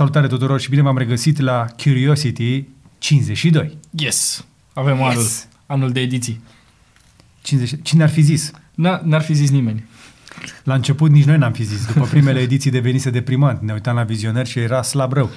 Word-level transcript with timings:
Salutare 0.00 0.26
tuturor 0.26 0.60
și 0.60 0.68
bine 0.68 0.82
v-am 0.82 0.98
regăsit 0.98 1.38
la 1.38 1.66
Curiosity 1.82 2.64
52. 2.98 3.78
Yes! 3.90 4.44
Avem 4.72 4.96
yes. 4.96 5.06
anul, 5.06 5.26
anul 5.66 5.92
de 5.92 6.00
ediții. 6.00 6.40
50. 7.42 7.80
Cine 7.82 8.02
ar 8.02 8.08
fi 8.08 8.20
zis? 8.20 8.50
N- 8.52 9.00
n-ar 9.02 9.22
fi 9.22 9.32
zis 9.32 9.50
nimeni. 9.50 9.84
La 10.64 10.74
început 10.74 11.10
nici 11.10 11.24
noi 11.24 11.38
n-am 11.38 11.52
fi 11.52 11.62
zis. 11.62 11.86
După 11.86 12.04
primele 12.04 12.40
ediții 12.48 12.70
devenise 12.70 13.10
deprimant. 13.10 13.60
Ne 13.60 13.72
uitam 13.72 13.96
la 13.96 14.02
vizioner 14.02 14.46
și 14.46 14.58
era 14.58 14.82
slab 14.82 15.12
rău. 15.12 15.30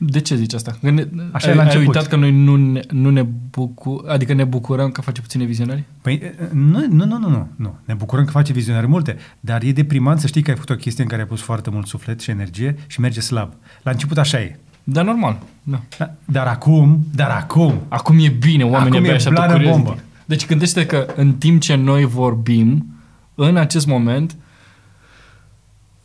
De 0.00 0.20
ce 0.20 0.34
zici 0.36 0.54
asta? 0.54 0.78
Că 0.82 0.90
ne, 0.90 1.06
Așa 1.32 1.46
ai, 1.46 1.52
e 1.52 1.56
la 1.56 1.60
ai 1.62 1.66
început. 1.66 1.86
uitat 1.94 2.06
că 2.08 2.16
noi 2.16 2.32
nu 2.32 2.56
ne, 2.56 2.80
nu 2.90 3.10
ne 3.10 3.22
bucur, 3.50 4.08
adică 4.08 4.32
ne 4.32 4.44
bucurăm 4.44 4.90
că 4.90 5.00
face 5.00 5.20
puține 5.20 5.44
vizionări? 5.44 5.84
Păi, 6.02 6.22
nu, 6.52 6.86
nu, 6.90 7.04
nu, 7.04 7.18
nu, 7.18 7.28
nu, 7.28 7.48
nu. 7.56 7.78
Ne 7.84 7.94
bucurăm 7.94 8.24
că 8.24 8.30
face 8.30 8.52
vizionare 8.52 8.86
multe, 8.86 9.16
dar 9.40 9.62
e 9.62 9.72
deprimant 9.72 10.20
să 10.20 10.26
știi 10.26 10.42
că 10.42 10.50
ai 10.50 10.56
făcut 10.56 10.70
o 10.70 10.78
chestie 10.78 11.02
în 11.02 11.08
care 11.08 11.22
ai 11.22 11.28
pus 11.28 11.40
foarte 11.40 11.70
mult 11.70 11.86
suflet 11.86 12.20
și 12.20 12.30
energie 12.30 12.76
și 12.86 13.00
merge 13.00 13.20
slab. 13.20 13.52
La 13.82 13.90
început 13.90 14.18
așa 14.18 14.40
e. 14.40 14.58
Dar 14.84 15.04
normal. 15.04 15.38
Da. 15.62 15.80
Da, 15.98 16.14
Dar 16.24 16.46
acum, 16.46 17.06
dar 17.14 17.30
acum, 17.30 17.80
Acum 17.88 18.18
e 18.18 18.28
bine, 18.28 18.62
oamenii 18.64 18.86
Acum 18.86 18.94
e 18.94 18.98
abia 18.98 19.14
așteaptă 19.14 19.40
blană 19.40 19.52
Curiosity. 19.52 19.84
bombă. 19.84 20.02
Deci 20.24 20.46
gândește 20.46 20.86
că 20.86 21.06
în 21.16 21.32
timp 21.32 21.60
ce 21.60 21.74
noi 21.74 22.04
vorbim, 22.04 22.86
în 23.34 23.56
acest 23.56 23.86
moment, 23.86 24.36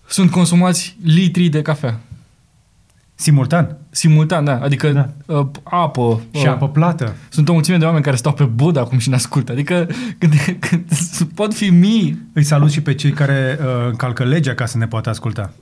sunt 0.07 0.31
consumați 0.31 0.97
litri 1.03 1.47
de 1.49 1.61
cafea. 1.61 1.99
Simultan 3.23 3.77
Simultan, 3.89 4.43
da. 4.45 4.59
Adică 4.59 4.89
Da. 4.89 5.09
uh, 5.25 5.47
apă. 5.63 6.21
și 6.31 6.45
uh, 6.45 6.51
apă 6.51 6.69
plată. 6.69 7.15
Sunt 7.29 7.49
o 7.49 7.53
mulțime 7.53 7.77
de 7.77 7.85
oameni 7.85 8.03
care 8.03 8.15
stau 8.15 8.33
pe 8.33 8.43
bud 8.43 8.77
acum 8.77 8.97
și 8.97 9.09
ne 9.09 9.15
ascultă. 9.15 9.51
Adică 9.51 9.87
când, 10.19 10.33
când, 10.59 10.83
pot 11.35 11.53
fi 11.53 11.69
mii, 11.69 12.21
Îi 12.33 12.43
salut 12.43 12.71
și 12.71 12.81
pe 12.81 12.93
cei 12.93 13.11
care 13.11 13.59
uh, 13.59 13.65
încalcă 13.87 14.23
legea 14.23 14.53
ca 14.53 14.65
să 14.65 14.77
ne 14.77 14.87
poată 14.87 15.09
asculta. 15.09 15.53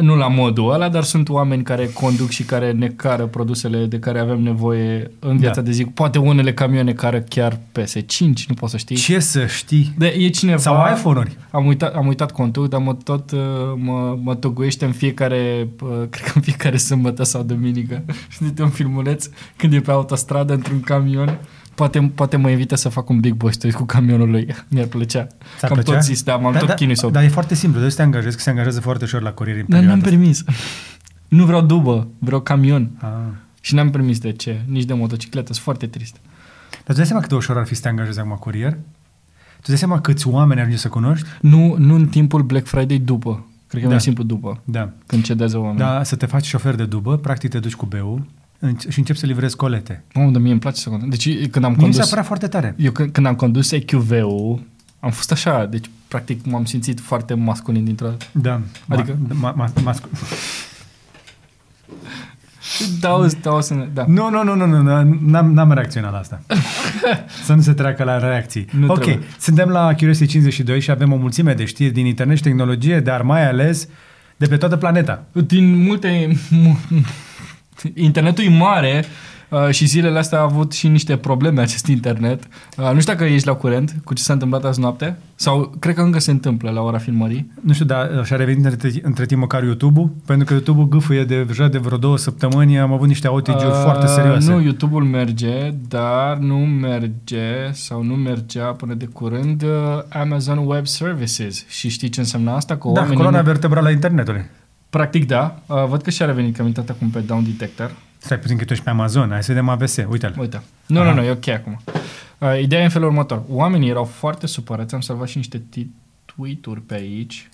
Nu 0.00 0.16
la 0.16 0.28
modul 0.28 0.72
ăla, 0.72 0.88
dar 0.88 1.02
sunt 1.02 1.28
oameni 1.28 1.62
care 1.62 1.86
conduc 1.86 2.28
și 2.28 2.42
care 2.42 2.72
ne 2.72 2.86
cară 2.86 3.26
produsele 3.26 3.84
de 3.84 3.98
care 3.98 4.18
avem 4.18 4.42
nevoie 4.42 5.10
în 5.18 5.36
viața 5.36 5.60
Da. 5.60 5.66
de 5.66 5.70
zi. 5.70 5.84
Poate 5.84 6.18
unele 6.18 6.54
camioane 6.54 6.92
care 6.92 7.24
chiar 7.28 7.58
PS5, 7.78 8.46
nu 8.48 8.54
poți 8.54 8.70
să 8.70 8.76
știi. 8.76 8.96
Ce 8.96 9.18
să 9.18 9.46
știi? 9.46 9.94
De, 9.98 10.06
e 10.06 10.28
cineva... 10.28 10.58
Sau 10.58 10.94
iPhone-uri. 10.94 11.36
Am 11.50 11.66
uitat, 11.66 11.94
am 11.94 12.06
uitat 12.06 12.32
contul, 12.32 12.68
dar 12.68 12.80
mă 12.80 12.94
tot 12.94 13.30
uh, 13.30 13.38
mă, 13.76 14.18
mă 14.22 14.34
toguiește 14.34 14.84
în 14.84 14.92
fiecare, 14.92 15.68
uh, 15.82 15.88
cred 16.10 16.24
că 16.24 16.32
în 16.34 16.40
fiecare 16.42 16.76
sâmbătă 16.76 17.22
sau 17.22 17.42
duminică. 17.42 18.02
Știi, 18.28 18.52
un 18.58 18.68
filmuleț 18.68 19.28
când 19.56 19.72
e 19.72 19.80
pe 19.80 19.90
autostradă 19.90 20.52
într-un 20.52 20.80
camion. 20.80 21.38
Poate, 21.80 22.12
poate 22.14 22.36
mă 22.36 22.50
invită 22.50 22.74
să 22.74 22.88
fac 22.88 23.08
un 23.08 23.20
big 23.20 23.34
boy 23.34 23.52
story 23.52 23.72
cu 23.72 23.84
camionul 23.84 24.30
lui. 24.30 24.54
Mi-ar 24.70 24.86
plăcea. 24.86 25.26
Ți-ar 25.58 25.70
Cam 25.70 25.72
plăcea? 25.72 25.92
tot 25.92 26.02
zis, 26.02 26.22
da, 26.22 26.36
m-am 26.36 26.54
tot 26.54 26.70
chinuit 26.74 26.96
să 26.96 27.06
o 27.06 27.10
Dar 27.10 27.22
e 27.22 27.28
foarte 27.28 27.54
simplu, 27.54 27.80
de 27.80 27.88
să 27.88 27.96
te 27.96 28.02
angajezi, 28.02 28.36
că 28.36 28.42
se 28.42 28.50
angajează 28.50 28.80
foarte 28.80 29.04
ușor 29.04 29.22
la 29.22 29.32
curier 29.32 29.56
în 29.56 29.64
Dar 29.68 29.78
perioada 29.78 30.00
n-am 30.00 30.10
permis. 30.10 30.44
nu 31.28 31.44
vreau 31.44 31.60
dubă, 31.62 32.08
vreau 32.18 32.40
camion. 32.40 32.90
asta. 32.94 33.06
Ah. 33.28 33.34
Și 33.60 33.74
n-am 33.74 33.90
permis 33.90 34.18
de 34.18 34.32
ce, 34.32 34.60
nici 34.66 34.84
de 34.84 34.92
motocicletă, 34.94 35.52
sunt 35.52 35.64
foarte 35.64 35.86
trist. 35.86 36.16
Dar 36.70 36.80
tu 36.84 36.92
dai 36.92 37.06
seama 37.06 37.20
cât 37.20 37.28
de 37.30 37.34
ușor 37.36 37.58
ar 37.58 37.66
fi 37.66 37.74
să 37.74 37.80
te 37.80 37.88
angajezi 37.88 38.18
acum 38.20 38.36
curier? 38.36 38.72
Tu 39.60 39.66
dai 39.68 39.78
seama 39.78 40.00
câți 40.00 40.28
oameni 40.28 40.60
ajungi 40.60 40.78
să 40.80 40.88
cunoști? 40.88 41.26
Nu, 41.40 41.74
nu 41.78 41.94
în 41.94 42.06
timpul 42.08 42.42
Black 42.42 42.66
Friday 42.66 42.98
după. 42.98 43.46
Cred 43.66 43.80
că 43.80 43.86
e 43.86 43.88
Da. 43.88 43.88
mai 43.94 44.00
simplu 44.00 44.22
după, 44.24 44.60
Da. 44.64 44.90
când 45.06 45.22
cedează 45.22 45.58
oamenii. 45.58 45.78
Da, 45.78 46.02
să 46.02 46.16
te 46.16 46.26
faci 46.26 46.46
șofer 46.46 46.74
de 46.74 46.84
dubă, 46.84 47.16
practic 47.16 47.50
te 47.50 47.58
duci 47.58 47.74
cu 47.74 47.86
beu 47.86 48.26
și 48.88 48.98
începi 48.98 49.18
să 49.18 49.26
livrezi 49.26 49.56
colete. 49.56 50.04
Mamă, 50.14 50.30
dar 50.30 50.40
mie 50.40 50.50
îmi 50.50 50.60
place 50.60 50.80
să 50.80 50.88
conduc. 50.88 51.08
Deci 51.08 51.48
când 51.48 51.64
am 51.64 51.74
Mie 51.76 51.86
mi 51.86 51.92
s-a 51.92 51.98
condus... 51.98 52.08
părea 52.08 52.24
foarte 52.24 52.46
tare. 52.46 52.74
Eu 52.78 52.90
când, 52.92 53.12
când 53.12 53.26
am 53.26 53.34
condus 53.34 53.72
EQV-ul, 53.72 54.62
am 55.00 55.10
fost 55.10 55.32
așa, 55.32 55.64
deci 55.66 55.90
practic 56.08 56.44
m-am 56.44 56.64
simțit 56.64 57.00
foarte 57.00 57.34
masculin 57.34 57.84
dintr-o 57.84 58.06
dată. 58.06 58.24
Da. 58.32 58.60
Adică- 58.88 59.16
Ma, 59.28 59.50
ma, 59.50 59.52
ma, 59.74 59.80
mascu- 59.82 60.08
Dau, 63.00 63.26
dau 63.42 63.62
să 63.62 63.74
ne, 63.74 63.88
da. 63.94 64.04
nu, 64.08 64.30
nu, 64.30 64.42
nu, 64.44 64.54
nu, 64.54 64.66
nu, 64.66 64.82
nu, 64.82 65.18
n-am, 65.26 65.52
n-am 65.52 65.72
reacționat 65.72 66.12
la 66.12 66.18
asta. 66.18 66.42
să 67.44 67.54
nu 67.54 67.60
se 67.60 67.72
treacă 67.72 68.04
la 68.04 68.18
reacții. 68.18 68.66
Nu 68.78 68.86
ok, 68.90 69.02
trebuie. 69.02 69.26
suntem 69.38 69.68
la 69.68 69.94
Curiosity 69.94 70.26
52 70.32 70.80
și 70.80 70.90
avem 70.90 71.12
o 71.12 71.16
mulțime 71.16 71.54
de 71.54 71.64
știri 71.64 71.92
din 71.92 72.06
internet 72.06 72.36
și 72.36 72.42
tehnologie, 72.42 73.00
dar 73.00 73.22
mai 73.22 73.48
ales 73.48 73.88
de 74.36 74.46
pe 74.46 74.56
toată 74.56 74.76
planeta. 74.76 75.24
Din 75.46 75.82
multe... 75.82 76.36
mu- 77.84 77.90
Internetul 77.94 78.44
e 78.44 78.48
mare 78.48 79.04
uh, 79.48 79.68
și 79.70 79.86
zilele 79.86 80.18
astea 80.18 80.38
a 80.38 80.42
avut 80.42 80.72
și 80.72 80.88
niște 80.88 81.16
probleme 81.16 81.60
acest 81.60 81.86
internet. 81.86 82.42
Uh, 82.76 82.90
nu 82.92 83.00
știu 83.00 83.12
dacă 83.12 83.24
ești 83.24 83.46
la 83.46 83.52
curent 83.54 83.94
cu 84.04 84.14
ce 84.14 84.22
s-a 84.22 84.32
întâmplat 84.32 84.64
azi 84.64 84.80
noapte 84.80 85.16
sau 85.34 85.74
cred 85.78 85.94
că 85.94 86.00
încă 86.00 86.18
se 86.18 86.30
întâmplă 86.30 86.70
la 86.70 86.80
ora 86.80 86.98
filmării. 86.98 87.50
Nu 87.62 87.72
știu, 87.72 87.84
dar 87.84 88.22
și-a 88.24 88.36
revenit 88.36 88.64
între, 88.64 88.90
între 89.02 89.26
timp 89.26 89.40
măcar 89.40 89.62
YouTube, 89.62 90.10
pentru 90.26 90.46
că 90.46 90.52
YouTube 90.52 90.86
gâfâie 90.96 91.24
de, 91.24 91.42
deja 91.44 91.68
de 91.68 91.78
vreo 91.78 91.98
două 91.98 92.16
săptămâni, 92.18 92.78
am 92.78 92.92
avut 92.92 93.08
niște 93.08 93.28
outage-uri 93.28 93.74
Uh, 93.76 93.80
foarte 93.82 94.06
serioase. 94.06 94.50
Nu, 94.50 94.60
YouTube-ul 94.62 95.04
merge, 95.04 95.70
dar 95.88 96.36
nu 96.36 96.56
merge 96.56 97.70
sau 97.72 98.02
nu 98.02 98.14
mergea 98.14 98.64
până 98.64 98.94
de 98.94 99.04
curând 99.04 99.62
uh, 99.62 99.68
Amazon 100.08 100.58
Web 100.66 100.86
Services. 100.86 101.64
Și 101.68 101.88
știi 101.88 102.08
ce 102.08 102.20
înseamnă 102.20 102.50
asta? 102.50 102.76
Că 102.76 102.88
da, 102.88 102.92
oamenii 102.92 103.16
coloana 103.16 103.38
nu- 103.38 103.44
vertebrală 103.44 103.88
a 103.88 103.90
internetului. 103.90 104.44
Practic 104.90 105.26
da. 105.26 105.58
Uh, 105.66 105.84
văd 105.86 106.02
că 106.02 106.10
și-a 106.10 106.26
revenit, 106.26 106.54
că 106.54 106.60
am 106.60 106.66
intrat 106.66 106.88
acum 106.88 107.10
pe 107.10 107.18
Down 107.20 107.44
Detector. 107.44 107.90
Stai 108.18 108.38
puțin 108.38 108.56
că 108.56 108.64
tu 108.64 108.72
ești 108.72 108.84
pe 108.84 108.90
Amazon, 108.90 109.28
hai 109.30 109.42
să 109.42 109.52
vedem 109.52 109.68
AVS, 109.68 109.96
uite-l. 109.96 110.34
Uite. 110.38 110.62
Nu, 110.86 111.00
Aha. 111.00 111.08
nu, 111.10 111.14
nu, 111.20 111.22
e 111.26 111.30
ok 111.30 111.48
acum. 111.48 111.80
Uh, 112.38 112.60
ideea 112.60 112.80
e 112.80 112.84
în 112.84 112.90
felul 112.90 113.08
următor. 113.08 113.42
Oamenii 113.48 113.88
erau 113.88 114.04
foarte 114.04 114.46
supărați, 114.46 114.94
am 114.94 115.00
salvat 115.00 115.28
și 115.28 115.36
niște 115.36 115.62
ti- 115.70 115.86
tweet-uri 116.24 116.80
pe 116.80 116.94
aici. 116.94 117.48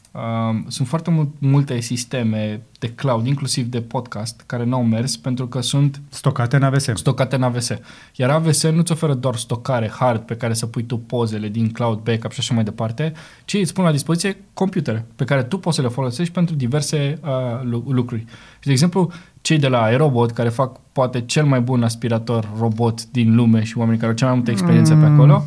Um, 0.50 0.65
sunt 0.69 0.88
foarte 0.88 1.10
mul- 1.10 1.31
multe 1.38 1.81
sisteme 1.81 2.60
de 2.78 2.88
cloud, 2.88 3.27
inclusiv 3.27 3.66
de 3.66 3.81
podcast, 3.81 4.43
care 4.47 4.65
n-au 4.65 4.84
mers 4.84 5.16
pentru 5.16 5.47
că 5.47 5.60
sunt 5.60 6.00
Stocate 6.09 6.56
în 6.56 6.62
AVS. 6.62 6.88
stocate 6.94 7.37
în 7.37 7.43
AVS. 7.43 7.71
Iar 8.15 8.31
AVS 8.31 8.62
nu-ți 8.71 8.93
oferă 8.93 9.15
doar 9.15 9.37
stocare 9.37 9.88
hard 9.88 10.21
pe 10.21 10.37
care 10.37 10.55
să 10.55 10.66
pui 10.66 10.82
tu 10.82 10.97
pozele 10.99 11.49
din 11.49 11.71
cloud 11.71 11.99
backup 11.99 12.31
și 12.32 12.41
așa 12.41 12.55
mai 12.55 12.65
departe, 12.65 13.12
ci 13.44 13.55
îți 13.55 13.72
pun 13.72 13.84
la 13.84 13.91
dispoziție 13.93 14.37
computere 14.55 15.05
pe 15.16 15.25
care 15.25 15.43
tu 15.43 15.59
poți 15.59 15.76
să 15.76 15.82
le 15.82 15.88
folosești 15.88 16.32
pentru 16.32 16.55
diverse 16.55 17.19
uh, 17.22 17.31
lu- 17.62 17.84
lucruri. 17.88 18.25
Și, 18.59 18.66
de 18.66 18.71
exemplu, 18.72 19.10
cei 19.41 19.59
de 19.59 19.69
la 19.69 19.82
Aerobot, 19.82 20.31
care 20.31 20.49
fac 20.49 20.81
poate 20.93 21.21
cel 21.21 21.44
mai 21.44 21.60
bun 21.60 21.82
aspirator 21.82 22.49
robot 22.59 23.05
din 23.06 23.34
lume 23.34 23.65
și 23.65 23.78
oamenii 23.78 23.99
care 24.00 24.10
au 24.10 24.16
cea 24.16 24.26
mai 24.26 24.34
multă 24.34 24.50
experiență 24.50 24.94
pe 24.94 25.05
acolo, 25.05 25.44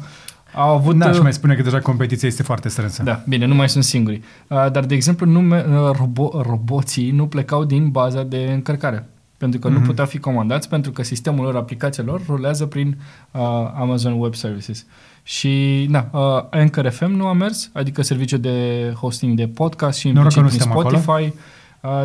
au 0.59 0.75
avut... 0.75 0.97
Da, 0.97 1.07
uh, 1.07 1.13
și 1.13 1.21
mai 1.21 1.33
spune 1.33 1.55
că 1.55 1.61
deja 1.61 1.79
competiția 1.79 2.27
este 2.27 2.43
foarte 2.43 2.69
strânsă. 2.69 3.03
da, 3.03 3.23
bine, 3.27 3.45
nu 3.45 3.55
mai 3.55 3.69
sunt 3.69 3.83
singuri. 3.83 4.21
Uh, 4.47 4.71
dar, 4.71 4.85
de 4.85 4.95
exemplu, 4.95 5.25
nu 5.25 5.41
me- 5.41 5.65
uh, 5.69 5.91
robo- 5.95 6.41
roboții 6.41 7.11
nu 7.11 7.27
plecau 7.27 7.63
din 7.63 7.89
baza 7.89 8.23
de 8.23 8.49
încărcare. 8.53 9.09
Pentru 9.37 9.59
că 9.59 9.69
mm-hmm. 9.69 9.71
nu 9.71 9.79
puteau 9.79 10.07
fi 10.07 10.17
comandați, 10.17 10.69
pentru 10.69 10.91
că 10.91 11.03
sistemul 11.03 11.43
lor, 11.43 11.55
aplicația 11.55 12.03
lor, 12.03 12.21
rulează 12.27 12.65
prin 12.65 12.97
uh, 13.31 13.41
Amazon 13.79 14.19
Web 14.19 14.35
Services. 14.35 14.85
Și, 15.23 15.85
na, 15.89 16.09
uh, 16.11 16.43
Anchor 16.49 16.89
FM 16.89 17.11
nu 17.11 17.27
a 17.27 17.33
mers, 17.33 17.69
adică 17.73 18.01
serviciul 18.01 18.39
de 18.39 18.93
hosting 18.99 19.37
de 19.37 19.47
podcast 19.47 19.99
și 19.99 20.09
Noroc 20.09 20.33
că 20.33 20.39
implicit 20.39 20.65
nu 20.65 20.71
prin 20.71 20.81
suntem 20.81 21.01
Spotify. 21.01 21.33
Uh, 21.35 21.43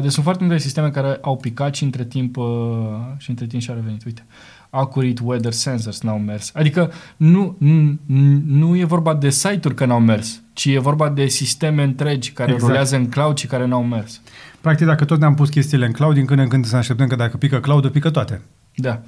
deci 0.01 0.11
sunt 0.11 0.25
foarte 0.25 0.45
multe 0.45 0.59
sisteme 0.59 0.91
care 0.91 1.19
au 1.21 1.37
picat 1.37 1.75
și 1.75 1.85
între 1.85 2.05
timp, 2.05 2.37
uh, 2.37 2.47
și 3.17 3.31
între 3.31 3.47
timp 3.47 3.63
și-a 3.63 3.75
revenit. 3.75 4.05
Uite, 4.05 4.25
Accurate 4.71 5.21
Weather 5.23 5.53
Sensors 5.53 6.01
n-au 6.01 6.19
mers. 6.19 6.51
Adică 6.55 6.93
nu, 7.17 7.57
nu, 7.59 7.99
nu 8.47 8.77
e 8.77 8.85
vorba 8.85 9.15
de 9.15 9.31
site-uri 9.31 9.75
că 9.75 9.85
n-au 9.85 10.01
mers, 10.01 10.43
ci 10.53 10.65
e 10.65 10.79
vorba 10.79 11.09
de 11.09 11.27
sisteme 11.27 11.83
întregi 11.83 12.33
care 12.33 12.51
Exact. 12.51 12.71
rulează 12.71 12.97
în 12.97 13.09
cloud 13.09 13.39
și 13.39 13.47
care 13.47 13.67
n-au 13.67 13.85
mers. 13.85 14.21
Practic, 14.61 14.87
dacă 14.87 15.05
tot 15.05 15.19
ne-am 15.19 15.35
pus 15.35 15.49
chestiile 15.49 15.87
în 15.87 15.93
cloud, 15.93 16.15
din 16.15 16.25
când 16.25 16.41
în 16.41 16.49
când 16.49 16.65
să 16.65 16.73
ne 16.73 16.79
așteptăm 16.79 17.07
că 17.07 17.17
dacă 17.17 17.37
pică 17.37 17.61
cloud 17.61 17.89
pică 17.89 18.11
toate. 18.11 18.41
Da. 18.75 19.01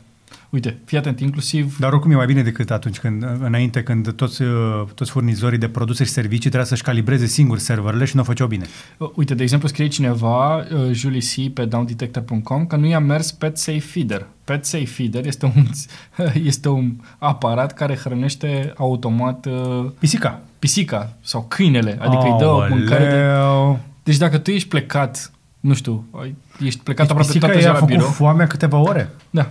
Uite, 0.51 0.79
fii 0.85 0.99
atent, 0.99 1.21
inclusiv 1.21 1.77
Dar 1.79 1.93
oricum 1.93 2.11
e 2.11 2.15
mai 2.15 2.27
bine 2.27 2.43
decât 2.43 2.71
atunci 2.71 2.99
când, 2.99 3.27
înainte, 3.41 3.83
când 3.83 4.13
toți, 4.13 4.43
uh, 4.43 4.49
toți 4.95 5.11
furnizorii 5.11 5.59
de 5.59 5.69
produse 5.69 6.05
și 6.05 6.11
servicii 6.11 6.41
trebuia 6.41 6.65
să-și 6.65 6.83
calibreze 6.83 7.27
singuri 7.27 7.61
serverele 7.61 8.05
și 8.05 8.15
nu 8.17 8.21
o 8.21 8.25
făceau 8.25 8.47
bine. 8.47 8.67
Uh, 8.99 9.11
Uite, 9.15 9.35
de 9.35 9.43
exemplu, 9.43 9.69
scrie 9.69 9.89
cineva, 9.89 10.57
uh, 10.57 10.65
Julie 10.93 11.21
C. 11.21 11.53
pe 11.53 11.65
downdetector.com, 11.65 12.67
că 12.67 12.77
nu 12.77 12.87
i-a 12.87 12.99
mers 12.99 13.33
Pet 13.33 13.59
Safe 13.59 13.79
Feeder. 13.79 14.27
Pet 14.45 14.65
Safe 14.65 14.85
Feeder 14.85 15.27
este 15.27 15.45
un, 15.57 15.67
este 16.53 16.69
un 16.69 16.93
aparat 17.19 17.73
care 17.75 17.97
hrănește 17.97 18.73
automat 18.77 19.47
uh, 19.47 19.91
Pisica. 19.99 20.41
pisica 20.59 21.17
sau 21.21 21.45
câinele, 21.49 21.99
adică 22.01 22.23
îi 22.25 22.37
dă 22.39 22.47
o 22.47 22.67
mâncare 22.69 23.05
de... 23.09 23.17
Aoleu. 23.17 23.81
Deci 24.03 24.17
dacă 24.17 24.39
tu 24.39 24.51
ești 24.51 24.69
plecat, 24.69 25.31
nu 25.61 25.75
știu, 25.75 26.05
ai- 26.21 26.35
ești 26.65 26.81
plecat 26.83 27.07
Deci 27.07 27.17
aproape 27.17 27.27
pisica 27.33 27.47
toată 27.47 27.55
i-a 27.55 27.61
ziua 27.61 27.73
la 27.73 27.79
făcut 27.79 27.95
birou. 27.95 28.09
foamea 28.11 28.47
câteva 28.47 28.79
ore. 28.79 29.11
Da. 29.31 29.51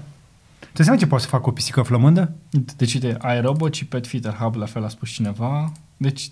Tu 0.75 0.83
seama 0.83 0.99
ce 0.99 1.07
poate 1.07 1.23
să 1.23 1.29
facă 1.29 1.49
o 1.49 1.51
pisică 1.51 1.81
flămândă? 1.81 2.31
Deci, 2.77 2.93
uite, 2.93 3.17
iRobot 3.37 3.73
și 3.73 3.85
Pet 3.85 4.07
Fitter 4.07 4.33
Hub, 4.33 4.55
la 4.55 4.65
fel 4.65 4.83
a 4.83 4.87
spus 4.87 5.09
cineva. 5.09 5.71
Deci, 5.97 6.31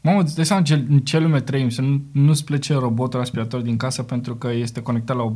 mamă, 0.00 0.20
îți 0.20 0.34
dai 0.34 0.44
seama 0.44 0.60
în 0.60 0.66
ce, 0.66 0.84
în 0.88 0.98
ce 0.98 1.18
lume 1.18 1.40
trăim, 1.40 1.68
să 1.68 1.82
nu, 1.82 2.02
nu-ți 2.12 2.44
plece 2.44 2.74
robotul 2.74 3.20
aspirator 3.20 3.60
din 3.60 3.76
casă 3.76 4.02
pentru 4.02 4.34
că 4.34 4.52
este 4.52 4.82
conectat 4.82 5.16
la, 5.16 5.22
o, 5.22 5.32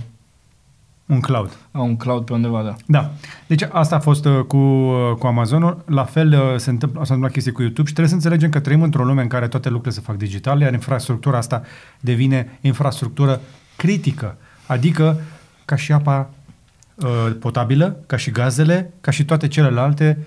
Un 1.07 1.21
cloud. 1.21 1.57
la 1.71 1.81
un 1.81 1.97
cloud 1.97 2.25
pe 2.25 2.33
undeva, 2.33 2.63
da. 2.63 2.75
Da. 2.87 3.11
Deci 3.47 3.63
asta 3.71 3.97
a 3.97 4.01
fost 4.01 4.25
uh, 4.25 4.41
cu, 4.47 4.57
uh, 4.57 5.15
cu 5.19 5.27
Amazonul. 5.27 5.85
La 5.87 6.05
fel 6.05 6.33
uh, 6.33 6.57
se 6.57 6.71
întâmplă, 6.71 6.99
s-a 6.99 7.15
întâmplat 7.15 7.33
chestii 7.33 7.53
cu 7.53 7.63
YouTube 7.63 7.89
și 7.89 7.95
trebuie 7.95 8.09
să 8.09 8.15
înțelegem 8.15 8.51
că 8.51 8.61
trăim 8.61 8.83
într-o 8.83 9.05
lume 9.05 9.23
în 9.23 9.29
care 9.29 9.49
toate 9.49 9.69
lucrurile 9.69 10.01
se 10.01 10.07
fac 10.07 10.17
digitale, 10.17 10.65
iar 10.65 10.73
infrastructura 10.73 11.37
asta 11.37 11.63
devine 12.01 12.59
infrastructură 12.61 13.41
critică. 13.77 14.37
Adică 14.67 15.21
ca 15.65 15.77
și 15.77 15.93
apa 15.93 16.31
uh, 17.05 17.37
potabilă, 17.41 18.03
ca 18.07 18.17
și 18.17 18.31
gazele, 18.31 18.93
ca 19.01 19.11
și 19.11 19.25
toate 19.25 19.49
celelalte, 19.49 20.19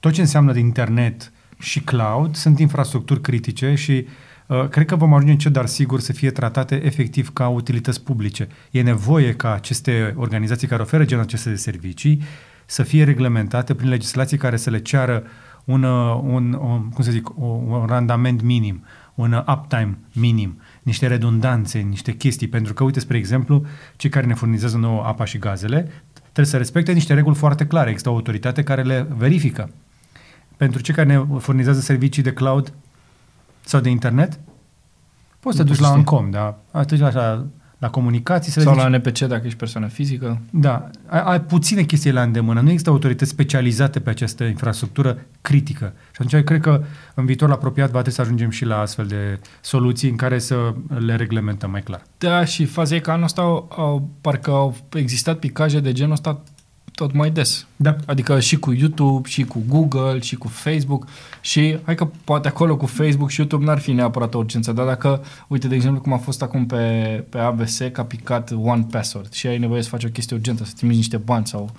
tot 0.00 0.12
ce 0.12 0.20
înseamnă 0.20 0.52
de 0.52 0.58
internet 0.58 1.32
și 1.58 1.80
cloud 1.80 2.34
sunt 2.34 2.58
infrastructuri 2.58 3.20
critice 3.20 3.74
și 3.74 4.06
uh, 4.46 4.68
cred 4.68 4.86
că 4.86 4.96
vom 4.96 5.12
ajunge 5.12 5.32
încet, 5.32 5.52
dar 5.52 5.66
sigur, 5.66 6.00
să 6.00 6.12
fie 6.12 6.30
tratate 6.30 6.84
efectiv 6.84 7.32
ca 7.32 7.48
utilități 7.48 8.02
publice. 8.02 8.48
E 8.70 8.82
nevoie 8.82 9.34
ca 9.34 9.54
aceste 9.54 10.14
organizații 10.16 10.68
care 10.68 10.82
oferă 10.82 11.04
genul 11.04 11.24
aceste 11.24 11.50
de 11.50 11.56
servicii 11.56 12.22
să 12.66 12.82
fie 12.82 13.04
reglementate 13.04 13.74
prin 13.74 13.88
legislații 13.88 14.36
care 14.36 14.56
să 14.56 14.70
le 14.70 14.78
ceară 14.78 15.22
un, 15.64 15.82
uh, 15.82 16.20
un, 16.22 16.52
un 16.52 16.88
cum 16.88 17.04
să 17.04 17.10
zic, 17.10 17.38
un, 17.38 17.70
un 17.70 17.86
randament 17.86 18.42
minim, 18.42 18.84
un 19.14 19.44
uptime 19.48 19.98
minim, 20.12 20.60
niște 20.82 21.06
redundanțe, 21.06 21.78
niște 21.78 22.12
chestii, 22.12 22.48
pentru 22.48 22.74
că, 22.74 22.84
uite, 22.84 23.00
spre 23.00 23.16
exemplu, 23.16 23.64
cei 23.96 24.10
care 24.10 24.26
ne 24.26 24.34
furnizează 24.34 24.76
nouă 24.76 25.04
apa 25.06 25.24
și 25.24 25.38
gazele 25.38 25.90
trebuie 26.34 26.46
să 26.46 26.56
respecte 26.56 26.92
niște 26.92 27.14
reguli 27.14 27.36
foarte 27.36 27.66
clare. 27.66 27.88
Există 27.88 28.10
o 28.10 28.12
autoritate 28.12 28.62
care 28.62 28.82
le 28.82 29.06
verifică. 29.16 29.70
Pentru 30.56 30.82
cei 30.82 30.94
care 30.94 31.06
ne 31.08 31.38
furnizează 31.38 31.80
servicii 31.80 32.22
de 32.22 32.32
cloud 32.32 32.72
sau 33.60 33.80
de 33.80 33.88
internet, 33.88 34.40
poți 35.40 35.56
să 35.56 35.62
te 35.62 35.68
duci 35.68 35.78
la 35.78 35.92
Uncom, 35.92 36.30
da? 36.30 36.58
Atunci 36.70 37.00
așa, 37.00 37.46
la 37.78 37.90
comunicații. 37.90 38.52
Să 38.52 38.60
Sau 38.60 38.72
zici, 38.72 38.82
la 38.82 38.88
NPC 38.88 39.18
dacă 39.18 39.46
ești 39.46 39.58
persoană 39.58 39.86
fizică. 39.86 40.40
Da, 40.50 40.90
ai, 41.06 41.20
ai 41.20 41.40
puține 41.40 41.82
chestii 41.82 42.12
la 42.12 42.22
îndemână. 42.22 42.60
Nu 42.60 42.68
există 42.68 42.90
autorități 42.90 43.30
specializate 43.30 44.00
pe 44.00 44.10
această 44.10 44.44
infrastructură 44.44 45.18
critică. 45.40 45.92
Și 46.14 46.22
atunci 46.22 46.44
cred 46.44 46.60
că 46.60 46.82
în 47.14 47.24
viitorul 47.24 47.54
apropiat 47.54 47.86
va 47.86 47.92
trebui 47.92 48.12
să 48.12 48.20
ajungem 48.20 48.50
și 48.50 48.64
la 48.64 48.78
astfel 48.78 49.06
de 49.06 49.40
soluții 49.60 50.10
în 50.10 50.16
care 50.16 50.38
să 50.38 50.74
le 50.98 51.16
reglementăm 51.16 51.70
mai 51.70 51.82
clar. 51.82 52.02
Da, 52.18 52.44
și 52.44 52.64
faza 52.64 52.94
e 52.94 52.98
că 52.98 53.10
anul 53.10 53.24
ăsta 53.24 53.42
au, 53.42 53.68
au, 53.76 54.08
parcă 54.20 54.50
au 54.50 54.76
existat 54.92 55.38
picaje 55.38 55.80
de 55.80 55.92
genul 55.92 56.12
ăsta 56.12 56.42
tot 56.94 57.12
mai 57.12 57.30
des. 57.30 57.66
Da. 57.76 57.96
Adică 58.06 58.40
și 58.40 58.56
cu 58.56 58.72
YouTube, 58.72 59.28
și 59.28 59.44
cu 59.44 59.62
Google, 59.68 60.20
și 60.20 60.36
cu 60.36 60.48
Facebook 60.48 61.06
și 61.40 61.78
hai 61.84 61.94
că 61.94 62.08
poate 62.24 62.48
acolo 62.48 62.76
cu 62.76 62.86
Facebook 62.86 63.30
și 63.30 63.40
YouTube 63.40 63.64
n-ar 63.64 63.78
fi 63.78 63.92
neapărat 63.92 64.34
o 64.34 64.38
urgență, 64.38 64.72
dar 64.72 64.86
dacă, 64.86 65.24
uite, 65.48 65.68
de 65.68 65.74
exemplu, 65.74 66.00
cum 66.00 66.12
a 66.12 66.16
fost 66.16 66.42
acum 66.42 66.66
pe, 66.66 66.76
pe 67.28 67.38
ABS, 67.38 67.78
că 67.92 68.00
a 68.00 68.04
picat 68.04 68.50
One 68.62 68.86
Password 68.90 69.32
și 69.32 69.46
ai 69.46 69.58
nevoie 69.58 69.82
să 69.82 69.88
faci 69.88 70.04
o 70.04 70.08
chestie 70.08 70.36
urgentă, 70.36 70.64
să 70.64 70.72
trimiți 70.76 70.98
niște 70.98 71.16
bani 71.16 71.46
sau 71.46 71.70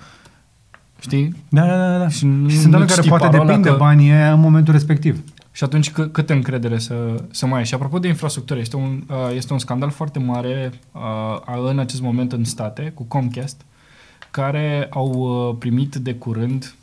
știi? 1.05 1.35
Da, 1.49 1.65
da, 1.65 1.77
da. 1.77 1.97
da. 1.97 2.07
Și 2.09 2.17
Și, 2.17 2.25
nu- 2.25 2.49
și 2.49 2.55
sunt 2.55 2.65
nu 2.67 2.71
oameni 2.71 2.89
care 2.89 3.01
știi 3.01 3.09
poate 3.17 3.25
parola 3.27 3.45
depinde 3.45 3.69
că- 3.69 3.75
banii 3.75 4.11
ăia 4.11 4.33
în 4.33 4.39
momentul 4.39 4.73
respectiv. 4.73 5.23
Și 5.51 5.63
atunci 5.63 5.91
câ- 5.91 6.11
câtă 6.11 6.33
încredere 6.33 6.77
să, 6.79 7.23
să 7.31 7.45
mai 7.45 7.59
ai? 7.59 7.65
Și 7.65 7.73
apropo 7.73 7.99
de 7.99 8.07
infrastructură, 8.07 8.59
este 8.59 8.75
un, 8.75 9.03
uh, 9.09 9.15
este 9.35 9.53
un 9.53 9.59
scandal 9.59 9.89
foarte 9.89 10.19
mare 10.19 10.71
uh, 10.91 11.69
în 11.69 11.79
acest 11.79 12.01
moment 12.01 12.31
în 12.31 12.43
state 12.43 12.91
cu 12.95 13.03
Comcast, 13.03 13.61
care 14.31 14.87
au 14.91 15.07
uh, 15.49 15.55
primit 15.59 15.95
de 15.95 16.13
curând 16.15 16.75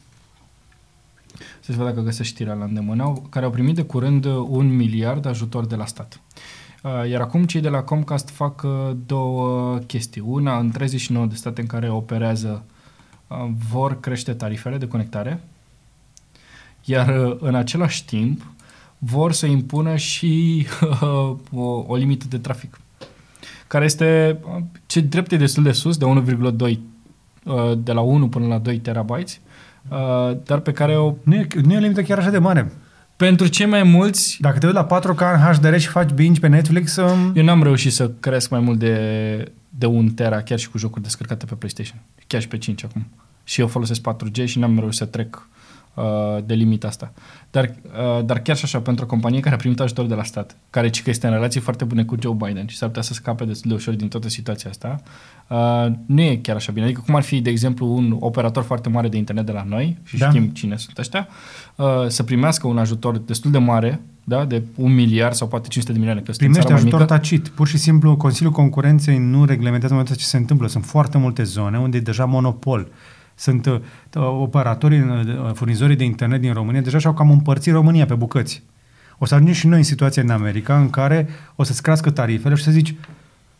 să 1.60 1.72
vedem 1.72 1.84
dacă 1.84 2.00
găsesc 2.00 2.28
știrea 2.28 2.54
la 2.54 2.64
îndemână, 2.64 3.02
au- 3.02 3.26
care 3.30 3.44
au 3.44 3.50
primit 3.50 3.74
de 3.74 3.82
curând 3.82 4.24
uh, 4.24 4.46
un 4.48 4.76
miliard 4.76 5.26
ajutor 5.26 5.66
de 5.66 5.76
la 5.76 5.86
stat. 5.86 6.20
Uh, 6.82 7.10
Iar 7.10 7.20
acum 7.20 7.44
cei 7.44 7.60
de 7.60 7.68
la 7.68 7.82
Comcast 7.82 8.28
fac 8.28 8.62
uh, 8.64 8.70
două 9.06 9.76
chestii. 9.78 10.22
Una, 10.26 10.58
în 10.58 10.70
39 10.70 11.26
de 11.26 11.34
state 11.34 11.60
în 11.60 11.66
care 11.66 11.90
operează, 11.90 12.64
uh, 12.66 12.71
vor 13.70 14.00
crește 14.00 14.32
tarifele 14.32 14.76
de 14.76 14.88
conectare, 14.88 15.40
iar 16.84 17.26
uh, 17.26 17.36
în 17.40 17.54
același 17.54 18.04
timp 18.04 18.46
vor 18.98 19.32
să 19.32 19.46
impună 19.46 19.96
și 19.96 20.66
uh, 20.82 21.36
o, 21.52 21.84
o 21.86 21.96
limită 21.96 22.26
de 22.28 22.38
trafic, 22.38 22.80
care 23.66 23.84
este 23.84 24.38
uh, 24.44 24.62
ce 24.86 25.00
drept 25.00 25.32
e 25.32 25.36
destul 25.36 25.62
de 25.62 25.72
sus, 25.72 25.96
de 25.96 26.04
1,2 26.04 26.78
uh, 27.44 27.72
de 27.78 27.92
la 27.92 28.00
1 28.00 28.28
până 28.28 28.46
la 28.46 28.58
2 28.58 28.78
terabytes, 28.78 29.40
uh, 29.88 30.36
dar 30.44 30.58
pe 30.58 30.72
care 30.72 30.96
o, 30.96 31.14
Nu 31.22 31.34
e, 31.34 31.46
nu 31.62 31.72
e 31.72 31.76
o 31.76 31.80
limită 31.80 32.02
chiar 32.02 32.18
așa 32.18 32.30
de 32.30 32.38
mare. 32.38 32.72
pentru 33.16 33.46
cei 33.46 33.66
mai 33.66 33.82
mulți 33.82 34.36
Dacă 34.40 34.58
te 34.58 34.66
uiți 34.66 34.78
la 34.78 35.00
4K 35.00 35.34
în 35.34 35.52
HDR 35.52 35.76
și 35.76 35.88
faci 35.88 36.10
binge 36.10 36.40
pe 36.40 36.48
Netflix, 36.48 36.96
um, 36.96 37.32
Eu 37.34 37.44
n-am 37.44 37.62
reușit 37.62 37.92
să 37.92 38.10
cresc 38.20 38.50
mai 38.50 38.60
mult 38.60 38.78
de, 38.78 39.52
de 39.68 39.86
un 39.86 40.10
tera, 40.10 40.42
chiar 40.42 40.58
și 40.58 40.70
cu 40.70 40.78
jocuri 40.78 41.02
descărcate 41.02 41.46
pe 41.46 41.54
PlayStation. 41.54 42.00
Chiar 42.26 42.40
și 42.40 42.48
pe 42.48 42.58
5 42.58 42.84
acum. 42.84 43.06
Și 43.52 43.60
eu 43.60 43.66
folosesc 43.66 44.00
4G 44.00 44.44
și 44.44 44.58
n-am 44.58 44.78
reușit 44.78 44.98
să 44.98 45.04
trec 45.04 45.48
uh, 45.94 46.04
de 46.44 46.54
limita 46.54 46.86
asta. 46.86 47.12
Dar, 47.50 47.74
uh, 47.84 48.24
dar 48.24 48.38
chiar 48.38 48.56
și 48.56 48.64
așa, 48.64 48.80
pentru 48.80 49.04
o 49.04 49.06
companie 49.08 49.40
care 49.40 49.54
a 49.54 49.58
primit 49.58 49.80
ajutor 49.80 50.06
de 50.06 50.14
la 50.14 50.22
stat, 50.22 50.56
care 50.70 50.90
ci 50.90 51.02
că 51.02 51.10
este 51.10 51.26
în 51.26 51.32
relații 51.32 51.60
foarte 51.60 51.84
bune 51.84 52.04
cu 52.04 52.16
Joe 52.20 52.34
Biden 52.34 52.66
și 52.66 52.76
s-ar 52.76 52.88
putea 52.88 53.02
să 53.02 53.12
scape 53.12 53.44
destul 53.44 53.70
de 53.70 53.76
ușor 53.76 53.94
din 53.94 54.08
toată 54.08 54.28
situația 54.28 54.70
asta, 54.70 55.02
uh, 55.48 55.92
nu 56.06 56.20
e 56.20 56.36
chiar 56.36 56.56
așa 56.56 56.72
bine. 56.72 56.84
Adică 56.84 57.02
cum 57.06 57.14
ar 57.14 57.22
fi, 57.22 57.40
de 57.40 57.50
exemplu, 57.50 57.86
un 57.86 58.16
operator 58.20 58.62
foarte 58.62 58.88
mare 58.88 59.08
de 59.08 59.16
internet 59.16 59.46
de 59.46 59.52
la 59.52 59.64
noi, 59.68 59.98
și 60.04 60.18
Da. 60.18 60.28
știm 60.28 60.48
cine 60.48 60.76
sunt 60.76 60.98
ăștia, 60.98 61.28
uh, 61.76 61.86
să 62.06 62.22
primească 62.22 62.66
un 62.66 62.78
ajutor 62.78 63.18
destul 63.18 63.50
de 63.50 63.58
mare, 63.58 64.00
da, 64.24 64.44
de 64.44 64.62
un 64.74 64.94
miliard 64.94 65.34
sau 65.34 65.48
poate 65.48 65.68
500 65.68 65.92
de 65.92 65.98
milioane, 65.98 66.22
că 66.24 66.32
suntem 66.32 66.50
primește 66.50 66.72
țara 66.72 66.80
mai 66.80 66.90
ajutor 66.90 67.00
mică. 67.00 67.14
tacit. 67.14 67.48
Pur 67.48 67.68
și 67.68 67.76
simplu, 67.76 68.16
Consiliul 68.16 68.52
Concurenței 68.52 69.18
nu 69.18 69.44
reglementează 69.44 69.94
în 69.94 70.00
momentul 70.00 70.16
ce 70.16 70.24
se 70.24 70.36
întâmplă. 70.36 70.68
Sunt 70.68 70.84
foarte 70.84 71.18
multe 71.18 71.42
zone 71.42 71.78
unde 71.78 71.96
e 71.96 72.00
deja 72.00 72.24
monopol. 72.24 72.88
Sunt 73.34 73.66
uh, 73.66 73.80
operatorii, 74.16 75.00
uh, 75.00 75.50
furnizorii 75.54 75.96
de 75.96 76.04
internet 76.04 76.40
din 76.40 76.52
România 76.52 76.80
deja 76.80 76.98
și-au 76.98 77.14
cam 77.14 77.30
împărțit 77.30 77.72
România 77.72 78.06
pe 78.06 78.14
bucăți. 78.14 78.62
O 79.18 79.26
să 79.26 79.34
ajungem 79.34 79.54
și 79.56 79.66
noi 79.66 79.78
în 79.78 79.84
situația 79.84 80.22
în 80.22 80.30
America 80.30 80.78
în 80.78 80.90
care 80.90 81.28
o 81.56 81.62
să-ți 81.62 81.82
crească 81.82 82.10
tarifele 82.10 82.54
și 82.54 82.62
să 82.62 82.70
zici 82.70 82.94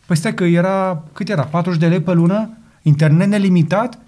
păi 0.07 0.17
stai 0.17 0.35
că 0.35 0.45
era, 0.45 1.05
cât 1.13 1.29
era, 1.29 1.43
40 1.43 1.81
de 1.81 1.89
lei 1.89 2.01
pe 2.01 2.13
lună, 2.13 2.51
internet 2.83 3.29
nelimitat, 3.29 3.99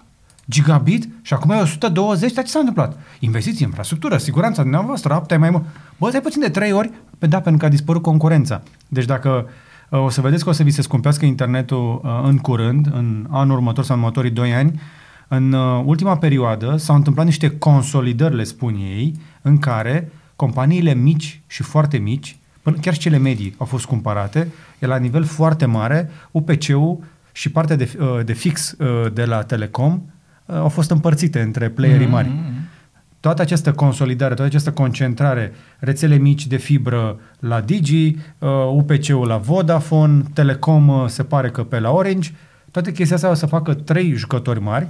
gigabit 0.49 1.09
și 1.21 1.33
acum 1.33 1.51
e 1.51 1.61
120, 1.61 2.33
dar 2.33 2.43
ce 2.43 2.49
s-a 2.49 2.59
întâmplat? 2.59 2.99
Investiții 3.19 3.61
în 3.61 3.67
infrastructură, 3.67 4.17
siguranța 4.17 4.61
dumneavoastră, 4.61 5.15
uptime 5.15 5.39
mai 5.39 5.49
mult. 5.49 5.63
Bă, 5.97 6.07
stai 6.07 6.21
puțin 6.21 6.41
de 6.41 6.49
3 6.49 6.71
ori, 6.71 6.91
pe 7.17 7.27
da, 7.27 7.39
pentru 7.39 7.59
că 7.59 7.65
a 7.65 7.69
dispărut 7.69 8.01
concurența. 8.01 8.61
Deci 8.87 9.05
dacă 9.05 9.47
uh, 9.89 9.99
o 10.03 10.09
să 10.09 10.21
vedeți 10.21 10.43
că 10.43 10.49
o 10.49 10.53
să 10.53 10.63
vi 10.63 10.71
se 10.71 10.81
scumpească 10.81 11.25
internetul 11.25 12.01
uh, 12.03 12.21
în 12.23 12.37
curând, 12.37 12.87
în 12.93 13.27
anul 13.29 13.55
următor 13.55 13.83
sau 13.83 13.95
în 13.95 14.01
următorii 14.01 14.31
2 14.31 14.53
ani, 14.53 14.79
în 15.27 15.51
uh, 15.51 15.83
ultima 15.85 16.17
perioadă 16.17 16.75
s-au 16.77 16.95
întâmplat 16.95 17.25
niște 17.25 17.57
consolidări, 17.57 18.35
le 18.35 18.43
spun 18.43 18.75
ei, 18.75 19.13
în 19.41 19.57
care 19.57 20.11
companiile 20.35 20.93
mici 20.93 21.41
și 21.47 21.63
foarte 21.63 21.97
mici, 21.97 22.37
până 22.61 22.77
chiar 22.81 22.93
și 22.93 22.99
cele 22.99 23.17
medii 23.17 23.55
au 23.57 23.65
fost 23.65 23.85
cumpărate, 23.85 24.51
e 24.79 24.85
la 24.85 24.97
nivel 24.97 25.23
foarte 25.23 25.65
mare, 25.65 26.09
UPC-ul 26.31 26.97
și 27.31 27.51
partea 27.51 27.75
de, 27.75 27.97
uh, 27.99 28.25
de 28.25 28.33
fix 28.33 28.71
uh, 28.71 29.11
de 29.13 29.25
la 29.25 29.43
Telecom 29.43 30.01
uh, 30.45 30.55
au 30.55 30.69
fost 30.69 30.89
împărțite 30.91 31.41
între 31.41 31.69
playerii 31.69 32.07
mari. 32.07 32.27
Mm-hmm. 32.27 32.73
Toată 33.19 33.41
această 33.41 33.73
consolidare, 33.73 34.33
toată 34.33 34.49
această 34.49 34.71
concentrare, 34.71 35.53
rețele 35.79 36.15
mici 36.15 36.47
de 36.47 36.57
fibră 36.57 37.19
la 37.39 37.61
Digi, 37.61 38.15
uh, 38.39 38.49
UPC-ul 38.71 39.27
la 39.27 39.37
Vodafone, 39.37 40.23
Telecom 40.33 40.87
uh, 40.87 41.07
se 41.07 41.23
pare 41.23 41.49
că 41.49 41.63
pe 41.63 41.79
la 41.79 41.91
Orange, 41.91 42.31
toate 42.71 42.91
chestia 42.91 43.15
astea 43.15 43.29
o 43.29 43.33
să 43.33 43.45
facă 43.45 43.73
trei 43.73 44.13
jucători 44.13 44.61
mari 44.61 44.87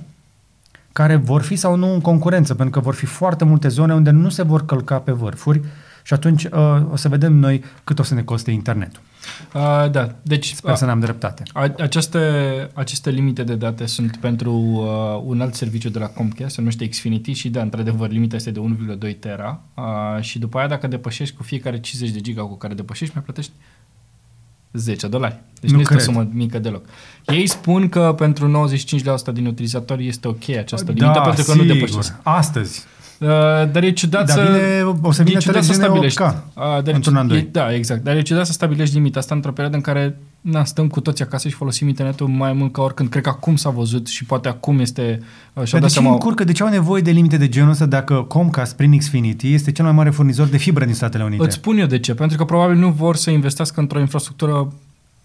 care 0.95 1.15
vor 1.15 1.41
fi 1.41 1.55
sau 1.55 1.75
nu 1.75 1.93
în 1.93 2.01
concurență, 2.01 2.55
pentru 2.55 2.79
că 2.79 2.85
vor 2.85 2.93
fi 2.93 3.05
foarte 3.05 3.45
multe 3.45 3.67
zone 3.67 3.93
unde 3.93 4.09
nu 4.09 4.29
se 4.29 4.43
vor 4.43 4.65
călca 4.65 4.99
pe 4.99 5.11
vârfuri 5.11 5.61
și 6.03 6.13
atunci 6.13 6.43
uh, 6.43 6.51
o 6.91 6.95
să 6.95 7.09
vedem 7.09 7.33
noi 7.33 7.63
cât 7.83 7.99
o 7.99 8.03
să 8.03 8.13
ne 8.13 8.21
coste 8.21 8.51
internetul. 8.51 9.01
Uh, 9.53 9.91
da, 9.91 10.15
deci 10.21 10.53
Sper 10.53 10.71
uh, 10.71 10.77
să 10.77 10.85
ne-am 10.85 10.99
dreptate. 10.99 11.43
a, 11.53 11.73
aceste, 11.77 12.19
aceste 12.73 13.09
limite 13.09 13.43
de 13.43 13.55
date 13.55 13.85
sunt 13.85 14.17
pentru 14.17 14.51
uh, 14.51 15.21
un 15.23 15.41
alt 15.41 15.55
serviciu 15.55 15.89
de 15.89 15.99
la 15.99 16.07
Comcast, 16.07 16.53
se 16.53 16.59
numește 16.59 16.89
Xfinity 16.89 17.31
și 17.31 17.49
da, 17.49 17.61
într-adevăr, 17.61 18.09
limita 18.09 18.35
este 18.35 18.51
de 18.51 18.59
1,2 19.09 19.19
tera 19.19 19.61
uh, 19.73 20.21
și 20.21 20.39
după 20.39 20.57
aia 20.57 20.67
dacă 20.67 20.87
depășești 20.87 21.35
cu 21.35 21.43
fiecare 21.43 21.79
50 21.79 22.15
de 22.15 22.21
giga 22.21 22.41
cu 22.41 22.57
care 22.57 22.73
depășești, 22.73 23.13
mai 23.13 23.23
plătești 23.23 23.51
10 24.75 25.07
dolari. 25.07 25.39
Deci 25.61 25.69
nu, 25.69 25.75
Nu 25.75 25.81
este 25.81 25.93
o 25.93 25.95
cred. 25.97 26.07
sumă 26.07 26.27
mică 26.31 26.59
deloc. 26.59 26.85
Ei 27.27 27.47
spun 27.47 27.89
că 27.89 28.13
pentru 28.17 28.67
95% 29.29 29.33
din 29.33 29.45
utilizatori 29.45 30.07
este 30.07 30.27
ok 30.27 30.49
această 30.49 30.91
limită 30.91 31.11
da, 31.13 31.21
pentru 31.21 31.43
că 31.43 31.53
nu 31.53 31.61
sigur. 31.61 31.75
depășești. 31.75 32.11
Astăzi. 32.23 32.83
Uh, 33.19 33.27
dar 33.71 33.83
e 33.83 33.91
ciudat 33.91 34.25
Dar 34.25 34.37
să... 34.37 34.43
vine, 34.43 34.97
o 35.01 35.11
să 35.11 35.23
vină 35.23 35.37
e 35.37 35.41
ciudat 35.41 35.63
să 35.63 35.71
televiziune 35.71 36.09
stabilești. 36.09 36.21
8K 36.21 36.53
A, 36.53 36.81
dar 36.81 36.93
e 36.93 36.95
într-un 36.95 37.13
ciud- 37.13 37.17
an, 37.17 37.25
e, 37.25 37.27
doi. 37.29 37.49
Da, 37.51 37.73
exact. 37.73 38.03
Dar 38.03 38.15
e 38.15 38.21
ciudat 38.21 38.45
să 38.45 38.51
stabilești 38.51 38.95
limita 38.95 39.19
asta 39.19 39.35
într-o 39.35 39.51
perioadă 39.51 39.75
în 39.75 39.81
care 39.81 40.17
na, 40.41 40.63
stăm 40.63 40.87
cu 40.87 40.99
toți 40.99 41.21
acasă 41.21 41.47
și 41.47 41.53
folosim 41.55 41.87
internetul 41.87 42.27
mai 42.27 42.53
mult 42.53 42.73
ca 42.73 42.81
oricând. 42.81 43.09
Cred 43.09 43.23
că 43.23 43.29
acum 43.29 43.55
s-a 43.55 43.69
văzut 43.69 44.07
și 44.07 44.25
poate 44.25 44.47
acum 44.47 44.79
este... 44.79 45.19
uh, 45.53 45.63
Și-au 45.63 45.63
Dar 45.63 45.71
de 45.73 45.79
dat 45.79 45.87
ce 45.89 45.93
seama... 45.93 46.11
încurcă? 46.11 46.43
De 46.43 46.51
ce 46.51 46.63
au 46.63 46.69
nevoie 46.69 47.01
de 47.01 47.11
limite 47.11 47.37
de 47.37 47.49
genul 47.49 47.69
ăsta 47.69 47.85
dacă 47.85 48.15
Comcast 48.21 48.75
prin 48.75 48.97
Xfinity 48.97 49.53
este 49.53 49.71
cel 49.71 49.85
mai 49.85 49.93
mare 49.93 50.09
furnizor 50.09 50.47
de 50.47 50.57
fibră 50.57 50.85
din 50.85 50.93
Statele 50.93 51.23
Unite? 51.23 51.43
Îți 51.43 51.55
spun 51.55 51.77
eu 51.77 51.85
de 51.85 51.99
ce. 51.99 52.13
Pentru 52.13 52.37
că 52.37 52.45
probabil 52.45 52.75
nu 52.77 52.89
vor 52.89 53.15
să 53.15 53.29
investească 53.29 53.79
într-o 53.79 53.99
infrastructură 53.99 54.73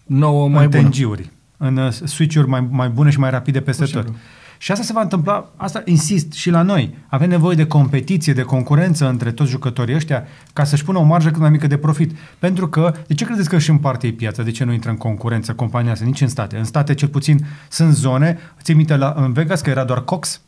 nouă, 0.05 0.47
mai 0.49 0.63
în 0.63 0.69
bună. 0.69 0.89
TNG-uri, 0.89 1.29
în 1.57 1.77
uh, 1.77 1.91
switch-uri 1.91 2.47
mai, 2.47 2.67
mai 2.69 2.89
bune 2.89 3.09
și 3.09 3.19
mai 3.19 3.29
rapide 3.29 3.59
peste 3.59 3.81
Pur 3.81 3.89
și 3.91 3.93
tot. 3.97 4.03
simplu. 4.03 4.21
Și 4.61 4.71
asta 4.71 4.83
se 4.83 4.93
va 4.93 5.01
întâmpla, 5.01 5.51
asta 5.55 5.81
insist, 5.85 6.31
și 6.31 6.49
la 6.49 6.61
noi. 6.61 6.97
Avem 7.07 7.29
nevoie 7.29 7.55
de 7.55 7.65
competiție, 7.67 8.33
de 8.33 8.41
concurență 8.41 9.09
între 9.09 9.31
toți 9.31 9.49
jucătorii 9.49 9.95
ăștia 9.95 10.23
ca 10.53 10.63
să-și 10.63 10.83
pună 10.83 10.97
o 10.97 11.03
marjă 11.03 11.29
cât 11.29 11.39
mai 11.39 11.49
mică 11.49 11.67
de 11.67 11.77
profit. 11.77 12.17
Pentru 12.39 12.67
că, 12.67 12.93
de 13.07 13.13
ce 13.13 13.25
credeți 13.25 13.49
că 13.49 13.55
își 13.55 13.69
împarte 13.69 14.05
ei 14.05 14.13
piața? 14.13 14.43
De 14.43 14.51
ce 14.51 14.63
nu 14.63 14.73
intră 14.73 14.89
în 14.89 14.97
concurență 14.97 15.53
compania 15.53 15.91
asta? 15.91 16.05
Nici 16.05 16.21
în 16.21 16.27
state. 16.27 16.57
În 16.57 16.63
state, 16.63 16.93
cel 16.93 17.07
puțin, 17.07 17.45
sunt 17.69 17.93
zone, 17.93 18.37
ții 18.61 18.73
minte 18.73 18.95
la, 18.95 19.13
în 19.17 19.33
Vegas 19.33 19.61
că 19.61 19.69
era 19.69 19.83
doar 19.83 20.03
Cox? 20.03 20.41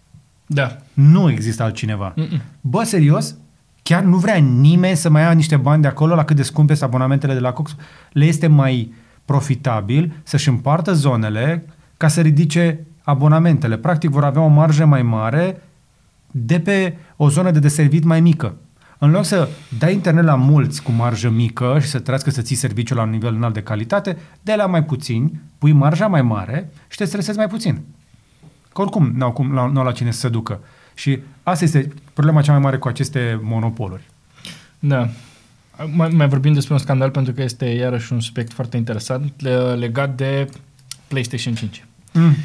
Da. 0.45 0.77
Nu 0.93 1.31
există 1.31 1.63
altcineva. 1.63 2.13
Mm-mm. 2.17 2.41
Bă, 2.61 2.83
serios? 2.83 3.35
Chiar 3.81 4.03
nu 4.03 4.17
vrea 4.17 4.35
nimeni 4.35 4.95
să 4.95 5.09
mai 5.09 5.21
ia 5.21 5.31
niște 5.31 5.55
bani 5.55 5.81
de 5.81 5.87
acolo 5.87 6.15
la 6.15 6.23
cât 6.23 6.35
de 6.35 6.43
scumpe 6.43 6.73
sunt 6.73 6.89
abonamentele 6.89 7.33
de 7.33 7.39
la 7.39 7.51
Cox? 7.51 7.75
Le 8.11 8.25
este 8.25 8.47
mai 8.47 8.93
profitabil 9.25 10.13
să-și 10.23 10.49
împartă 10.49 10.93
zonele 10.93 11.65
ca 11.97 12.07
să 12.07 12.21
ridice 12.21 12.85
abonamentele. 13.03 13.77
Practic 13.77 14.09
vor 14.09 14.23
avea 14.23 14.41
o 14.41 14.47
marjă 14.47 14.85
mai 14.85 15.01
mare 15.01 15.61
de 16.31 16.59
pe 16.59 16.97
o 17.15 17.29
zonă 17.29 17.51
de 17.51 17.59
deservit 17.59 18.03
mai 18.03 18.21
mică. 18.21 18.55
În 18.97 19.11
loc 19.11 19.25
să 19.25 19.47
dai 19.77 19.93
internet 19.93 20.23
la 20.23 20.35
mulți 20.35 20.83
cu 20.83 20.91
marjă 20.91 21.29
mică 21.29 21.77
și 21.81 21.87
să 21.87 21.99
trească 21.99 22.29
să 22.29 22.41
ții 22.41 22.55
serviciul 22.55 22.97
la 22.97 23.03
un 23.03 23.09
nivel 23.09 23.35
înalt 23.35 23.53
de 23.53 23.61
calitate, 23.63 24.17
de 24.41 24.53
la 24.55 24.65
mai 24.65 24.83
puțini, 24.83 25.41
pui 25.57 25.71
marja 25.71 26.07
mai 26.07 26.21
mare 26.21 26.71
și 26.87 26.97
te 26.97 27.05
stresezi 27.05 27.37
mai 27.37 27.47
puțin. 27.47 27.81
Că 28.73 28.81
oricum 28.81 29.11
n-au, 29.15 29.31
cum, 29.31 29.53
n-au 29.53 29.83
la 29.83 29.91
cine 29.91 30.11
să 30.11 30.19
se 30.19 30.29
ducă. 30.29 30.59
Și 30.93 31.19
asta 31.43 31.63
este 31.63 31.93
problema 32.13 32.41
cea 32.41 32.51
mai 32.51 32.61
mare 32.61 32.77
cu 32.77 32.87
aceste 32.87 33.39
monopoluri. 33.41 34.03
Da. 34.79 35.09
Mai, 35.95 36.09
mai 36.09 36.27
vorbim 36.27 36.53
despre 36.53 36.73
un 36.73 36.79
scandal 36.79 37.09
pentru 37.09 37.33
că 37.33 37.41
este 37.41 37.65
iarăși 37.65 38.13
un 38.13 38.19
subiect 38.19 38.53
foarte 38.53 38.77
interesant 38.77 39.33
le- 39.37 39.73
legat 39.73 40.15
de 40.15 40.49
PlayStation 41.07 41.53
5. 41.53 41.85
Mm. 42.13 42.35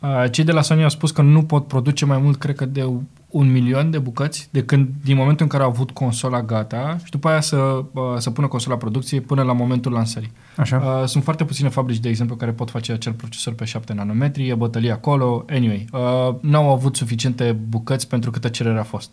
Uh, 0.00 0.24
Cei 0.30 0.44
de 0.44 0.52
la 0.52 0.62
Sony 0.62 0.82
au 0.82 0.88
spus 0.88 1.10
că 1.10 1.22
nu 1.22 1.42
pot 1.42 1.66
produce 1.66 2.04
mai 2.04 2.18
mult, 2.18 2.38
cred 2.38 2.56
că 2.56 2.64
de 2.64 2.88
un 3.28 3.50
milion 3.50 3.90
de 3.90 3.98
bucăți 3.98 4.48
de 4.50 4.64
când, 4.64 4.88
din 5.04 5.16
momentul 5.16 5.44
în 5.44 5.50
care 5.50 5.62
au 5.62 5.68
avut 5.68 5.90
consola 5.90 6.42
gata 6.42 6.96
și 7.04 7.10
după 7.10 7.28
aia 7.28 7.40
să, 7.40 7.56
uh, 7.56 8.02
să 8.18 8.30
pună 8.30 8.46
consola 8.46 8.74
la 8.74 8.80
producție 8.80 9.20
până 9.20 9.42
la 9.42 9.52
momentul 9.52 9.92
lansării. 9.92 10.32
Așa? 10.56 10.76
Uh, 10.76 11.08
sunt 11.08 11.24
foarte 11.24 11.44
puține 11.44 11.68
fabrici, 11.68 11.98
de 11.98 12.08
exemplu, 12.08 12.36
care 12.36 12.50
pot 12.50 12.70
face 12.70 12.92
acel 12.92 13.12
procesor 13.12 13.52
pe 13.52 13.64
7 13.64 13.92
nanometri, 13.92 14.48
e 14.48 14.54
bătălie 14.54 14.92
acolo, 14.92 15.44
anyway. 15.48 15.86
Uh, 15.92 16.34
n-au 16.40 16.72
avut 16.72 16.96
suficiente 16.96 17.52
bucăți 17.68 18.08
pentru 18.08 18.30
câtă 18.30 18.48
cerere 18.48 18.78
a 18.78 18.82
fost. 18.82 19.10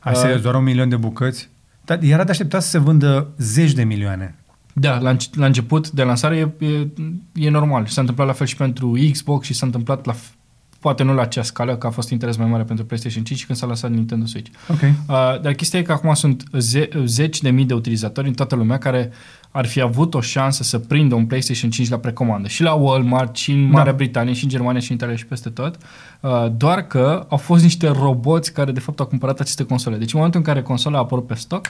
Ai 0.00 0.16
serios, 0.16 0.40
doar 0.40 0.54
un 0.54 0.62
milion 0.62 0.88
de 0.88 0.96
bucăți? 0.96 1.48
Dar 1.84 1.98
era 2.02 2.24
de 2.24 2.30
așteptat 2.30 2.62
să 2.62 2.68
se 2.68 2.78
vândă 2.78 3.28
zeci 3.38 3.72
de 3.72 3.84
milioane. 3.84 4.39
Da, 4.72 4.98
la, 4.98 5.10
înce- 5.10 5.28
la 5.34 5.46
început 5.46 5.90
de 5.90 6.02
lansare 6.02 6.36
e, 6.36 6.66
e, 6.66 6.86
e 7.34 7.50
normal. 7.50 7.86
Și 7.86 7.92
s-a 7.92 8.00
întâmplat 8.00 8.26
la 8.26 8.32
fel 8.32 8.46
și 8.46 8.56
pentru 8.56 8.98
Xbox 9.12 9.46
și 9.46 9.54
s-a 9.54 9.66
întâmplat 9.66 10.06
la 10.06 10.14
f- 10.14 10.34
poate 10.80 11.02
nu 11.02 11.14
la 11.14 11.22
acea 11.22 11.42
scală, 11.42 11.76
că 11.76 11.86
a 11.86 11.90
fost 11.90 12.10
interes 12.10 12.36
mai 12.36 12.46
mare 12.48 12.62
pentru 12.62 12.84
PlayStation 12.84 13.24
5 13.24 13.46
când 13.46 13.58
s-a 13.58 13.66
lansat 13.66 13.90
Nintendo 13.90 14.26
Switch. 14.26 14.50
Ok. 14.68 14.80
Uh, 14.82 15.40
dar 15.42 15.52
chestia 15.52 15.78
e 15.78 15.82
că 15.82 15.92
acum 15.92 16.14
sunt 16.14 16.42
ze- 16.52 16.88
zeci 17.04 17.40
de 17.40 17.50
mii 17.50 17.64
de 17.64 17.74
utilizatori 17.74 18.26
în 18.28 18.32
toată 18.34 18.54
lumea 18.54 18.78
care 18.78 19.10
ar 19.50 19.66
fi 19.66 19.80
avut 19.80 20.14
o 20.14 20.20
șansă 20.20 20.62
să 20.62 20.78
prindă 20.78 21.14
un 21.14 21.26
PlayStation 21.26 21.70
5 21.70 21.88
la 21.88 21.98
precomandă. 21.98 22.48
Și 22.48 22.62
la 22.62 22.72
Walmart, 22.72 23.36
și 23.36 23.52
în 23.52 23.62
Marea 23.68 23.84
Da. 23.90 23.96
Britanie, 23.96 24.32
și 24.32 24.44
în 24.44 24.50
Germania, 24.50 24.80
și 24.80 24.90
în 24.90 24.96
Italia, 24.96 25.16
și 25.16 25.26
peste 25.26 25.48
tot. 25.48 25.76
Uh, 26.20 26.46
doar 26.56 26.82
că 26.86 27.26
au 27.28 27.36
fost 27.36 27.62
niște 27.62 27.88
roboți 27.88 28.52
care 28.52 28.72
de 28.72 28.80
fapt 28.80 29.00
au 29.00 29.06
cumpărat 29.06 29.40
aceste 29.40 29.64
console. 29.64 29.96
Deci 29.96 30.12
în 30.12 30.16
momentul 30.18 30.40
în 30.40 30.46
care 30.46 30.62
consola 30.62 30.96
a 30.96 31.00
apărut 31.00 31.26
pe 31.26 31.34
stoc, 31.34 31.66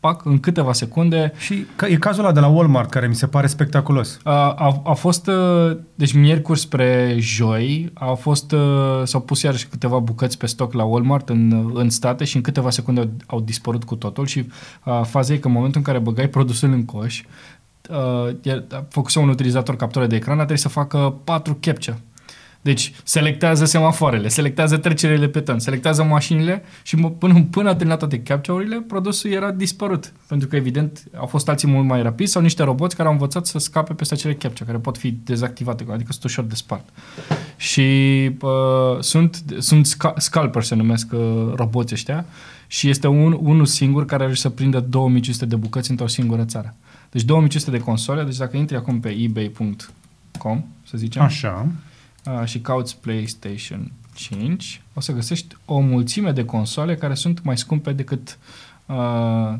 pac, 0.00 0.24
în 0.24 0.40
câteva 0.40 0.72
secunde, 0.72 1.32
Și 1.36 1.66
că, 1.76 1.86
e 1.86 1.96
cazul 1.96 2.24
ăla 2.24 2.32
de 2.32 2.40
la 2.40 2.46
Walmart, 2.46 2.90
care 2.90 3.06
mi 3.06 3.14
se 3.14 3.26
pare 3.26 3.46
spectaculos. 3.46 4.18
a, 4.22 4.50
a, 4.50 4.82
a 4.84 4.92
fost, 4.92 5.26
uh, 5.26 5.76
deci 5.94 6.12
miercuri 6.12 6.58
spre 6.58 7.16
joi, 7.18 7.90
au 7.94 8.14
fost, 8.14 8.52
uh, 8.52 9.00
s-au 9.04 9.20
pus 9.20 9.42
iarăși 9.42 9.66
câteva 9.66 9.98
bucăți 9.98 10.38
pe 10.38 10.46
stoc 10.46 10.72
la 10.72 10.84
Walmart 10.84 11.28
în, 11.28 11.70
în 11.74 11.90
state 11.90 12.24
și 12.24 12.36
în 12.36 12.42
câteva 12.42 12.70
secunde 12.70 13.00
au, 13.00 13.10
au 13.26 13.40
dispărut 13.40 13.84
cu 13.84 13.94
totul 13.94 14.26
și 14.26 14.46
uh, 14.84 15.00
faza 15.04 15.32
e 15.32 15.36
că 15.36 15.46
în 15.46 15.52
momentul 15.52 15.78
în 15.78 15.86
care 15.86 15.98
băgai 15.98 16.28
produsul 16.28 16.72
în 16.72 16.84
coș, 16.84 17.22
uh, 17.90 18.34
iar- 18.42 18.64
a 18.72 18.84
făcut 18.88 19.14
un 19.14 19.28
utilizator 19.28 19.76
captură 19.76 20.06
de 20.06 20.16
ecran, 20.16 20.34
a 20.34 20.38
trebuit 20.38 20.60
să 20.60 20.68
facă 20.68 21.14
patru 21.24 21.56
capture. 21.60 21.98
Deci 22.68 22.92
selectează 23.02 23.64
semafoarele, 23.64 24.28
selectează 24.28 24.76
trecerile 24.76 25.28
pe 25.28 25.40
ton, 25.40 25.58
selectează 25.58 26.02
mașinile 26.02 26.62
și 26.82 26.96
mă- 26.96 27.10
până, 27.10 27.46
până 27.50 27.68
a 27.68 27.74
terminat 27.74 27.98
toate 27.98 28.20
capture-urile, 28.20 28.80
produsul 28.80 29.30
era 29.30 29.50
dispărut. 29.50 30.12
Pentru 30.26 30.48
că, 30.48 30.56
evident, 30.56 31.04
au 31.16 31.26
fost 31.26 31.48
alții 31.48 31.68
mult 31.68 31.86
mai 31.86 32.02
rapizi 32.02 32.32
sau 32.32 32.42
niște 32.42 32.62
roboți 32.62 32.96
care 32.96 33.08
au 33.08 33.14
învățat 33.14 33.46
să 33.46 33.58
scape 33.58 33.94
peste 33.94 34.14
acele 34.14 34.34
capture, 34.34 34.64
care 34.64 34.78
pot 34.78 34.98
fi 34.98 35.10
dezactivate, 35.24 35.86
adică 35.92 36.12
sunt 36.12 36.24
ușor 36.24 36.44
de 36.44 36.54
spart. 36.54 36.88
Și 37.56 37.82
uh, 38.40 39.00
sunt, 39.00 39.44
sunt 39.58 39.86
sca- 39.86 40.16
scalper, 40.16 40.62
se 40.62 40.74
numesc 40.74 41.12
uh, 41.12 41.52
roboți 41.54 41.94
ăștia, 41.94 42.24
și 42.66 42.88
este 42.88 43.06
un, 43.06 43.38
unul 43.40 43.66
singur 43.66 44.04
care 44.04 44.24
are 44.24 44.34
să 44.34 44.48
prindă 44.48 44.80
2500 44.80 45.46
de 45.46 45.56
bucăți 45.56 45.90
într-o 45.90 46.06
singură 46.06 46.44
țară. 46.44 46.74
Deci 47.10 47.22
2500 47.22 47.76
de 47.76 47.82
console, 47.84 48.22
deci 48.22 48.36
dacă 48.36 48.56
intri 48.56 48.76
acum 48.76 49.00
pe 49.00 49.08
ebay.com, 49.08 50.64
să 50.82 50.96
zicem, 50.96 51.22
Așa. 51.22 51.66
Uh, 52.40 52.46
și 52.46 52.60
cauți 52.60 52.96
PlayStation 53.00 53.92
5, 54.14 54.82
o 54.94 55.00
să 55.00 55.12
găsești 55.12 55.56
o 55.64 55.78
mulțime 55.80 56.32
de 56.32 56.44
console 56.44 56.94
care 56.96 57.14
sunt 57.14 57.44
mai 57.44 57.58
scumpe 57.58 57.92
decât, 57.92 58.38
uh, 58.86 58.94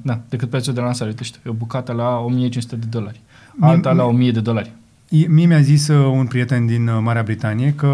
na, 0.03 0.21
decât 0.29 0.51
prețul 0.51 0.75
de 0.75 0.81
lansare. 0.81 1.11
Uite, 1.11 1.25
știu, 1.25 1.41
e 1.47 1.49
o 1.49 1.53
bucată 1.53 1.93
la 1.93 2.19
1500 2.19 2.77
de 2.77 2.87
dolari, 2.91 3.21
alta 3.61 3.93
la 3.93 4.05
1000 4.05 4.31
de 4.31 4.41
dolari. 4.41 4.73
E- 5.09 5.27
Mie 5.27 5.47
mi-a 5.47 5.61
zis 5.61 5.89
uh, 5.89 6.07
un 6.13 6.27
prieten 6.27 6.67
din 6.67 6.89
uh, 6.89 6.99
Marea 7.03 7.23
Britanie 7.23 7.73
că 7.77 7.87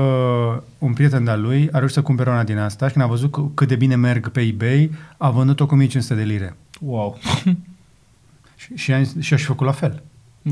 un 0.78 0.92
prieten 0.92 1.24
de-al 1.24 1.40
lui 1.40 1.68
a 1.72 1.76
reușit 1.78 1.96
să 1.96 2.02
cumpere 2.02 2.30
una 2.30 2.44
din 2.44 2.58
asta 2.58 2.86
și 2.86 2.92
când 2.92 3.04
a 3.04 3.08
văzut 3.08 3.30
că- 3.32 3.48
cât 3.54 3.68
de 3.68 3.76
bine 3.76 3.94
merg 3.96 4.28
pe 4.28 4.40
eBay, 4.40 4.90
a 5.16 5.30
vândut-o 5.30 5.66
cu 5.66 5.72
1500 5.74 6.14
de 6.14 6.22
lire. 6.22 6.56
Wow! 6.80 7.18
Și, 8.56 8.74
și, 8.74 8.92
a, 8.92 9.02
și 9.20 9.34
a 9.34 9.36
făcut 9.36 9.66
la 9.66 9.72
fel. 9.72 10.02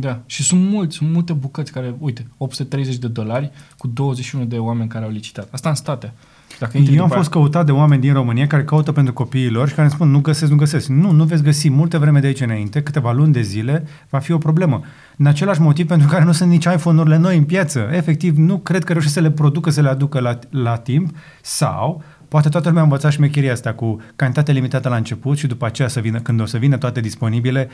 Da, 0.00 0.20
și 0.26 0.42
sunt 0.42 0.68
mulți, 0.70 0.96
sunt 0.96 1.12
multe 1.12 1.32
bucăți 1.32 1.72
care, 1.72 1.94
uite, 1.98 2.26
830 2.36 2.96
de 2.96 3.08
dolari 3.08 3.50
cu 3.78 3.86
21 3.86 4.44
de 4.44 4.56
oameni 4.56 4.88
care 4.88 5.04
au 5.04 5.10
licitat. 5.10 5.48
Asta 5.50 5.68
în 5.68 5.74
state. 5.74 6.12
Dacă 6.58 6.78
intri 6.78 6.94
Eu 6.94 7.02
am 7.02 7.08
după 7.08 7.18
fost 7.18 7.30
căutat 7.30 7.66
de 7.66 7.72
oameni 7.72 8.00
din 8.00 8.12
România 8.12 8.46
care 8.46 8.64
caută 8.64 8.92
pentru 8.92 9.12
copiii 9.12 9.50
lor 9.50 9.68
și 9.68 9.74
care 9.74 9.86
îmi 9.86 9.94
spun 9.94 10.10
nu 10.10 10.20
găsesc, 10.20 10.50
nu 10.50 10.56
găsesc. 10.56 10.88
Nu, 10.88 11.10
nu 11.10 11.24
veți 11.24 11.42
găsi 11.42 11.70
multe 11.70 11.98
vreme 11.98 12.20
de 12.20 12.26
aici 12.26 12.40
înainte, 12.40 12.82
câteva 12.82 13.12
luni 13.12 13.32
de 13.32 13.40
zile, 13.40 13.86
va 14.08 14.18
fi 14.18 14.32
o 14.32 14.38
problemă. 14.38 14.82
În 15.16 15.26
același 15.26 15.60
motiv 15.60 15.86
pentru 15.86 16.08
care 16.08 16.24
nu 16.24 16.32
sunt 16.32 16.50
nici 16.50 16.64
iPhone-urile 16.64 17.16
noi 17.16 17.36
în 17.36 17.44
piață. 17.44 17.88
Efectiv, 17.92 18.36
nu 18.36 18.58
cred 18.58 18.84
că 18.84 18.92
reușesc 18.92 19.14
să 19.14 19.20
le 19.20 19.30
producă, 19.30 19.70
să 19.70 19.80
le 19.80 19.88
aducă 19.88 20.20
la, 20.20 20.38
la 20.50 20.76
timp 20.76 21.16
sau 21.40 22.02
poate 22.28 22.48
toată 22.48 22.66
lumea 22.66 22.82
a 22.82 22.84
învățat 22.84 23.12
șmecheria 23.12 23.52
asta 23.52 23.72
cu 23.72 24.00
cantitate 24.16 24.52
limitată 24.52 24.88
la 24.88 24.96
început 24.96 25.38
și 25.38 25.46
după 25.46 25.66
aceea 25.66 25.88
să 25.88 26.00
vină, 26.00 26.20
când 26.20 26.40
o 26.40 26.46
să 26.46 26.58
vină 26.58 26.76
toate 26.76 27.00
disponibile, 27.00 27.68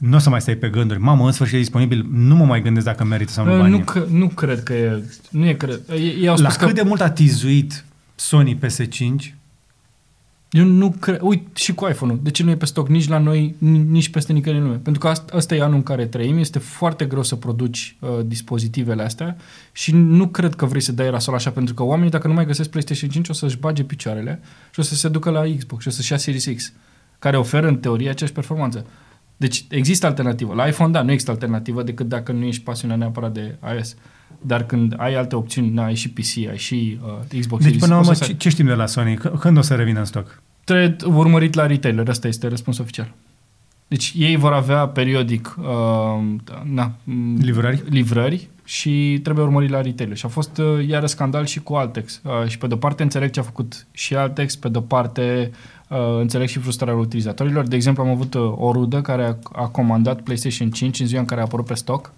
nu 0.00 0.16
o 0.16 0.18
să 0.18 0.30
mai 0.30 0.40
stai 0.40 0.54
pe 0.54 0.68
gânduri. 0.68 1.00
Mamă, 1.00 1.26
în 1.26 1.32
sfârșit 1.32 1.54
e 1.56 1.58
disponibil, 1.58 2.06
nu 2.12 2.34
mă 2.34 2.44
mai 2.44 2.62
gândesc 2.62 2.86
dacă 2.86 3.04
merită 3.04 3.32
sau 3.32 3.44
nu 3.44 3.52
Uh, 3.52 3.58
banii. 3.58 3.78
nu, 3.78 3.84
că, 3.84 4.06
nu 4.10 4.28
cred 4.28 4.62
că 4.62 4.72
e, 4.72 5.02
nu 5.30 5.46
e 5.48 5.52
cred. 5.54 5.80
Ei, 5.90 6.16
ei 6.20 6.28
au 6.28 6.36
La 6.36 6.42
spus 6.50 6.56
cât 6.56 6.66
că 6.66 6.72
de 6.82 6.82
mult 6.88 7.00
a 7.00 7.10
tizuit 7.10 7.84
Sony 8.14 8.58
PS5, 8.58 9.34
Eu 10.50 10.64
nu 10.64 10.90
cred. 10.90 11.18
Uite, 11.22 11.48
și 11.54 11.74
cu 11.74 11.88
iPhone-ul. 11.88 12.20
De 12.22 12.30
ce 12.30 12.42
nu 12.42 12.50
e 12.50 12.56
pe 12.56 12.64
stoc 12.66 12.88
nici 12.88 13.08
la 13.08 13.18
noi, 13.18 13.54
ni- 13.58 13.84
nici 13.88 14.08
peste 14.08 14.32
nicăieri 14.32 14.60
în 14.62 14.66
lume? 14.68 14.80
Pentru 14.82 15.00
că 15.02 15.08
asta, 15.08 15.36
asta 15.36 15.54
e 15.54 15.62
anul 15.62 15.74
în 15.74 15.82
care 15.82 16.06
trăim. 16.06 16.38
Este 16.38 16.58
foarte 16.58 17.04
greu 17.04 17.22
să 17.22 17.34
produci 17.36 17.96
uh, 18.00 18.08
dispozitivele 18.26 19.02
astea 19.02 19.36
și 19.72 19.92
nu 19.94 20.28
cred 20.28 20.54
că 20.54 20.66
vrei 20.66 20.80
să 20.80 20.92
dai 20.92 21.10
rasol 21.10 21.34
așa, 21.34 21.50
pentru 21.50 21.74
că 21.74 21.82
oamenii, 21.82 22.10
dacă 22.10 22.28
nu 22.28 22.34
mai 22.34 22.46
găsesc 22.46 22.70
PlayStation 22.70 23.10
5, 23.10 23.28
o 23.28 23.32
să-și 23.32 23.56
bage 23.58 23.82
picioarele 23.84 24.40
și 24.72 24.80
o 24.80 24.82
să 24.82 24.94
se 24.94 25.08
ducă 25.08 25.30
la 25.30 25.42
Xbox 25.56 25.82
și 25.82 25.88
o 25.88 25.90
să-și 25.90 26.12
ia 26.12 26.18
Series 26.18 26.48
X, 26.56 26.72
care 27.18 27.36
oferă 27.36 27.68
în 27.68 27.76
teorie 27.76 28.10
aceeași 28.10 28.34
performanță. 28.34 28.86
Deci 29.40 29.64
există 29.68 30.06
alternativă. 30.06 30.54
La 30.54 30.66
iPhone, 30.66 30.90
da, 30.92 31.02
nu 31.02 31.10
există 31.10 31.30
alternativă 31.30 31.82
decât 31.82 32.08
dacă 32.08 32.32
nu 32.32 32.44
ești 32.44 32.62
pasionat 32.62 32.98
neapărat 32.98 33.32
de 33.32 33.56
iOS. 33.74 33.96
Dar 34.40 34.66
când 34.66 34.94
ai 34.96 35.14
alte 35.14 35.36
opțiuni, 35.36 35.70
na, 35.70 35.84
ai 35.84 35.94
și 35.94 36.10
PC, 36.10 36.48
ai 36.48 36.56
și 36.58 36.98
uh, 37.02 37.38
Xbox 37.40 37.62
Deci 37.62 37.62
Series, 37.62 37.80
până 37.80 37.92
la 37.94 37.96
o 37.96 38.00
urmă, 38.00 38.12
să 38.14 38.24
ce, 38.24 38.34
ce 38.34 38.48
știm 38.48 38.66
de 38.66 38.72
la 38.72 38.86
Sony? 38.86 39.18
C- 39.18 39.38
Când 39.40 39.56
o 39.56 39.60
să 39.60 39.74
revină 39.74 39.98
în 39.98 40.04
stoc? 40.04 40.42
Trebuie 40.64 40.96
urmărit 41.04 41.54
la 41.54 41.66
retailer, 41.66 42.08
asta 42.08 42.28
este 42.28 42.48
răspunsul 42.48 42.82
oficial. 42.82 43.12
Deci 43.88 44.12
ei 44.16 44.36
vor 44.36 44.52
avea 44.52 44.86
periodic 44.86 45.56
uh, 45.58 45.64
na, 46.64 46.92
m, 47.04 47.36
Livrări? 47.40 47.82
livrări 47.88 48.48
și 48.64 49.20
trebuie 49.22 49.44
urmărit 49.44 49.70
la 49.70 49.80
retailer. 49.80 50.16
Și 50.16 50.26
a 50.26 50.28
fost 50.28 50.58
uh, 50.58 50.88
iară 50.88 51.06
scandal 51.06 51.46
și 51.46 51.60
cu 51.60 51.74
Altex. 51.74 52.20
Uh, 52.24 52.48
și 52.48 52.58
pe 52.58 52.66
de-o 52.66 52.76
parte 52.76 53.02
înțeleg 53.02 53.30
ce 53.30 53.40
a 53.40 53.42
făcut 53.42 53.86
și 53.90 54.14
Altex, 54.16 54.56
pe 54.56 54.68
de-o 54.68 54.80
parte 54.80 55.50
uh, 55.50 55.56
înțeleg 56.20 56.48
și 56.48 56.58
frustrarea 56.58 56.94
utilizatorilor. 56.94 57.66
De 57.66 57.76
exemplu, 57.76 58.02
am 58.02 58.08
avut 58.08 58.34
uh, 58.34 58.52
o 58.56 58.72
rudă 58.72 59.00
care 59.00 59.24
a, 59.24 59.60
a 59.62 59.66
comandat 59.66 60.20
PlayStation 60.20 60.70
5 60.70 61.00
în 61.00 61.06
ziua 61.06 61.20
în 61.20 61.26
care 61.26 61.40
a 61.40 61.44
apărut 61.44 61.66
pe 61.66 61.74
stoc 61.74 62.12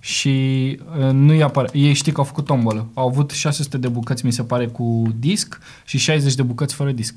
și 0.00 0.78
uh, 0.98 1.10
nu 1.12 1.34
i 1.34 1.42
apare. 1.42 1.68
Ei 1.72 1.92
știi 1.92 2.12
că 2.12 2.20
au 2.20 2.26
făcut 2.26 2.44
tombolă. 2.44 2.86
Au 2.94 3.06
avut 3.08 3.30
600 3.30 3.78
de 3.78 3.88
bucăți, 3.88 4.24
mi 4.24 4.32
se 4.32 4.42
pare, 4.42 4.66
cu 4.66 5.02
disc 5.18 5.60
și 5.84 5.98
60 5.98 6.34
de 6.34 6.42
bucăți 6.42 6.74
fără 6.74 6.92
disc. 6.92 7.14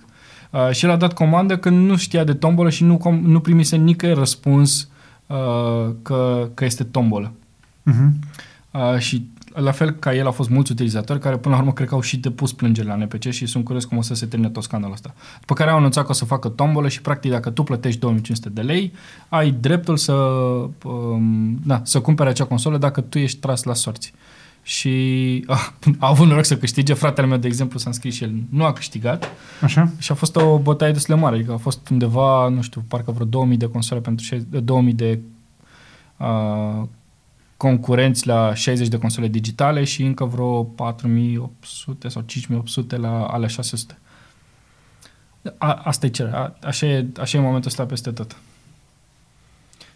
Uh, 0.49 0.69
și 0.71 0.85
el 0.85 0.91
a 0.91 0.95
dat 0.95 1.13
comandă 1.13 1.57
când 1.57 1.87
nu 1.87 1.97
știa 1.97 2.23
de 2.23 2.33
tombolă 2.33 2.69
și 2.69 2.83
nu, 2.83 2.97
com- 2.97 3.21
nu 3.21 3.39
primise 3.39 3.75
nicăieri 3.75 4.19
răspuns 4.19 4.89
uh, 5.27 5.93
că, 6.01 6.49
că 6.53 6.65
este 6.65 6.83
tombolă. 6.83 7.31
Uh-huh. 7.91 8.09
Uh, 8.71 8.97
și 8.97 9.29
la 9.59 9.71
fel 9.71 9.91
ca 9.91 10.15
el 10.15 10.25
au 10.25 10.31
fost 10.31 10.49
mulți 10.49 10.71
utilizatori 10.71 11.19
care 11.19 11.37
până 11.37 11.55
la 11.55 11.61
urmă 11.61 11.73
cred 11.73 11.87
că 11.87 11.93
au 11.93 12.01
și 12.01 12.17
depus 12.17 12.53
plângeri 12.53 12.87
la 12.87 12.95
NPC 12.95 13.29
și 13.29 13.45
sunt 13.45 13.63
curios 13.63 13.85
cum 13.85 13.97
o 13.97 14.01
să 14.01 14.13
se 14.13 14.25
termine 14.25 14.51
tot 14.51 14.63
scandalul 14.63 14.93
ăsta. 14.95 15.13
După 15.39 15.53
care 15.53 15.69
au 15.69 15.77
anunțat 15.77 16.05
că 16.05 16.11
o 16.11 16.13
să 16.13 16.25
facă 16.25 16.47
tombolă 16.47 16.87
și 16.87 17.01
practic 17.01 17.31
dacă 17.31 17.49
tu 17.49 17.63
plătești 17.63 17.99
2500 17.99 18.49
de 18.49 18.61
lei, 18.61 18.93
ai 19.29 19.51
dreptul 19.51 19.97
să, 19.97 20.13
um, 20.83 21.59
da, 21.65 21.81
să 21.83 22.01
cumpere 22.01 22.29
acea 22.29 22.45
consolă 22.45 22.77
dacă 22.77 23.01
tu 23.01 23.17
ești 23.17 23.39
tras 23.39 23.63
la 23.63 23.73
sorți. 23.73 24.13
Și 24.61 24.89
ah, 25.47 25.69
a 25.99 26.07
avut 26.07 26.27
noroc 26.27 26.45
să 26.45 26.57
câștige. 26.57 26.93
Fratele 26.93 27.27
meu, 27.27 27.37
de 27.37 27.47
exemplu, 27.47 27.79
s-a 27.79 27.89
înscris 27.89 28.15
și 28.15 28.23
el 28.23 28.33
nu 28.49 28.63
a 28.63 28.73
câștigat. 28.73 29.29
Așa? 29.61 29.91
Și 29.97 30.11
a 30.11 30.15
fost 30.15 30.35
o 30.35 30.57
bătaie 30.57 30.91
destul 30.91 31.15
de 31.15 31.21
mare. 31.21 31.35
Adică 31.35 31.51
a 31.51 31.57
fost 31.57 31.89
undeva, 31.89 32.47
nu 32.47 32.61
știu, 32.61 32.83
parcă 32.87 33.11
vreo 33.11 33.25
2000 33.25 33.57
de 33.57 33.65
console 33.65 33.99
pentru 33.99 34.25
60, 34.25 34.61
2000 34.63 34.93
de 34.93 35.19
uh, 36.17 36.83
concurenți 37.59 38.27
la 38.27 38.53
60 38.53 38.87
de 38.87 38.97
console 38.97 39.27
digitale 39.27 39.83
și 39.83 40.03
încă 40.03 40.25
vreo 40.25 40.63
4800 40.63 42.07
sau 42.07 42.21
5800 42.21 42.97
la 42.97 43.25
ale 43.25 43.47
600. 43.47 43.97
A, 45.57 45.73
asta 45.73 46.05
e 46.05 46.09
cererea. 46.09 46.57
Așa 46.63 46.85
e, 46.85 47.05
așa 47.19 47.37
e 47.37 47.41
momentul 47.41 47.69
ăsta 47.69 47.85
peste 47.85 48.11
tot. 48.11 48.37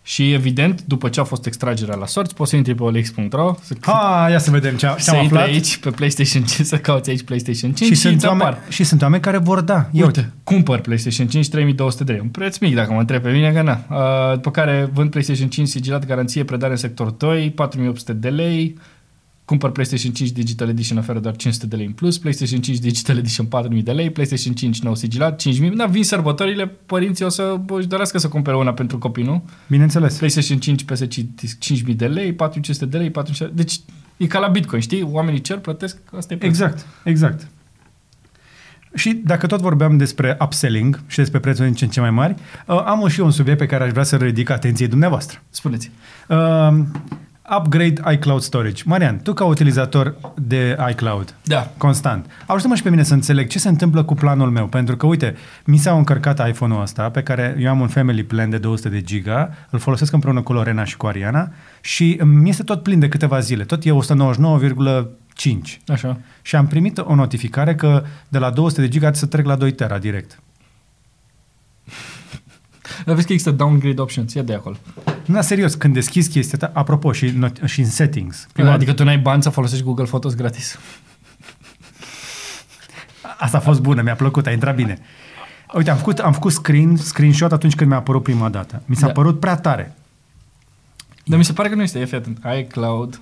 Și 0.06 0.34
evident, 0.34 0.84
după 0.86 1.10
ce 1.10 1.20
a 1.20 1.24
fost 1.24 1.46
extragerea 1.46 1.96
la 1.96 2.06
sorți, 2.06 2.36
poți 2.36 2.50
să 2.50 2.56
intri 2.56 2.76
pe 2.76 2.84
olix.ro 2.84 3.56
să, 3.62 3.76
Ha, 3.82 4.28
ia 4.30 4.38
să 4.40 4.52
vedem 4.52 4.76
ce, 4.76 4.94
ce 4.96 5.04
să 5.04 5.12
am 5.12 5.22
intri 5.22 5.38
aflat. 5.38 5.54
aici 5.54 5.78
pe 5.78 5.90
PlayStation 5.90 6.44
5, 6.44 6.66
să 6.68 6.78
cauți 6.78 7.10
aici 7.10 7.24
PlayStation 7.24 7.72
5 7.72 7.90
și, 7.90 7.96
și, 7.96 8.02
sunt 8.02 8.14
îți 8.16 8.26
oameni, 8.26 8.50
apar. 8.50 8.62
și 8.70 8.84
sunt 8.84 9.02
oameni 9.02 9.22
care 9.22 9.38
vor 9.38 9.62
da. 9.62 9.74
Ia 9.74 9.86
uite. 9.92 10.06
Uite, 10.06 10.34
cumpăr 10.44 10.80
PlayStation 10.80 11.28
5 11.28 11.50
3200 11.50 12.04
de 12.04 12.12
lei. 12.12 12.22
Un 12.22 12.28
preț 12.30 12.58
mic 12.58 12.76
dacă 12.76 12.94
mă 12.94 13.00
întreb 13.00 13.22
pe 13.22 13.32
mine, 13.32 13.52
că 13.52 13.62
na. 13.62 13.86
Uh, 13.90 14.34
după 14.34 14.52
care 14.52 14.90
vând 14.94 15.10
PlayStation 15.10 15.48
5 15.48 15.68
sigilat 15.68 16.06
garanție, 16.06 16.44
predare 16.44 16.72
în 16.72 16.78
sector 16.78 17.10
2, 17.10 17.52
4800 17.52 18.14
de 18.14 18.30
lei. 18.30 18.78
Cumpăr 19.46 19.72
PlayStation 19.72 20.14
5 20.14 20.32
Digital 20.32 20.70
Edition 20.70 20.98
oferă 20.98 21.20
doar 21.20 21.36
500 21.36 21.68
de 21.68 21.76
lei 21.76 21.86
în 21.86 21.92
plus, 21.92 22.18
PlayStation 22.18 22.62
5 22.62 22.78
Digital 22.78 23.18
Edition 23.18 23.46
4000 23.46 23.84
de 23.84 23.92
lei, 23.92 24.10
PlayStation 24.10 24.54
5 24.54 24.82
nou 24.82 24.96
sigilat 24.96 25.40
5000. 25.40 25.78
Da, 25.78 25.86
vin 25.86 26.04
sărbătorile, 26.04 26.68
părinții 26.68 27.26
o 27.26 27.30
să 27.30 27.60
bă, 27.66 27.78
își 27.78 27.88
dorească 27.88 28.18
să 28.18 28.28
cumpere 28.28 28.56
una 28.56 28.74
pentru 28.74 28.98
copii, 28.98 29.24
nu? 29.24 29.44
Bineînțeles. 29.68 30.18
PlayStation 30.18 30.60
5 30.60 30.84
PS5 30.84 31.26
disc 31.36 31.60
5000 31.60 31.96
de 31.96 32.08
lei, 32.08 32.34
400 32.34 32.86
de 32.86 32.98
lei, 32.98 33.10
400 33.10 33.52
Deci 33.56 33.80
e 34.18 34.28
ca 34.28 34.40
la 34.40 34.48
Bitcoin, 34.48 34.82
știi? 34.82 35.02
Oamenii 35.02 35.42
cer, 35.42 35.58
plătesc, 35.58 35.98
asta 36.18 36.34
e 36.34 36.38
prețul. 36.38 36.66
Exact, 36.66 36.86
exact. 37.04 37.48
Și 38.96 39.22
dacă 39.26 39.48
tot 39.48 39.62
vorbeam 39.62 39.98
despre 39.98 40.38
upselling 40.42 41.00
și 41.08 41.18
despre 41.18 41.40
prețuri 41.40 41.68
din 41.68 41.76
ce 41.76 41.86
în 41.86 41.90
ce 41.90 42.00
mai 42.00 42.12
mari, 42.12 42.36
uh, 42.68 42.84
am 42.86 43.08
și 43.08 43.20
eu 43.20 43.26
un 43.26 43.32
subiect 43.32 43.60
pe 43.60 43.66
care 43.66 43.84
aș 43.84 43.92
vrea 43.92 44.04
să 44.04 44.16
ridic 44.16 44.50
atenției 44.50 44.88
dumneavoastră. 44.88 45.42
Spuneți. 45.50 45.92
Uh, 47.50 47.58
upgrade 47.58 48.02
iCloud 48.14 48.42
Storage. 48.42 48.84
Marian, 48.86 49.20
tu 49.24 49.34
ca 49.34 49.46
utilizator 49.46 50.16
de 50.36 50.78
iCloud, 50.90 51.36
Da. 51.44 51.72
constant, 51.78 52.26
ajută-mă 52.46 52.76
și 52.76 52.82
pe 52.84 52.90
mine 52.90 53.04
să 53.04 53.14
înțeleg 53.14 53.48
ce 53.48 53.60
se 53.60 53.68
întâmplă 53.70 54.04
cu 54.04 54.14
planul 54.14 54.50
meu, 54.50 54.68
pentru 54.68 54.96
că, 54.98 55.06
uite, 55.06 55.36
mi 55.66 55.78
s-a 55.78 55.92
încărcat 55.98 56.48
iPhone-ul 56.48 56.82
ăsta, 56.82 57.10
pe 57.10 57.24
care 57.24 57.56
eu 57.60 57.70
am 57.70 57.80
un 57.80 57.88
family 57.88 58.24
plan 58.24 58.50
de 58.50 58.58
200 58.58 58.90
de 58.90 59.02
giga, 59.02 59.50
îl 59.70 59.80
folosesc 59.80 60.14
împreună 60.14 60.42
cu 60.42 60.54
Lorena 60.54 60.84
și 60.84 60.98
cu 60.98 61.06
Ariana 61.06 61.52
și 61.82 62.20
mi 62.24 62.50
este 62.50 62.64
tot 62.64 62.84
plin 62.84 63.00
de 63.00 63.08
câteva 63.08 63.40
zile, 63.40 63.64
tot 63.64 63.84
e 63.86 63.92
199,5. 63.92 65.80
Așa. 65.88 66.18
Și 66.42 66.56
am 66.56 66.68
primit 66.68 66.98
o 66.98 67.16
notificare 67.16 67.76
că 67.76 68.04
de 68.28 68.38
la 68.38 68.50
200 68.50 68.82
de 68.82 68.88
giga 68.88 69.14
să 69.14 69.26
trec 69.26 69.46
la 69.46 69.56
2 69.56 69.72
tera 69.72 69.98
direct. 69.98 70.40
Dar 73.06 73.16
vezi 73.16 73.28
că 73.28 73.34
există 73.34 73.52
downgrade 73.56 74.02
options, 74.02 74.34
ia 74.34 74.42
de 74.42 74.54
acolo. 74.54 74.76
Nu, 75.26 75.42
serios, 75.42 75.74
când 75.76 75.94
deschizi 75.94 76.30
chestia 76.30 76.58
ta, 76.58 76.72
apropo, 76.74 77.12
și, 77.12 77.34
not- 77.46 77.66
și 77.66 77.80
în 77.80 77.86
settings, 77.90 78.48
Prima 78.54 78.72
adică 78.72 78.94
tu 78.94 79.04
n-ai 79.04 79.18
bani 79.18 79.44
să 79.44 79.50
folosești 79.50 79.84
Google 79.84 80.06
Photos 80.06 80.36
gratis. 80.36 80.80
Asta 83.38 83.58
a 83.58 83.60
fost 83.60 83.82
bună, 83.82 84.02
mi-a 84.02 84.16
plăcut, 84.16 84.46
a 84.46 84.52
intrat 84.52 84.76
bine. 84.76 85.00
Uite, 85.74 85.90
am 85.90 85.98
făcut, 85.98 86.20
am 86.20 86.34
făcut 86.34 86.52
screen, 86.52 86.96
screenshot 86.98 87.52
atunci 87.52 87.76
când 87.76 87.90
mi-a 87.90 88.00
apărut 88.00 88.24
prima 88.24 88.50
dată. 88.50 88.82
Mi 88.86 88.96
s-a 88.96 89.06
Da. 89.06 89.12
părut 89.12 89.40
prea 89.40 89.56
tare. 89.56 89.96
Dar 91.26 91.38
mi 91.38 91.46
se 91.46 91.54
pare 91.54 91.70
că 91.70 91.76
nu 91.76 91.82
este, 91.82 92.00
e 92.00 92.06
fii 92.06 92.18
atent. 92.18 92.40
iCloud, 92.60 93.22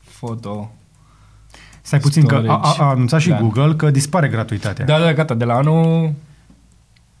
foto. 0.00 0.72
Stai 1.82 1.98
puțin 2.00 2.26
că 2.26 2.34
a, 2.34 2.38
Storage. 2.38 2.80
a, 2.80 2.84
a 2.84 2.88
anunțat 2.88 3.20
și 3.20 3.28
Da. 3.28 3.40
Google 3.40 3.74
că 3.74 3.90
dispare 3.90 4.28
gratuitatea. 4.28 4.84
Da, 4.84 4.98
da, 4.98 5.12
gata, 5.12 5.34
de 5.34 5.44
la 5.44 5.54
anul... 5.54 6.12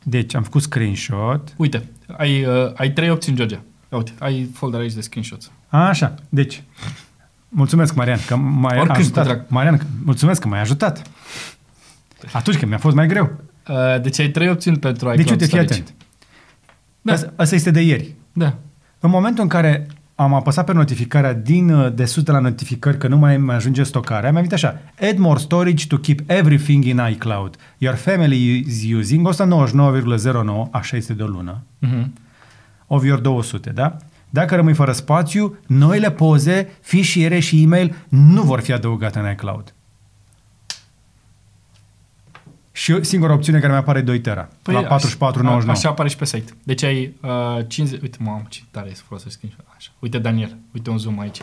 Deci 0.08 0.34
am 0.34 0.42
făcut 0.42 0.62
screenshot. 0.62 1.54
Uite, 1.56 1.88
ai, 2.16 2.44
uh, 2.44 2.72
ai 2.74 2.92
trei 2.92 3.10
opțiuni, 3.10 3.36
George. 3.38 3.54
Ia 3.92 3.98
Uite, 3.98 4.12
ai 4.18 4.48
folder 4.54 4.80
aici 4.80 4.92
de 4.92 5.00
screenshots. 5.00 5.50
A, 5.68 5.88
așa, 5.88 6.14
deci. 6.28 6.62
Mulțumesc, 7.48 7.94
Marian, 7.94 8.18
că 8.26 8.36
m-ai 8.36 8.78
Oricând, 8.78 8.98
ajutat. 8.98 9.26
cu 9.26 9.30
drag. 9.32 9.44
Marian, 9.48 9.76
că- 9.76 9.84
mulțumesc 10.04 10.40
că 10.40 10.48
m-ai 10.48 10.60
ajutat. 10.60 11.02
Atunci 12.32 12.56
când 12.56 12.68
mi-a 12.70 12.78
fost 12.80 12.94
mai 12.96 13.06
greu. 13.06 13.30
Uh, 13.68 14.00
deci 14.02 14.18
ai 14.18 14.28
trei 14.28 14.50
opțiuni 14.50 14.78
pentru 14.78 14.98
iCloud 15.08 15.16
Deci, 15.16 15.30
uite, 15.30 15.44
fii 15.44 15.52
storage. 15.52 15.72
atent. 15.72 15.94
Da. 17.02 17.12
Asta, 17.12 17.32
asta 17.36 17.54
este 17.54 17.70
de 17.70 17.80
ieri. 17.80 18.14
Da. 18.32 18.54
În 19.00 19.10
momentul 19.10 19.42
în 19.42 19.48
care 19.48 19.86
am 20.20 20.34
apăsat 20.34 20.64
pe 20.64 20.72
notificarea 20.72 21.32
din 21.34 21.70
uh, 21.70 21.94
de 21.94 22.04
sus 22.04 22.22
de 22.22 22.32
la 22.32 22.38
notificări 22.38 22.98
că 22.98 23.08
nu 23.08 23.16
mai 23.16 23.36
mai 23.36 23.56
ajunge 23.56 23.82
stocarea, 23.82 24.30
mi-a 24.30 24.38
venit 24.40 24.52
așa, 24.52 24.80
add 25.00 25.18
more 25.18 25.38
storage 25.38 25.86
to 25.86 25.96
keep 25.96 26.20
everything 26.26 26.84
in 26.84 27.00
iCloud. 27.10 27.56
Your 27.78 27.94
family 27.96 28.58
is 28.66 28.82
using 28.94 29.28
199,09, 29.28 30.70
așa 30.70 30.96
este 30.96 31.12
de 31.12 31.22
o 31.22 31.26
lună, 31.26 31.62
Uh-huh. 31.86 32.06
of 32.86 33.04
your 33.04 33.18
200, 33.20 33.70
da? 33.70 33.96
Dacă 34.30 34.54
rămâi 34.54 34.74
fără 34.74 34.92
spațiu, 34.92 35.58
noile 35.66 36.10
poze, 36.10 36.68
fișiere 36.80 37.38
și 37.38 37.62
e-mail 37.62 37.94
nu 38.08 38.42
vor 38.42 38.60
fi 38.60 38.72
adăugate 38.72 39.18
în 39.18 39.30
iCloud. 39.30 39.74
Și 42.78 43.04
singura 43.04 43.32
opțiune 43.32 43.58
care 43.58 43.72
mi 43.72 43.78
apare 43.78 43.98
e 43.98 44.02
2 44.02 44.20
tera, 44.20 44.48
păi 44.62 44.74
la 44.74 44.80
44,99. 44.82 45.66
a- 45.66 45.70
Așa 45.70 45.88
apare 45.88 46.08
și 46.08 46.16
pe 46.16 46.24
site. 46.24 46.52
Deci 46.62 46.82
ai 46.82 47.14
uh, 47.22 47.64
50... 47.66 48.00
Uite, 48.02 48.16
mamă, 48.20 48.42
ce 48.48 48.60
tare 48.70 48.88
e 48.90 48.94
să 48.94 49.02
folosesc 49.06 49.34
screenshot. 49.34 49.64
Așa. 49.76 49.90
Uite, 49.98 50.18
Daniel, 50.18 50.56
uite 50.74 50.90
un 50.90 50.98
zoom 50.98 51.18
aici. 51.20 51.38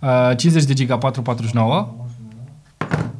Uh, 0.00 0.36
50 0.36 0.64
de 0.64 0.72
giga 0.72 0.98
449, 0.98 2.06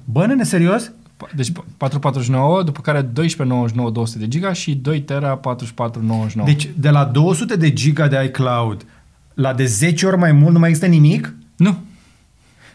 Bă, 0.05 0.27
nene, 0.27 0.43
serios? 0.45 0.91
deci 1.35 1.53
449, 1.77 2.63
după 2.63 2.81
care 2.81 2.99
1299 2.99 3.91
200 3.91 4.19
de 4.19 4.29
giga 4.29 4.53
și 4.53 4.75
2 4.75 5.01
tera 5.03 5.37
4499. 5.37 6.49
Deci 6.49 6.69
de 6.77 6.91
la 6.91 7.05
200 7.05 7.57
de 7.57 7.73
giga 7.73 8.09
de 8.09 8.25
iCloud 8.25 8.85
la 9.35 9.53
de 9.55 9.65
10 9.65 10.07
ori 10.07 10.17
mai 10.17 10.33
mult 10.33 10.53
nu 10.53 10.59
mai 10.59 10.69
există 10.69 10.89
nimic? 10.91 11.35
Nu. 11.57 11.79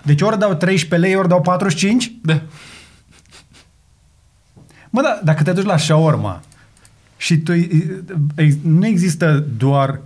Deci 0.04 0.22
ori 0.22 0.40
dau 0.40 0.54
13 0.54 1.08
lei, 1.08 1.16
ori 1.20 1.28
dau 1.28 1.42
45? 1.42 2.12
Da. 2.22 2.42
Mă, 4.96 5.02
da, 5.02 5.20
dacă 5.24 5.44
te 5.44 5.52
duci 5.52 5.66
la 5.66 5.78
shawarma 5.78 6.42
și 7.18 7.38
tu, 7.38 7.54
e- 7.54 8.58
nu 8.62 8.86
există 8.88 9.46
doar 9.58 10.00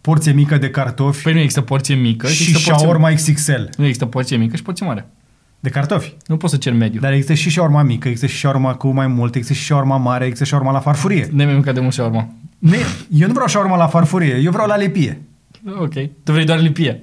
porție 0.00 0.32
mică 0.32 0.56
de 0.58 0.70
cartofi 0.70 1.22
Păi 1.22 1.32
nu 1.32 1.38
există 1.38 1.60
porție 1.60 1.94
mică 1.94 2.26
și, 2.26 2.34
și 2.34 2.42
există 2.50 2.70
porție... 2.70 2.86
shawarma 2.86 3.14
XXL 3.14 3.62
Nu 3.76 3.84
există 3.84 4.06
porție 4.06 4.36
mică 4.36 4.56
și 4.56 4.62
porție 4.62 4.86
mare. 4.86 5.06
de 5.60 5.68
cartofi. 5.70 6.14
Nu 6.26 6.36
poți 6.36 6.52
să 6.52 6.58
cer 6.58 6.72
mediu. 6.72 7.00
Dar 7.00 7.12
există 7.12 7.34
și 7.34 7.50
shawarma 7.50 7.82
mică, 7.82 8.08
există 8.08 8.26
și 8.32 8.38
shawarma 8.38 8.74
cu 8.74 8.88
mai 8.88 9.06
mult, 9.06 9.34
există 9.34 9.54
și 9.54 9.64
shawarma 9.64 9.96
mare, 9.96 10.24
există 10.24 10.44
shawarma 10.44 10.72
la 10.72 10.80
farfurie. 10.80 11.28
Nu 11.30 11.36
mi-am 11.36 11.52
mâncat 11.52 11.74
de 11.74 11.80
mult 11.80 11.92
shawarma. 11.92 12.28
Nu, 12.58 12.74
eu 13.10 13.26
nu 13.26 13.32
vreau 13.32 13.48
shawarma 13.48 13.76
la 13.76 13.86
farfurie, 13.86 14.34
eu 14.36 14.50
vreau 14.50 14.66
la 14.66 14.76
lipie. 14.76 15.22
Ok. 15.78 15.92
Tu 16.24 16.32
vrei 16.32 16.44
doar 16.44 16.60
lipie. 16.60 17.00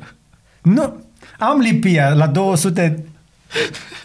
Nu, 0.62 1.04
am 1.40 1.60
lipia 1.60 2.10
la 2.14 2.28
200... 2.28 3.04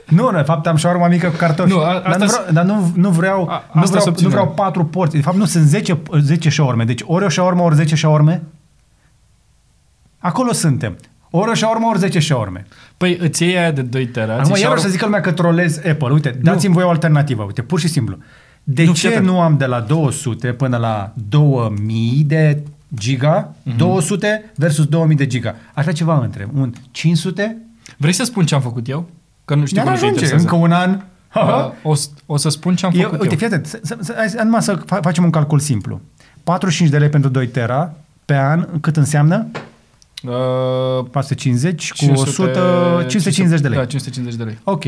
Nu, 0.08 0.30
de 0.32 0.40
fapt 0.42 0.66
am 0.66 0.76
shawarma 0.76 1.08
mică 1.08 1.28
cu 1.28 1.36
cartofi. 1.36 1.70
Nu, 1.72 1.78
a- 1.80 1.84
dar 1.84 2.02
asta 2.04 2.18
nu 2.24 2.26
s- 2.26 2.32
vreau, 2.36 2.52
dar 2.52 2.64
nu, 2.64 2.92
nu 2.94 3.10
vreau, 3.10 3.48
A- 3.48 3.64
nu 3.72 3.80
asta 3.80 3.80
vreau, 3.80 3.86
s-a 3.98 4.04
nu 4.04 4.10
obținut. 4.10 4.30
vreau 4.32 4.48
patru 4.48 4.84
porții. 4.84 5.18
De 5.18 5.24
fapt, 5.24 5.36
nu, 5.36 5.44
sunt 5.44 5.64
10, 5.66 5.98
10 6.20 6.50
shawarme. 6.50 6.84
Deci 6.84 7.00
ori 7.06 7.24
o 7.24 7.28
shawarma, 7.28 7.62
ori 7.62 7.74
10 7.74 7.94
shawarme. 7.96 8.42
Acolo 10.18 10.52
suntem. 10.52 10.96
Ori 11.30 11.50
o 11.50 11.54
shawarma, 11.54 11.88
ori 11.88 11.98
10 11.98 12.18
shawarme. 12.18 12.66
Păi 12.96 13.16
îți 13.20 13.42
iei 13.42 13.56
aia 13.58 13.70
de 13.70 13.82
2 13.82 14.06
tera. 14.06 14.32
Acum 14.38 14.44
ți 14.54 14.60
iar 14.60 14.70
o 14.70 14.74
shawarma- 14.74 14.82
să 14.82 14.88
zică 14.88 15.04
lumea 15.04 15.20
că 15.20 15.32
trolez 15.32 15.76
Apple. 15.76 16.12
Uite, 16.12 16.38
dați-mi 16.42 16.74
voi 16.74 16.84
o 16.84 16.88
alternativă. 16.88 17.42
Uite, 17.42 17.62
pur 17.62 17.80
și 17.80 17.88
simplu. 17.88 18.18
De 18.62 18.84
Nu, 18.84 18.92
ce 18.92 18.98
fii 18.98 19.08
atent. 19.08 19.26
nu 19.30 19.40
am 19.40 19.56
de 19.56 19.66
la 19.66 19.80
200 19.80 20.52
până 20.52 20.76
la 20.76 21.12
2000 21.28 22.24
de 22.26 22.62
giga, 22.94 23.54
Mhm. 23.62 23.76
200 23.76 24.52
versus 24.56 24.84
2000 24.86 25.16
de 25.16 25.26
giga? 25.26 25.54
Aș 25.74 25.82
vrea 25.82 25.94
ceva 25.94 26.18
între. 26.18 26.48
Un 26.54 26.72
500? 26.90 27.56
Vrei 27.96 28.12
să 28.12 28.24
spun 28.24 28.44
ce 28.46 28.54
am 28.54 28.60
făcut 28.60 28.88
eu? 28.88 29.08
Că 29.44 29.54
nu 29.54 29.64
știu 29.66 29.82
Ne-ar 29.82 29.86
că 29.86 29.92
nu 29.94 29.98
te 30.00 30.04
ajunge 30.06 30.24
interesează. 30.24 30.42
încă 30.44 30.56
un 30.56 30.72
an. 30.72 31.00
Uh, 31.34 31.72
o, 31.82 31.94
s- 31.94 32.10
o 32.26 32.36
să 32.36 32.48
spun 32.48 32.74
ce 32.74 32.86
am 32.86 32.92
Eu, 32.94 33.00
făcut 33.02 33.20
uite, 33.20 33.32
eu. 33.32 33.38
fii 33.38 33.46
atent, 33.46 33.66
să, 33.66 33.78
să, 33.82 33.96
să, 34.00 34.14
hai, 34.16 34.44
numai 34.44 34.62
să 34.62 34.78
fa- 34.84 35.00
facem 35.02 35.24
un 35.24 35.30
calcul 35.30 35.58
simplu. 35.58 36.00
45 36.44 36.90
de 36.90 36.98
lei 36.98 37.08
pentru 37.08 37.30
2 37.30 37.46
tera 37.48 37.94
pe 38.24 38.34
an, 38.36 38.66
cât 38.80 38.96
înseamnă? 38.96 39.46
Uh, 40.22 41.04
450 41.10 41.90
cu 41.90 41.96
500 41.96 42.28
100, 42.30 43.04
550 43.08 43.60
de 43.60 43.68
lei. 43.68 43.78
Da, 43.78 43.84
550 43.84 44.38
de 44.38 44.44
lei. 44.44 44.58
Ok. 44.64 44.82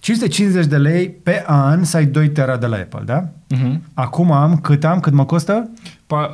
550 0.00 0.66
de 0.66 0.76
lei 0.76 1.08
pe 1.10 1.44
an 1.46 1.84
să 1.84 1.96
ai 1.96 2.06
2 2.06 2.28
tera 2.28 2.56
de 2.56 2.66
la 2.66 2.76
Apple, 2.76 3.02
da? 3.04 3.24
Uh-huh. 3.28 3.78
Acum 3.94 4.32
am, 4.32 4.56
cât 4.58 4.84
am, 4.84 5.00
cât 5.00 5.12
mă 5.12 5.24
costă? 5.24 5.70
Pa, 6.06 6.30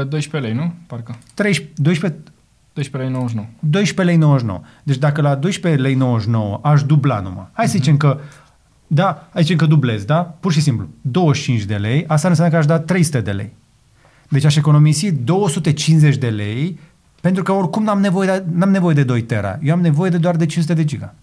uh, 0.00 0.08
12 0.08 0.50
lei, 0.52 0.52
nu? 0.64 0.72
Parcă. 0.86 1.16
13, 1.34 1.72
12, 1.82 2.20
12 2.74 3.10
lei 3.10 3.20
99. 3.20 3.48
12 3.60 4.02
lei 4.02 4.16
99. 4.16 4.60
Deci 4.82 4.96
dacă 4.96 5.20
la 5.20 5.34
12 5.34 5.82
lei 5.82 5.94
99 5.94 6.60
aș 6.62 6.82
dubla 6.82 7.20
numai, 7.20 7.48
hai 7.52 7.66
să 7.66 7.76
zicem 7.76 7.96
că 7.96 8.18
da, 8.86 9.04
hai 9.04 9.28
să 9.32 9.40
zicem 9.40 9.56
că 9.56 9.66
dublez, 9.66 10.04
da? 10.04 10.16
Pur 10.40 10.52
și 10.52 10.60
simplu, 10.60 10.88
25 11.00 11.62
de 11.62 11.76
lei, 11.76 12.04
asta 12.06 12.28
înseamnă 12.28 12.52
că 12.52 12.58
aș 12.58 12.66
da 12.66 12.78
300 12.78 13.20
de 13.20 13.30
lei. 13.30 13.52
Deci 14.28 14.44
aș 14.44 14.56
economisi 14.56 15.12
250 15.12 16.16
de 16.16 16.28
lei 16.28 16.78
pentru 17.20 17.42
că 17.42 17.52
oricum 17.52 17.84
n-am 17.84 18.00
nevoie 18.00 18.28
de, 18.28 18.44
n-am 18.52 18.70
nevoie 18.70 18.94
de 18.94 19.04
2 19.04 19.22
tera. 19.22 19.58
Eu 19.62 19.74
am 19.74 19.80
nevoie 19.80 20.10
de 20.10 20.18
doar 20.18 20.36
de 20.36 20.46
500 20.46 20.74
de 20.74 20.84
giga. 20.84 21.14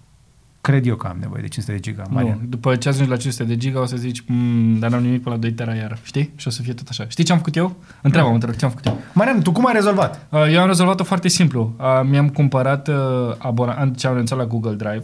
Cred 0.61 0.85
eu 0.85 0.95
că 0.95 1.07
am 1.07 1.17
nevoie 1.19 1.41
de 1.41 1.47
500 1.47 1.75
de 1.77 1.81
giga, 1.81 2.03
Marian. 2.09 2.37
Nu, 2.41 2.47
după 2.47 2.75
ce 2.75 2.87
ajungi 2.89 3.09
la 3.09 3.15
500 3.15 3.43
de 3.43 3.57
giga 3.57 3.81
o 3.81 3.85
să 3.85 3.95
zici, 3.97 4.23
"Mm, 4.27 4.79
dar 4.79 4.89
n-am 4.89 5.03
nimic 5.03 5.21
până 5.23 5.35
la 5.35 5.41
2 5.41 5.51
tera 5.51 5.73
iar. 5.75 5.97
Știi? 6.03 6.29
Și 6.35 6.47
o 6.47 6.49
să 6.49 6.61
fie 6.61 6.73
tot 6.73 6.87
așa. 6.89 7.05
Știi 7.07 7.23
ce 7.23 7.31
am 7.31 7.37
făcut 7.37 7.55
eu? 7.55 7.75
Întreabă-mă, 8.01 8.33
întreb, 8.33 8.55
ce 8.55 8.65
am 8.65 8.71
făcut 8.71 8.85
eu? 8.85 8.99
Marian, 9.13 9.41
tu 9.41 9.51
cum 9.51 9.65
ai 9.65 9.73
rezolvat? 9.73 10.27
Uh, 10.29 10.45
Eu 10.53 10.61
am 10.61 10.67
rezolvat-o 10.67 11.03
foarte 11.03 11.27
simplu. 11.27 11.73
Uh, 11.79 11.85
Mi-am 12.09 12.29
cumpărat 12.29 12.87
uh, 12.87 12.95
abonament, 13.37 13.97
ce 13.97 14.05
am 14.07 14.11
renunțat 14.11 14.37
la 14.37 14.45
Google 14.45 14.73
Drive. 14.73 15.03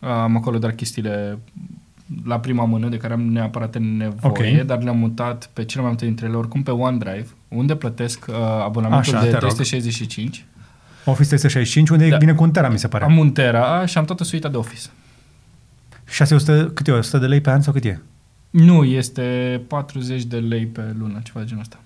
Uh, 0.00 0.08
Am 0.08 0.36
acolo 0.36 0.58
doar 0.58 0.72
chestiile 0.72 1.38
la 2.26 2.38
prima 2.40 2.64
mână 2.64 2.88
de 2.88 2.96
care 2.96 3.12
am 3.12 3.20
neapărat 3.20 3.76
nevoie, 3.78 4.58
Ok. 4.60 4.66
dar 4.66 4.82
le-am 4.82 4.98
mutat 4.98 5.50
pe 5.52 5.64
cele 5.64 5.80
mai 5.80 5.90
multe 5.90 6.04
dintre 6.06 6.26
ele 6.26 6.36
oricum 6.36 6.62
pe 6.62 6.70
OneDrive, 6.70 7.26
unde 7.48 7.74
plătesc 7.76 8.24
uh, 8.28 8.34
abonamentul 8.64 9.14
Așa, 9.14 9.24
de 9.24 9.30
te 9.30 9.38
rog. 9.38 9.40
365. 9.52 10.46
Office 11.04 11.28
365, 11.28 11.88
unde 11.88 12.08
Da. 12.08 12.16
vine 12.16 12.32
cu 12.34 12.42
un 12.42 12.50
tera, 12.50 12.68
mi 12.68 12.78
se 12.78 12.88
pare. 12.88 13.04
Am 13.04 13.18
un 13.18 13.30
tera 13.32 13.86
și 13.86 13.98
am 13.98 14.04
toată 14.04 14.24
suita 14.24 14.48
de 14.48 14.56
Office. 14.56 14.88
600, 16.08 16.70
cât 16.74 16.86
e, 16.88 16.90
100 16.90 17.18
de 17.18 17.26
lei 17.26 17.40
pe 17.40 17.50
an 17.50 17.60
sau 17.60 17.72
cât 17.72 17.84
e? 17.84 18.00
Nu, 18.50 18.84
este 18.84 19.60
40 19.68 20.22
de 20.24 20.36
lei 20.36 20.66
pe 20.66 20.94
lună, 20.98 21.20
ceva 21.24 21.40
de 21.40 21.46
genul 21.46 21.60
ăsta. 21.62 21.80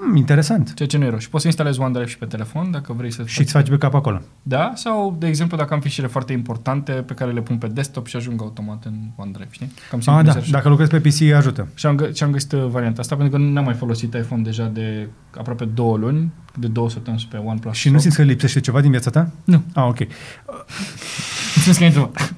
Hmm, 0.00 0.16
interesant. 0.16 0.74
Ceea 0.74 0.88
ce 0.88 0.98
nu 0.98 1.04
e 1.04 1.08
rău. 1.08 1.18
Și 1.18 1.28
poți 1.28 1.42
să 1.42 1.48
instalezi 1.48 1.80
OneDrive 1.80 2.08
și 2.08 2.18
pe 2.18 2.24
telefon 2.24 2.70
dacă 2.70 2.92
vrei 2.92 3.12
să 3.12 3.22
Și 3.26 3.40
îți 3.40 3.52
faci 3.52 3.68
backup 3.68 3.94
acolo. 3.94 4.20
Da, 4.42 4.72
sau, 4.74 5.16
de 5.18 5.26
exemplu, 5.26 5.56
dacă 5.56 5.74
am 5.74 5.80
fișiere 5.80 6.08
foarte 6.08 6.32
importante 6.32 6.92
pe 6.92 7.14
care 7.14 7.32
le 7.32 7.40
pun 7.40 7.56
pe 7.58 7.66
desktop 7.66 8.06
și 8.06 8.16
ajung 8.16 8.40
automat 8.42 8.84
în 8.84 8.94
OneDrive, 9.16 9.48
știi? 9.50 9.72
Cam 9.90 9.98
Ah, 9.98 10.04
simplu 10.04 10.22
da, 10.22 10.32
să 10.32 10.38
așa. 10.38 10.50
dacă 10.50 10.68
lucrezi 10.68 10.90
pe 10.90 11.00
PC, 11.00 11.32
ajută. 11.36 11.68
Și 11.74 11.86
am, 11.86 12.00
gă- 12.04 12.12
și 12.14 12.22
am 12.22 12.30
găsit 12.30 12.52
uh, 12.52 12.66
varianta 12.70 13.00
asta 13.00 13.16
pentru 13.16 13.38
că 13.38 13.44
n-am 13.44 13.64
mai 13.64 13.74
folosit 13.74 14.14
iPhone 14.14 14.42
deja 14.42 14.66
de 14.66 15.08
aproape 15.38 15.64
două 15.64 15.96
luni, 15.96 16.32
de 16.54 16.66
două 16.66 16.90
săptămâni 16.90 17.28
pe 17.30 17.36
OnePlus. 17.36 17.74
Și 17.76 17.90
nu 17.90 17.98
simți 17.98 18.16
că 18.16 18.22
lipsește 18.22 18.60
ceva 18.60 18.80
din 18.80 18.90
viața 18.90 19.10
ta? 19.10 19.30
Nu. 19.44 19.62
Ah, 19.74 19.84
ok. 19.88 19.98
Mulțumesc 21.54 21.78
că 21.78 21.84
ai 21.84 21.86
întrebat. 21.86 22.34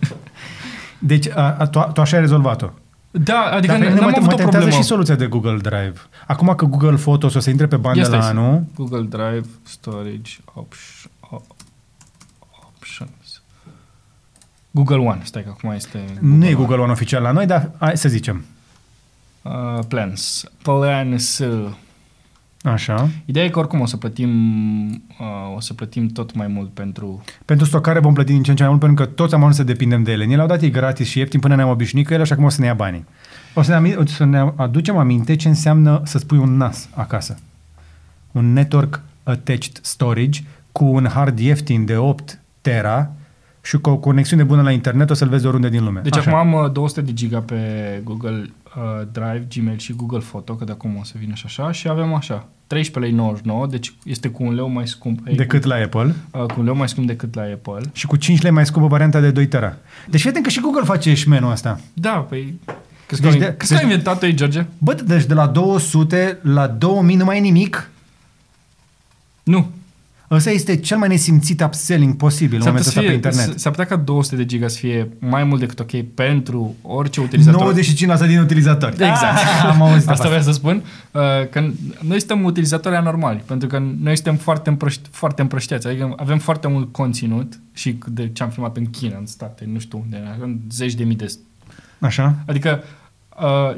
Deci, 0.98 1.28
a, 1.34 1.56
a, 1.58 1.66
tu, 1.66 1.90
tu 1.92 2.00
așa 2.00 2.14
ai 2.16 2.22
rezolvat-o. 2.22 2.66
Da, 3.20 3.40
adică 3.40 3.72
Dar 3.72 3.80
pe 3.80 3.86
n- 3.86 3.88
mine 3.88 4.00
n-am 4.00 4.10
mă, 4.10 4.16
avut 4.16 4.26
mă 4.26 4.32
o 4.32 4.36
tentează 4.36 4.56
problemă. 4.58 4.80
și 4.82 4.88
soluția 4.88 5.14
de 5.14 5.26
Google 5.26 5.56
Drive. 5.56 5.94
Acum 6.26 6.54
că 6.56 6.64
Google 6.64 6.96
Photos 6.96 7.34
o 7.34 7.38
să 7.40 7.50
intre 7.50 7.66
pe 7.66 7.76
bandă 7.76 7.98
Ia 7.98 8.04
stai 8.04 8.18
la 8.18 8.24
să- 8.24 8.30
anul, 8.30 8.64
Google 8.74 9.02
Drive, 9.02 9.46
Storage, 9.62 10.36
option, 10.54 11.12
Options. 12.78 13.42
Google 14.70 14.96
One, 14.96 15.20
stai 15.24 15.42
că 15.42 15.48
acum 15.56 15.70
este... 15.70 16.04
nu 16.20 16.44
e 16.44 16.46
One. 16.46 16.54
Google 16.54 16.76
One 16.76 16.92
oficial 16.92 17.22
la 17.22 17.30
noi, 17.30 17.46
dar 17.46 17.70
hai 17.78 17.96
să 17.96 18.08
zicem. 18.08 18.44
Uh, 19.42 19.78
plans. 19.88 20.44
Plans. 20.62 21.38
Așa. 22.72 23.08
Ideea 23.24 23.44
e 23.44 23.48
că 23.48 23.58
oricum 23.58 23.80
o 23.80 23.86
să 23.86 23.96
plătim, 23.96 24.30
uh, 24.90 25.56
o 25.56 25.60
să 25.60 25.74
plătim 25.74 26.08
tot 26.08 26.34
mai 26.34 26.46
mult 26.46 26.70
pentru... 26.70 27.24
Pentru 27.44 27.66
stocare 27.66 27.98
vom 27.98 28.14
plăti 28.14 28.32
din 28.32 28.42
ce 28.42 28.50
în 28.50 28.56
ce 28.56 28.62
mai 28.62 28.70
mult, 28.70 28.82
pentru 28.82 29.04
că 29.04 29.10
toți 29.10 29.34
am 29.34 29.40
ajuns 29.40 29.56
să 29.56 29.62
depindem 29.62 30.02
de 30.02 30.12
ele. 30.12 30.24
Ne 30.24 30.34
le-au 30.34 30.46
dat 30.46 30.62
ei 30.62 30.70
gratis 30.70 31.08
și 31.08 31.18
ieftin 31.18 31.40
până 31.40 31.54
ne-am 31.54 31.68
obișnuit 31.68 32.06
cu 32.06 32.12
ele, 32.12 32.22
așa 32.22 32.34
că 32.34 32.42
o 32.42 32.48
să 32.48 32.60
ne 32.60 32.66
ia 32.66 32.74
banii. 32.74 33.04
O 33.54 33.62
să 33.62 33.70
ne, 33.70 33.76
ami- 33.76 33.96
o 33.96 34.06
să 34.06 34.24
ne 34.24 34.52
aducem 34.56 34.96
aminte 34.96 35.36
ce 35.36 35.48
înseamnă 35.48 36.00
să-ți 36.04 36.26
pui 36.26 36.38
un 36.38 36.56
NAS 36.56 36.88
acasă. 36.94 37.38
Un 38.32 38.52
Network 38.52 39.02
Attached 39.22 39.78
Storage 39.82 40.40
cu 40.72 40.84
un 40.84 41.06
hard 41.06 41.38
ieftin 41.38 41.84
de 41.84 41.96
8 41.96 42.40
tera 42.60 43.10
și 43.66 43.78
cu 43.78 43.90
o 43.90 43.96
conexiune 43.96 44.42
bună 44.42 44.62
la 44.62 44.70
internet 44.70 45.10
o 45.10 45.14
să-l 45.14 45.28
vezi 45.28 45.46
oriunde 45.46 45.68
din 45.68 45.84
lume. 45.84 46.00
Deci 46.00 46.16
Așa. 46.16 46.30
acum 46.38 46.54
am 46.54 46.62
uh, 46.64 46.72
200 46.72 47.00
de 47.00 47.12
giga 47.12 47.38
pe 47.40 47.56
Google 48.04 48.50
uh, 48.76 49.06
Drive, 49.12 49.46
Gmail 49.54 49.78
și 49.78 49.92
Google 49.92 50.18
Photo, 50.18 50.54
că 50.54 50.64
de 50.64 50.72
acum 50.72 50.96
o 51.00 51.04
să 51.04 51.14
vină 51.18 51.34
și 51.34 51.42
așa, 51.46 51.72
și 51.72 51.88
avem 51.88 52.14
așa, 52.14 52.48
13 52.66 53.12
lei 53.12 53.20
99, 53.22 53.66
deci 53.66 53.94
este 54.04 54.28
cu 54.28 54.42
un 54.44 54.54
leu 54.54 54.68
mai 54.68 54.86
scump. 54.86 55.26
Ei, 55.26 55.36
decât 55.36 55.64
la 55.64 55.74
Apple 55.74 56.14
Uh, 56.30 56.40
cu 56.46 56.54
un 56.58 56.64
leu 56.64 56.76
mai 56.76 56.88
scump 56.88 57.06
decât 57.06 57.34
la 57.34 57.42
Apple. 57.42 57.90
și 57.92 58.06
cu 58.06 58.16
5 58.16 58.42
lei 58.42 58.50
mai 58.50 58.66
scumpă 58.66 58.88
varianta 58.88 59.20
de 59.20 59.30
2 59.30 59.46
tera. 59.46 59.76
Deci 60.08 60.20
fii 60.20 60.30
atent 60.30 60.44
că 60.44 60.50
și 60.50 60.60
Google 60.60 60.82
face 60.84 61.14
șmenul 61.14 61.50
ăsta. 61.50 61.80
Da, 61.92 62.10
păi... 62.10 62.60
Crezi 63.06 63.22
Deci 63.22 63.32
că, 63.32 63.38
de- 63.38 63.44
de, 63.44 63.54
crezi 63.56 63.72
că 63.72 63.78
deci- 63.78 63.84
ai 63.84 63.90
inventat-o 63.90 64.26
ei, 64.26 64.34
George? 64.34 64.66
Bă, 64.78 64.92
deci 65.06 65.24
de 65.24 65.34
la 65.34 65.46
200 65.46 66.38
la 66.42 66.66
2000 66.66 67.16
nu 67.16 67.24
mai 67.24 67.36
e 67.36 67.40
nimic? 67.40 67.90
Nu. 69.42 69.70
Ăsta 70.30 70.50
este 70.50 70.76
cel 70.76 70.98
mai 70.98 71.08
nesimțit 71.08 71.60
upselling 71.62 72.16
posibil 72.16 72.56
în 72.56 72.62
S-ar 72.62 72.70
momentul 72.72 72.92
putea, 72.92 73.10
ăsta 73.12 73.22
să 73.22 73.28
pe 73.28 73.30
fie, 73.30 73.40
internet. 73.40 73.58
s- 73.58 73.62
s-ar 73.62 73.72
putea 73.72 73.86
ca 73.86 73.96
200 74.02 74.36
de 74.36 74.44
giga 74.44 74.68
să 74.68 74.76
fie 74.78 75.08
mai 75.18 75.44
mult 75.44 75.60
decât 75.60 75.80
ok 75.80 76.02
pentru 76.14 76.74
orice 76.82 77.20
utilizator. 77.20 77.74
95% 78.24 78.26
din 78.26 78.38
utilizatori. 78.38 78.92
Exact. 78.92 79.22
Ah, 79.36 79.64
am 79.72 79.82
auzit 79.82 80.08
Asta 80.08 80.26
vreau 80.28 80.42
să 80.42 80.52
spun. 80.52 80.82
Uh, 81.12 81.20
că 81.50 81.60
noi 82.00 82.18
suntem 82.18 82.44
utilizatori 82.44 82.94
anormali, 82.96 83.42
pentru 83.46 83.68
că 83.68 83.78
noi 84.00 84.14
suntem 84.14 84.36
foarte, 84.36 84.68
împrăști, 84.68 85.08
foarte 85.10 85.42
împrăștiați. 85.42 85.86
Adică 85.86 86.12
avem 86.16 86.38
foarte 86.38 86.68
mult 86.68 86.92
conținut 86.92 87.60
și 87.72 87.98
de 88.06 88.28
ce 88.32 88.42
am 88.42 88.48
filmat 88.50 88.76
în 88.76 88.86
China, 88.90 89.16
în 89.18 89.26
state, 89.26 89.68
nu 89.72 89.78
știu 89.78 90.00
unde, 90.04 90.22
avem 90.36 90.60
zeci 90.70 90.94
de 90.94 91.04
mii 91.04 91.16
de... 91.16 91.32
Așa? 91.98 92.34
Adică 92.46 92.80
uh, 92.82 92.88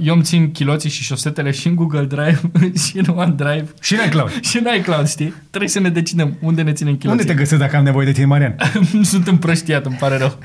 eu 0.01 0.15
îmi 0.15 0.23
țin 0.23 0.51
chiloții 0.53 0.91
și 0.91 1.03
șosetele 1.03 1.51
și 1.51 1.67
în 1.67 1.75
Google 1.75 2.05
Drive 2.05 2.41
și 2.85 2.99
în 2.99 3.05
OneDrive 3.17 3.69
Și 3.81 3.95
în 3.95 4.01
iCloud. 4.07 4.41
și 4.49 4.59
în 4.59 4.67
iCloud, 4.77 5.09
știi? 5.09 5.35
Trebuie 5.51 5.71
să 5.71 5.81
ne 5.81 5.89
decidem 5.89 6.37
unde 6.41 6.63
ne 6.63 6.73
ținem 6.73 6.97
chiloții. 6.97 7.21
Unde 7.21 7.33
te 7.33 7.39
găsesc 7.39 7.61
dacă 7.61 7.77
am 7.77 7.85
nevoie 7.85 8.07
de 8.07 8.13
tine, 8.13 8.27
Marian? 8.27 8.57
Sunt 9.03 9.27
împrăștiat, 9.27 9.87
îmi 9.87 9.97
pare 9.97 10.17
rău. 10.17 10.39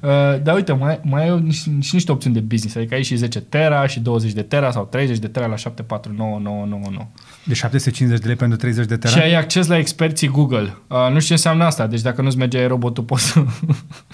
Uh, 0.00 0.08
dar 0.42 0.54
uite, 0.54 0.72
mai, 0.72 1.00
mai 1.02 1.28
au 1.28 1.38
niște, 1.38 1.70
și 1.80 1.94
niște 1.94 2.12
opțiuni 2.12 2.34
de 2.34 2.40
business, 2.40 2.76
adică 2.76 2.94
ai 2.94 3.02
și 3.02 3.16
10 3.16 3.40
tera 3.40 3.86
și 3.86 4.00
20 4.00 4.32
de 4.32 4.42
tera 4.42 4.70
sau 4.70 4.84
30 4.84 5.18
de 5.18 5.28
tera 5.28 5.46
la 5.46 5.56
749999. 5.56 7.06
De 7.44 7.54
750 7.54 8.20
de 8.20 8.26
lei 8.26 8.36
pentru 8.36 8.58
30 8.58 8.86
de 8.86 8.96
tera? 8.96 9.12
Și 9.12 9.20
ai 9.20 9.34
acces 9.34 9.66
la 9.66 9.78
experții 9.78 10.28
Google. 10.28 10.76
Uh, 10.86 10.96
nu 10.98 11.08
știu 11.08 11.20
ce 11.20 11.32
înseamnă 11.32 11.64
asta, 11.64 11.86
deci 11.86 12.00
dacă 12.00 12.22
nu-ți 12.22 12.36
merge 12.36 12.66
robotul 12.66 13.04
poți 13.04 13.24
să... 13.24 13.44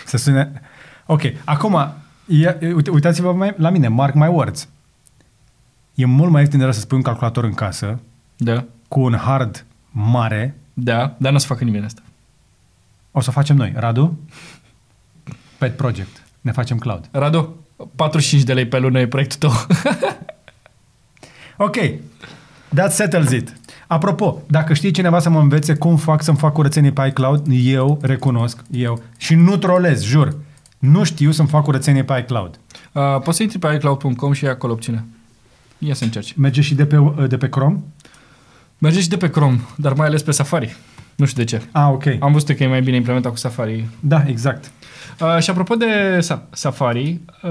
Să 0.05 0.17
sune... 0.17 0.53
Ok, 1.07 1.23
acum, 1.45 1.95
ia, 2.29 2.57
uite, 2.61 2.91
uitați-vă 2.91 3.33
mai, 3.33 3.55
la 3.57 3.71
mine, 3.71 3.89
mark 3.89 4.15
my 4.15 4.27
words. 4.27 4.69
E 5.95 6.05
mult 6.05 6.31
mai 6.31 6.41
ieftin 6.41 6.59
de 6.59 6.65
la 6.65 6.73
să 6.73 6.81
spui 6.81 6.97
un 6.97 7.03
calculator 7.03 7.45
în 7.45 7.55
casă 7.55 8.01
da, 8.37 8.65
cu 8.89 9.01
un 9.01 9.15
hard 9.17 9.67
mare. 9.91 10.59
da, 10.75 11.17
dar 11.19 11.31
nu 11.31 11.37
o 11.37 11.41
să 11.41 11.47
facă 11.47 11.65
nimeni 11.65 11.85
asta. 11.85 12.03
O 13.11 13.21
să 13.21 13.31
facem 13.31 13.57
noi. 13.57 13.73
Radu? 13.77 14.19
Pet 15.59 15.77
Project. 15.77 16.23
Ne 16.41 16.53
facem 16.53 16.79
cloud. 16.79 17.09
Radu, 17.11 17.57
45 17.97 18.43
de 18.43 18.53
lei 18.53 18.67
pe 18.67 18.79
lună 18.79 19.01
e 19.01 19.07
proiectul 19.07 19.39
tău. 19.39 19.53
Ok. 21.61 21.77
That 22.75 22.93
settles 22.93 23.31
it. 23.31 23.57
Apropo, 23.87 24.43
dacă 24.47 24.75
știi 24.75 24.91
cineva 24.91 25.19
să 25.19 25.31
mă 25.31 25.41
învețe 25.41 25.75
cum 25.75 25.97
fac 25.97 26.23
să-mi 26.23 26.37
fac 26.37 26.53
curățenie 26.53 26.91
pe 26.91 27.07
iCloud, 27.07 27.47
eu 27.51 27.99
recunosc, 28.03 28.63
eu, 28.71 29.03
și 29.17 29.35
nu 29.35 29.57
trolez, 29.57 30.03
jur, 30.03 30.37
nu 30.79 31.05
știu 31.05 31.31
să-mi 31.31 31.49
fac 31.49 31.65
curățenie 31.65 32.05
pe 32.05 32.19
iCloud. 32.19 32.61
Uh, 32.93 33.21
poți 33.23 33.37
să 33.37 33.43
intri 33.43 33.59
pe 33.59 33.75
iCloud.com 33.75 34.33
și 34.33 34.45
ai 34.45 34.51
acolo 34.51 34.73
opțiune. 34.73 35.05
Ia 35.79 35.95
să 35.95 36.05
încerci. 36.05 36.35
Merge 36.37 36.61
și 36.61 36.75
de 36.75 36.87
pe, 36.87 36.99
de 37.29 37.37
pe 37.37 37.49
Chrome? 37.49 37.79
Merge 38.79 39.01
și 39.01 39.09
de 39.09 39.17
pe 39.17 39.31
Chrome, 39.31 39.61
dar 39.77 39.93
mai 39.93 40.07
ales 40.07 40.23
pe 40.23 40.31
Safari. 40.31 40.77
Nu 41.17 41.27
știu 41.27 41.43
de 41.43 41.49
ce. 41.49 41.63
Ah, 41.73 41.89
ok. 41.93 42.05
Am 42.21 42.33
văzut 42.33 42.57
că 42.57 42.63
e 42.63 42.67
mai 42.67 42.83
bine 42.83 42.97
implementat 42.97 43.33
cu 43.33 43.39
Safari. 43.39 43.85
Da, 44.01 44.25
exact. 44.27 44.71
Uh, 45.21 45.39
și 45.39 45.51
apropo 45.51 45.75
de 45.75 46.19
Sa- 46.19 46.49
Safari, 46.51 47.21
uh, 47.43 47.51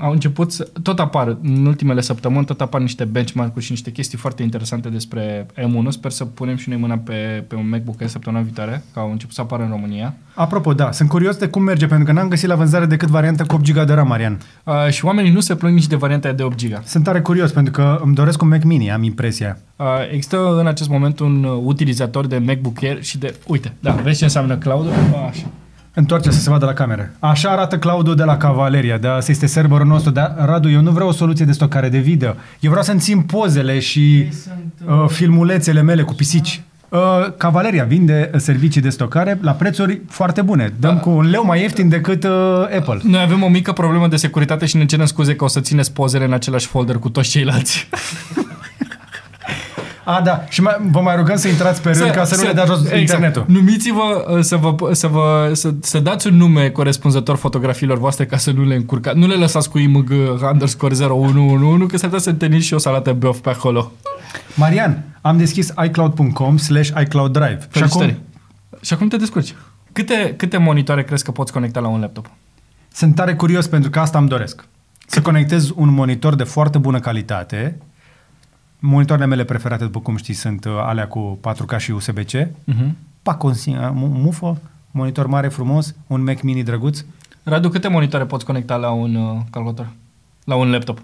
au 0.00 0.10
început, 0.10 0.52
să, 0.52 0.68
tot 0.82 0.98
apar, 0.98 1.36
în 1.42 1.66
ultimele 1.66 2.00
săptămâni, 2.00 2.44
tot 2.44 2.60
apar 2.60 2.80
niște 2.80 3.04
benchmark-uri 3.04 3.64
și 3.64 3.70
niște 3.70 3.90
chestii 3.90 4.18
foarte 4.18 4.42
interesante 4.42 4.88
despre 4.88 5.46
M1. 5.56 5.88
Sper 5.88 6.10
să 6.10 6.24
punem 6.24 6.56
și 6.56 6.68
noi 6.68 6.78
mâna 6.78 6.98
pe, 6.98 7.44
pe 7.48 7.54
un 7.54 7.68
MacBook 7.68 8.00
Air 8.00 8.10
săptămâna 8.10 8.42
viitoare, 8.42 8.84
că 8.92 8.98
au 8.98 9.10
început 9.10 9.34
să 9.34 9.40
apară 9.40 9.62
în 9.62 9.68
România. 9.68 10.14
Apropo, 10.34 10.72
da, 10.72 10.92
sunt 10.92 11.08
curios 11.08 11.36
de 11.36 11.46
cum 11.48 11.62
merge, 11.62 11.86
pentru 11.86 12.06
că 12.06 12.12
n-am 12.12 12.28
găsit 12.28 12.48
la 12.48 12.54
vânzare 12.54 12.86
decât 12.86 13.08
varianta 13.08 13.44
cu 13.44 13.54
8 13.54 13.72
GB 13.72 13.86
de 13.86 13.92
RAM, 13.92 14.08
Marian. 14.08 14.40
Uh, 14.64 14.88
și 14.90 15.04
oamenii 15.04 15.32
nu 15.32 15.40
se 15.40 15.54
plâng 15.54 15.74
nici 15.74 15.86
de 15.86 15.96
varianta 15.96 16.26
aia 16.26 16.36
de 16.36 16.42
8 16.42 16.64
GB. 16.66 16.84
Sunt 16.84 17.04
tare 17.04 17.20
curios, 17.20 17.52
pentru 17.52 17.72
că 17.72 18.00
îmi 18.02 18.14
doresc 18.14 18.42
un 18.42 18.48
Mac 18.48 18.62
Mini, 18.62 18.90
am 18.90 19.02
impresia. 19.02 19.58
Uh, 19.76 19.86
există 20.10 20.58
în 20.58 20.66
acest 20.66 20.88
moment 20.88 21.18
un 21.18 21.44
uh, 21.44 21.60
utilizator 21.64 22.26
de 22.26 22.38
MacBook 22.38 22.82
Air 22.82 23.02
și 23.02 23.18
de... 23.18 23.34
Uite, 23.46 23.72
da, 23.80 23.92
vezi 23.92 24.18
ce 24.18 24.24
înseamnă 24.24 24.56
cloud 24.56 24.86
Așa. 25.28 25.46
Întoarce 25.96 26.30
să 26.30 26.40
se 26.40 26.50
vadă 26.50 26.64
la 26.64 26.72
cameră. 26.72 27.10
Așa 27.18 27.48
arată 27.50 27.78
cloud 27.78 28.16
de 28.16 28.24
la 28.24 28.36
Cavaleria, 28.36 28.98
da, 28.98 29.14
asta 29.14 29.30
este 29.30 29.46
serverul 29.46 29.86
nostru, 29.86 30.10
dar 30.10 30.34
Radu, 30.44 30.68
eu 30.70 30.80
nu 30.80 30.90
vreau 30.90 31.08
o 31.08 31.12
soluție 31.12 31.44
de 31.44 31.52
stocare 31.52 31.88
de 31.88 31.98
video. 31.98 32.34
Eu 32.60 32.70
vreau 32.70 32.84
să-mi 32.84 33.00
țin 33.00 33.20
pozele 33.20 33.78
și 33.78 34.28
uh, 34.86 35.04
filmulețele 35.08 35.82
mele 35.82 36.02
cu 36.02 36.14
pisici. 36.14 36.62
Uh, 36.88 37.00
Cavaleria 37.36 37.84
vinde 37.84 38.30
uh, 38.34 38.40
servicii 38.40 38.80
de 38.80 38.88
stocare 38.90 39.38
la 39.42 39.52
prețuri 39.52 40.00
foarte 40.08 40.42
bune. 40.42 40.72
Dăm 40.80 40.94
Da. 40.94 41.00
cu 41.00 41.10
un 41.10 41.30
leu 41.30 41.44
mai 41.44 41.60
ieftin 41.60 41.88
decât 41.88 42.24
uh, 42.24 42.30
Apple. 42.78 43.00
Noi 43.02 43.20
avem 43.20 43.42
o 43.42 43.48
mică 43.48 43.72
problemă 43.72 44.08
de 44.08 44.16
securitate 44.16 44.66
și 44.66 44.76
ne 44.76 44.84
cerem 44.84 45.06
scuze 45.06 45.36
că 45.36 45.44
o 45.44 45.48
să 45.48 45.60
țineți 45.60 45.92
pozele 45.92 46.24
în 46.24 46.32
același 46.32 46.66
folder 46.66 46.96
cu 46.96 47.08
toți 47.08 47.28
ceilalți. 47.30 47.88
A, 50.04 50.20
da. 50.20 50.44
Și 50.48 50.62
mai, 50.62 50.76
vă 50.90 51.00
mai 51.00 51.16
rugăm 51.16 51.36
să 51.36 51.48
intrați 51.48 51.82
pe 51.82 51.90
rând 51.90 52.10
ca 52.10 52.24
să, 52.24 52.36
nu 52.36 52.42
le 52.42 52.52
dați 52.52 52.68
jos 52.68 52.78
exact. 52.80 53.00
internetul. 53.00 53.44
Numiți-vă 53.48 54.24
uh, 54.28 54.40
să, 54.40 54.56
vă, 54.56 54.92
să, 54.92 55.06
vă, 55.06 55.50
să, 55.52 55.74
să 55.80 56.00
dați 56.00 56.26
un 56.26 56.36
nume 56.36 56.68
corespunzător 56.68 57.36
fotografiilor 57.36 57.98
voastre 57.98 58.26
ca 58.26 58.36
să 58.36 58.50
nu 58.50 58.64
le 58.64 58.74
încurcați. 58.74 59.18
Nu 59.18 59.26
le 59.26 59.34
lăsați 59.34 59.70
cu 59.70 59.78
img 59.78 60.12
underscore 60.52 60.94
0111 61.04 61.86
că 61.90 61.96
s-ar 61.96 62.08
putea 62.08 62.22
să 62.24 62.30
întâlniți 62.30 62.66
și 62.66 62.74
o 62.74 62.78
salată 62.78 63.12
beof 63.12 63.38
pe 63.38 63.50
acolo. 63.50 63.92
Marian, 64.54 65.04
am 65.20 65.36
deschis 65.36 65.72
iCloud.com 65.84 66.56
slash 66.56 66.90
iCloud 67.00 67.32
Drive. 67.32 67.58
Și 67.60 67.68
Felicitări. 67.68 68.10
acum 68.10 68.78
Și 68.80 68.92
acum 68.92 69.08
te 69.08 69.16
descurci. 69.16 69.54
Câte, 69.92 70.34
câte 70.36 70.56
monitoare 70.56 71.02
crezi 71.02 71.24
că 71.24 71.30
poți 71.30 71.52
conecta 71.52 71.80
la 71.80 71.88
un 71.88 72.00
laptop? 72.00 72.26
sunt 72.94 73.14
tare 73.14 73.34
curios 73.34 73.66
pentru 73.66 73.90
că 73.90 74.00
asta 74.00 74.18
îmi 74.18 74.28
doresc. 74.28 74.64
Să 75.06 75.22
conectez 75.22 75.70
un 75.74 75.88
monitor 75.88 76.34
de 76.34 76.44
foarte 76.44 76.78
bună 76.78 77.00
calitate. 77.00 77.78
Monitoarele 78.78 79.26
mele 79.26 79.44
preferate, 79.44 79.84
după 79.84 80.00
cum 80.00 80.16
știi, 80.16 80.34
sunt 80.34 80.64
uh, 80.64 80.72
alea 80.78 81.08
cu 81.08 81.38
4K 81.52 81.76
și 81.78 81.90
USB-C. 81.90 82.30
Uh-huh. 82.34 82.90
Pac, 83.22 83.42
un 83.42 83.52
sing- 83.54 83.80
uh, 83.80 83.90
mu- 83.92 84.06
mufă, 84.06 84.60
monitor 84.90 85.26
mare, 85.26 85.48
frumos, 85.48 85.94
un 86.06 86.22
Mac 86.22 86.40
mini 86.42 86.62
drăguț. 86.62 87.04
Radu, 87.42 87.68
câte 87.68 87.88
monitoare 87.88 88.24
poți 88.24 88.44
conecta 88.44 88.76
la 88.76 88.90
un 88.90 89.14
uh, 89.14 89.40
calculator? 89.50 89.88
La 90.44 90.54
un 90.54 90.70
laptop? 90.70 91.02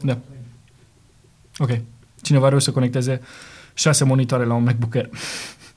Da. 0.00 0.18
Ok. 1.58 1.70
Cineva 2.22 2.48
reușit 2.48 2.66
să 2.68 2.72
conecteze 2.74 3.20
șase 3.74 4.04
monitoare 4.04 4.44
la 4.44 4.54
un 4.54 4.62
MacBook 4.62 4.94
Air 4.94 5.08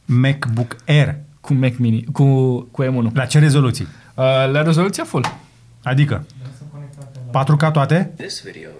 MacBook 0.05 0.75
Air. 0.87 1.15
cu 1.41 1.53
Mac 1.53 1.77
Mini, 1.77 2.03
cu, 2.11 2.59
cu 2.71 2.83
M1. 2.83 3.11
La 3.13 3.25
ce 3.25 3.39
rezoluții? 3.39 3.83
Uh, 4.15 4.23
la 4.51 4.61
rezoluția 4.61 5.03
full. 5.03 5.25
Adică 5.83 6.25
4K 7.43 7.71
toate? 7.71 8.13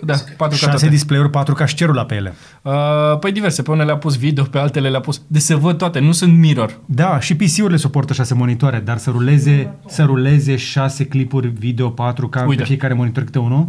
Da, 0.03 0.13
4K 0.13 0.51
6 0.51 0.65
toate. 0.65 0.87
display-uri 0.87 1.29
4K 1.29 1.59
și 1.59 1.65
șcerul 1.65 1.95
la 1.95 2.05
pe 2.05 2.15
ele. 2.15 2.33
Uh, 2.61 2.73
păi 3.19 3.31
diverse, 3.31 3.61
pe 3.61 3.71
unele 3.71 3.91
a 3.91 3.97
pus 3.97 4.17
video, 4.17 4.43
pe 4.43 4.57
altele 4.57 4.89
le-a 4.89 4.99
pus... 4.99 5.21
De 5.27 5.39
se 5.39 5.55
văd 5.55 5.77
toate, 5.77 5.99
nu 5.99 6.11
sunt 6.11 6.37
mirror. 6.37 6.79
Da, 6.85 7.19
și 7.19 7.35
PC-urile 7.35 7.77
suportă 7.77 8.13
6 8.13 8.33
monitoare, 8.33 8.79
dar 8.79 8.97
să 8.97 9.09
ruleze, 9.09 9.73
să 9.87 10.03
ruleze 10.03 10.55
6 10.55 11.05
clipuri 11.05 11.47
video 11.47 11.93
4K 11.93 12.45
Uite. 12.45 12.61
pe 12.61 12.67
fiecare 12.67 12.93
monitor 12.93 13.23
câte 13.23 13.39
unul? 13.39 13.67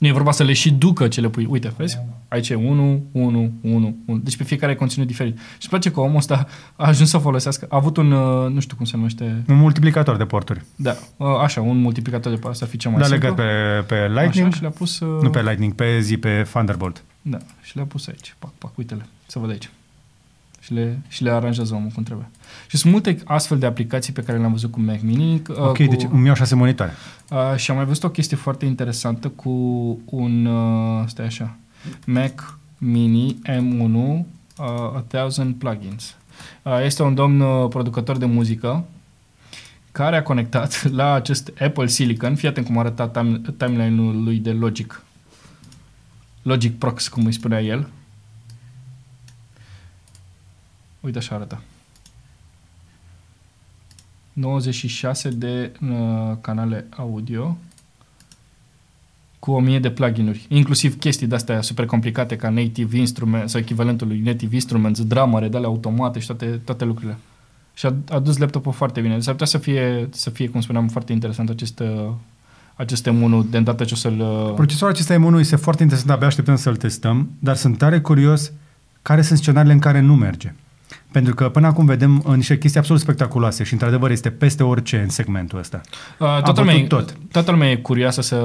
Nu 0.00 0.06
e 0.06 0.12
vorba 0.12 0.30
să 0.30 0.42
le 0.42 0.52
și 0.52 0.72
ducă 0.72 1.08
ce 1.08 1.20
le 1.20 1.28
pui. 1.28 1.46
Uite, 1.50 1.72
vezi? 1.76 1.98
Aici 2.28 2.48
e 2.48 2.54
1, 2.54 3.02
1, 3.12 3.52
1, 3.60 3.94
1. 4.06 4.18
Deci 4.22 4.36
pe 4.36 4.44
fiecare 4.44 4.72
e 4.72 4.74
conținut 4.74 5.06
diferit. 5.06 5.36
Și 5.36 5.42
îmi 5.60 5.68
place 5.70 5.90
că 5.90 6.00
omul 6.00 6.16
ăsta 6.16 6.46
a 6.76 6.86
ajuns 6.86 7.10
să 7.10 7.18
folosească. 7.18 7.66
A 7.70 7.76
avut 7.76 7.96
un, 7.96 8.12
uh, 8.12 8.50
nu 8.52 8.60
știu 8.60 8.76
cum 8.76 8.84
se 8.84 8.96
numește, 8.96 9.44
Un 9.48 9.56
multiplicator 9.56 10.16
de 10.16 10.24
porturi. 10.24 10.64
da, 10.76 10.96
uh, 11.16 11.26
așa, 11.42 11.60
un 11.60 11.78
multiplicator 11.80 12.32
de 12.32 12.38
pe 12.38 12.48
asta 12.48 12.64
ar 12.64 12.70
fi 12.70 12.76
cel 12.76 12.90
mai 12.90 13.00
L-a 13.00 13.06
simplu. 13.06 13.28
legat 13.28 13.46
pe, 13.86 13.94
pe 13.94 14.08
Lightning, 14.08 14.46
Așa, 14.46 14.56
și 14.56 14.60
le-a 14.62 14.70
pus... 14.70 15.00
Uh, 15.00 15.22
nu 15.22 15.30
pe 15.30 15.42
Lightning, 15.42 15.72
pe 15.72 16.00
zi, 16.00 16.16
pe 16.16 16.42
Thunderbolt. 16.50 17.02
Da, 17.22 17.38
și 17.62 17.76
le-a 17.76 17.84
pus 17.84 18.06
aici. 18.06 18.34
Pac, 18.38 18.50
pac, 18.58 18.78
uite-le, 18.78 19.06
să 19.26 19.38
văd 19.38 19.50
aici. 19.50 19.70
Și 20.60 20.72
le, 20.72 21.00
și 21.08 21.22
le 21.22 21.30
aranjează 21.30 21.74
omul 21.74 21.90
cum 21.94 22.02
trebuie. 22.02 22.30
Și 22.66 22.76
sunt 22.76 22.92
multe 22.92 23.18
astfel 23.24 23.58
de 23.58 23.66
aplicații 23.66 24.12
pe 24.12 24.22
care 24.22 24.38
le-am 24.38 24.52
văzut 24.52 24.70
cu 24.70 24.80
Mac 24.80 25.00
Mini. 25.00 25.42
Uh, 25.48 25.56
Ok, 25.56 25.76
cu, 25.76 25.82
deci 25.82 26.06
îmi 26.10 26.26
iau 26.26 26.34
6 26.34 26.54
monitoare. 26.54 26.92
Uh, 27.30 27.56
și 27.56 27.70
am 27.70 27.76
mai 27.76 27.86
văzut 27.86 28.04
o 28.04 28.10
chestie 28.10 28.36
foarte 28.36 28.64
interesantă 28.64 29.28
cu 29.28 29.50
un, 30.04 30.46
uh, 30.46 31.04
stai 31.06 31.26
așa, 31.26 31.56
Mac 32.06 32.58
Mini 32.78 33.38
M1 33.48 34.24
uh, 34.58 35.26
1000 35.28 35.54
plugins. 35.58 36.16
Uh, 36.62 36.80
este 36.84 37.02
un 37.02 37.14
domn 37.14 37.40
uh, 37.40 37.68
producător 37.68 38.16
de 38.16 38.24
muzică 38.24 38.84
care 39.92 40.16
a 40.16 40.22
conectat 40.22 40.82
la 41.00 41.12
acest 41.12 41.52
Apple 41.60 41.86
Silicon, 41.86 42.34
fii 42.34 42.48
atent 42.48 42.66
cum 42.66 42.78
arăta 42.78 43.08
time, 43.08 43.40
timeline-ul 43.56 44.22
lui 44.22 44.36
de 44.36 44.52
Logic. 44.52 45.04
Logic 46.42 46.78
Prox, 46.78 47.08
cum 47.08 47.24
îi 47.24 47.32
spunea 47.32 47.62
el. 47.62 47.88
Uite 51.00 51.18
așa 51.18 51.34
arată. 51.34 51.60
96 54.32 55.28
de 55.28 55.72
uh, 55.82 56.36
canale 56.40 56.86
audio 56.90 57.56
cu 59.38 59.50
1000 59.50 59.78
de 59.78 59.90
pluginuri, 59.90 60.46
inclusiv 60.48 60.98
chestii 60.98 61.26
de-astea 61.26 61.60
super 61.60 61.86
complicate 61.86 62.36
ca 62.36 62.48
Native 62.48 62.96
Instruments 62.96 63.52
sau 63.52 63.60
echivalentul 63.60 64.06
lui 64.06 64.20
Native 64.20 64.54
Instruments, 64.54 65.04
dramare, 65.04 65.48
de 65.48 65.56
automate 65.56 66.18
și 66.18 66.26
toate, 66.26 66.46
toate 66.64 66.84
lucrurile. 66.84 67.18
Și 67.74 67.86
a, 67.86 67.94
a 68.08 68.18
dus 68.18 68.36
laptopul 68.36 68.72
foarte 68.72 69.00
bine. 69.00 69.20
S-ar 69.20 69.32
putea 69.32 69.46
să 69.46 69.58
fie, 69.58 70.08
să 70.10 70.30
fie, 70.30 70.48
cum 70.48 70.60
spuneam, 70.60 70.88
foarte 70.88 71.12
interesant 71.12 71.48
acest, 71.48 71.78
uh, 71.78 72.10
acest 72.74 73.08
M1 73.08 73.50
de 73.50 73.56
îndată 73.56 73.84
ce 73.84 73.94
o 73.94 73.96
să-l... 73.96 74.20
uh, 74.20 74.54
Procesorul 74.54 74.94
acesta 74.94 75.14
M1 75.14 75.38
este 75.38 75.56
foarte 75.56 75.82
interesant, 75.82 76.12
abia 76.12 76.26
așteptăm 76.26 76.56
să-l 76.56 76.76
testăm, 76.76 77.30
dar 77.38 77.56
sunt 77.56 77.78
tare 77.78 78.00
curios 78.00 78.52
care 79.02 79.22
sunt 79.22 79.38
scenariile 79.38 79.74
în 79.74 79.80
care 79.80 80.00
nu 80.00 80.14
merge. 80.14 80.54
Pentru 81.12 81.34
că 81.34 81.48
până 81.48 81.66
acum 81.66 81.86
vedem 81.86 82.22
uh, 82.26 82.34
niște 82.34 82.58
chestii 82.58 82.80
absolut 82.80 83.02
spectaculoase 83.02 83.64
și 83.64 83.72
într-adevăr 83.72 84.10
este 84.10 84.30
peste 84.30 84.62
orice 84.62 85.00
în 85.02 85.08
segmentul 85.08 85.58
ăsta. 85.58 85.80
Uh, 86.18 86.26
Am 86.26 86.42
toată, 86.42 86.60
lumea, 86.60 86.74
e- 86.74 86.80
bătut 86.80 87.06
tot. 87.06 87.16
toată 87.32 87.50
lumea 87.50 87.70
e 87.70 87.76
curioasă 87.76 88.22
să... 88.22 88.36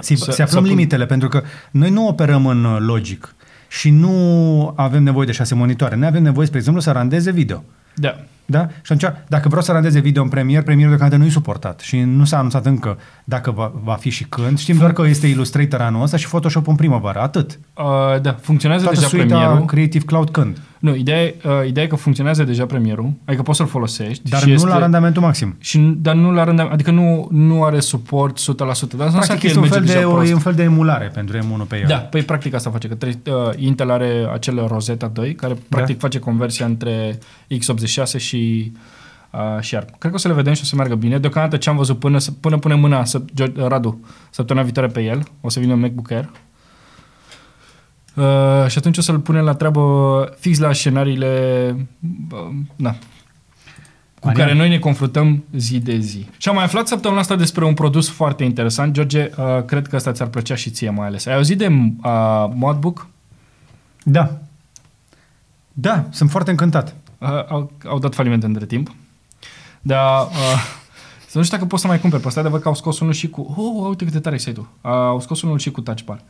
Se, 0.00 0.14
să 0.16 0.30
se 0.30 0.42
aflăm 0.42 0.62
să 0.62 0.68
pun- 0.68 0.74
limitele, 0.76 1.06
pentru 1.06 1.28
că 1.28 1.42
noi 1.70 1.90
nu 1.90 2.06
operăm 2.06 2.46
în 2.46 2.64
uh, 2.64 2.76
logic 2.80 3.34
și 3.68 3.90
nu 3.90 4.72
avem 4.76 5.02
nevoie 5.02 5.26
de 5.26 5.32
șase 5.32 5.54
monitoare. 5.54 5.96
Noi 5.96 6.06
avem 6.06 6.22
nevoie, 6.22 6.46
spre 6.46 6.58
exemplu, 6.58 6.82
să 6.82 6.90
randeze 6.90 7.30
video. 7.30 7.64
Da. 7.94 8.16
Da? 8.46 8.66
Și 8.82 8.92
atunci, 8.92 9.12
dacă 9.28 9.48
vreau 9.48 9.62
să 9.62 9.72
randeze 9.72 10.00
video 10.00 10.22
în 10.22 10.28
premier, 10.28 10.62
premierul 10.62 10.90
deocamdată 10.90 11.20
nu 11.22 11.28
e 11.28 11.32
suportat 11.32 11.80
și 11.80 12.00
nu 12.00 12.24
s-a 12.24 12.36
anunțat 12.36 12.66
încă 12.66 12.98
dacă 13.24 13.50
va, 13.50 13.72
va 13.84 13.94
fi 13.94 14.10
și 14.10 14.24
când. 14.24 14.58
Știm 14.58 14.76
doar 14.76 14.92
că 14.92 15.06
este 15.06 15.26
Illustrator 15.26 15.80
anul 15.80 16.02
ăsta 16.02 16.16
și 16.16 16.26
Photoshop 16.26 16.68
în 16.68 16.74
primăvară. 16.74 17.20
Atât. 17.20 17.58
Uh, 17.74 18.20
da, 18.20 18.32
funcționează 18.40 18.84
Toată 18.84 18.98
deja 18.98 19.08
suita 19.10 19.26
premierul. 19.26 19.64
Creative 19.64 20.04
Cloud 20.04 20.30
când? 20.30 20.60
Nu, 20.84 20.94
ideea 20.94 21.22
e, 21.22 21.34
uh, 21.44 21.52
ideea 21.66 21.84
e 21.84 21.88
că 21.88 21.96
funcționează 21.96 22.42
deja 22.44 22.66
premierul, 22.66 23.12
adică 23.24 23.42
poți 23.42 23.56
să-l 23.58 23.66
folosești. 23.66 24.28
Dar 24.30 24.40
și 24.40 24.46
nu 24.46 24.52
este, 24.52 24.68
la 24.68 24.78
randamentul 24.78 25.22
maxim. 25.22 25.56
Și, 25.58 25.78
dar 25.78 26.14
nu 26.14 26.32
la 26.32 26.44
randament, 26.44 26.74
adică 26.74 26.90
nu, 26.90 27.28
nu 27.30 27.64
are 27.64 27.80
suport 27.80 28.38
100%, 28.40 28.42
dar 28.56 28.66
asta 28.68 28.88
nu 28.96 29.04
înseamnă 29.04 29.26
Practic 29.26 29.40
că 29.40 29.46
este 29.46 29.58
el 29.58 29.62
un 29.64 29.68
merge 29.70 29.74
fel, 29.78 29.86
de, 29.86 29.92
deja 29.92 30.08
o, 30.08 30.12
prost. 30.14 30.30
e 30.30 30.34
un 30.34 30.40
fel 30.40 30.54
de 30.54 30.62
emulare 30.62 31.10
pentru 31.14 31.38
M1 31.38 31.68
pe 31.68 31.76
el. 31.80 31.84
Da, 31.88 31.96
păi 31.96 32.22
practic 32.22 32.54
asta 32.54 32.70
face, 32.70 32.88
că 32.88 32.94
trebuie, 32.94 33.34
uh, 33.36 33.50
Intel 33.56 33.90
are 33.90 34.28
acel 34.32 34.66
Rosetta 34.66 35.06
2, 35.06 35.34
care 35.34 35.56
practic 35.68 35.98
face 35.98 36.18
conversia 36.18 36.66
între 36.66 37.18
x86 37.54 38.16
și 38.16 38.72
uh, 39.30 39.60
și 39.60 39.76
ARM. 39.76 39.86
Cred 39.98 40.10
că 40.10 40.16
o 40.16 40.18
să 40.18 40.28
le 40.28 40.34
vedem 40.34 40.52
și 40.52 40.60
o 40.62 40.66
să 40.66 40.76
meargă 40.76 40.94
bine. 40.94 41.18
Deocamdată 41.18 41.56
ce 41.56 41.68
am 41.70 41.76
văzut 41.76 41.98
până, 41.98 42.18
să- 42.18 42.30
până 42.40 42.58
punem 42.58 42.80
mâna, 42.80 43.04
să, 43.04 43.20
Gio- 43.42 43.56
Radu, 43.68 44.00
săptămâna 44.30 44.64
viitoare 44.64 44.88
pe 44.88 45.02
el, 45.02 45.22
o 45.40 45.48
să 45.48 45.60
vină 45.60 45.72
un 45.72 45.80
MacBook 45.80 46.10
Air. 46.10 46.30
Uh, 48.14 48.66
și 48.68 48.78
atunci 48.78 48.98
o 48.98 49.00
să-l 49.00 49.18
punem 49.18 49.44
la 49.44 49.54
treabă 49.54 50.34
fix 50.38 50.58
la 50.58 50.72
scenariile 50.72 51.86
uh, 52.32 52.38
na, 52.76 52.90
cu 54.24 54.30
Marian. 54.30 54.46
care 54.46 54.58
noi 54.58 54.68
ne 54.68 54.78
confruntăm 54.78 55.44
zi 55.56 55.78
de 55.78 55.98
zi. 55.98 56.26
Și 56.36 56.48
am 56.48 56.54
mai 56.54 56.64
aflat 56.64 56.86
săptămâna 56.86 57.20
asta 57.20 57.36
despre 57.36 57.64
un 57.64 57.74
produs 57.74 58.08
foarte 58.08 58.44
interesant. 58.44 58.92
George, 58.92 59.30
uh, 59.38 59.64
cred 59.64 59.86
că 59.86 59.96
asta 59.96 60.12
ți-ar 60.12 60.28
plăcea 60.28 60.54
și 60.54 60.70
ție 60.70 60.90
mai 60.90 61.06
ales. 61.06 61.26
Ai 61.26 61.34
auzit 61.34 61.58
de 61.58 61.66
uh, 61.66 62.50
Modbook? 62.54 63.06
Da. 64.02 64.38
Da, 65.72 66.04
sunt 66.10 66.30
foarte 66.30 66.50
încântat. 66.50 66.94
Uh, 67.18 67.28
au, 67.48 67.72
au 67.86 67.98
dat 67.98 68.14
faliment 68.14 68.42
între 68.42 68.66
timp. 68.66 68.94
Dar 69.80 70.22
uh, 70.22 70.30
să 71.30 71.38
nu 71.38 71.44
știu 71.44 71.56
dacă 71.56 71.68
poți 71.68 71.82
să 71.82 71.88
mai 71.88 72.00
cumperi 72.00 72.22
pe 72.22 72.28
ăsta, 72.28 72.42
de 72.42 72.48
văd 72.48 72.60
că 72.60 72.68
au 72.68 72.74
scos 72.74 73.00
unul 73.00 73.12
și 73.12 73.28
cu... 73.28 73.54
Oh, 73.56 73.88
uite 73.88 74.04
cât 74.04 74.12
de 74.12 74.20
tare 74.20 74.34
e 74.34 74.38
site-ul. 74.38 74.66
Uh, 74.80 74.90
au 74.90 75.20
scos 75.20 75.42
unul 75.42 75.58
și 75.58 75.70
cu 75.70 75.80
touch 75.80 76.02
bar. 76.02 76.20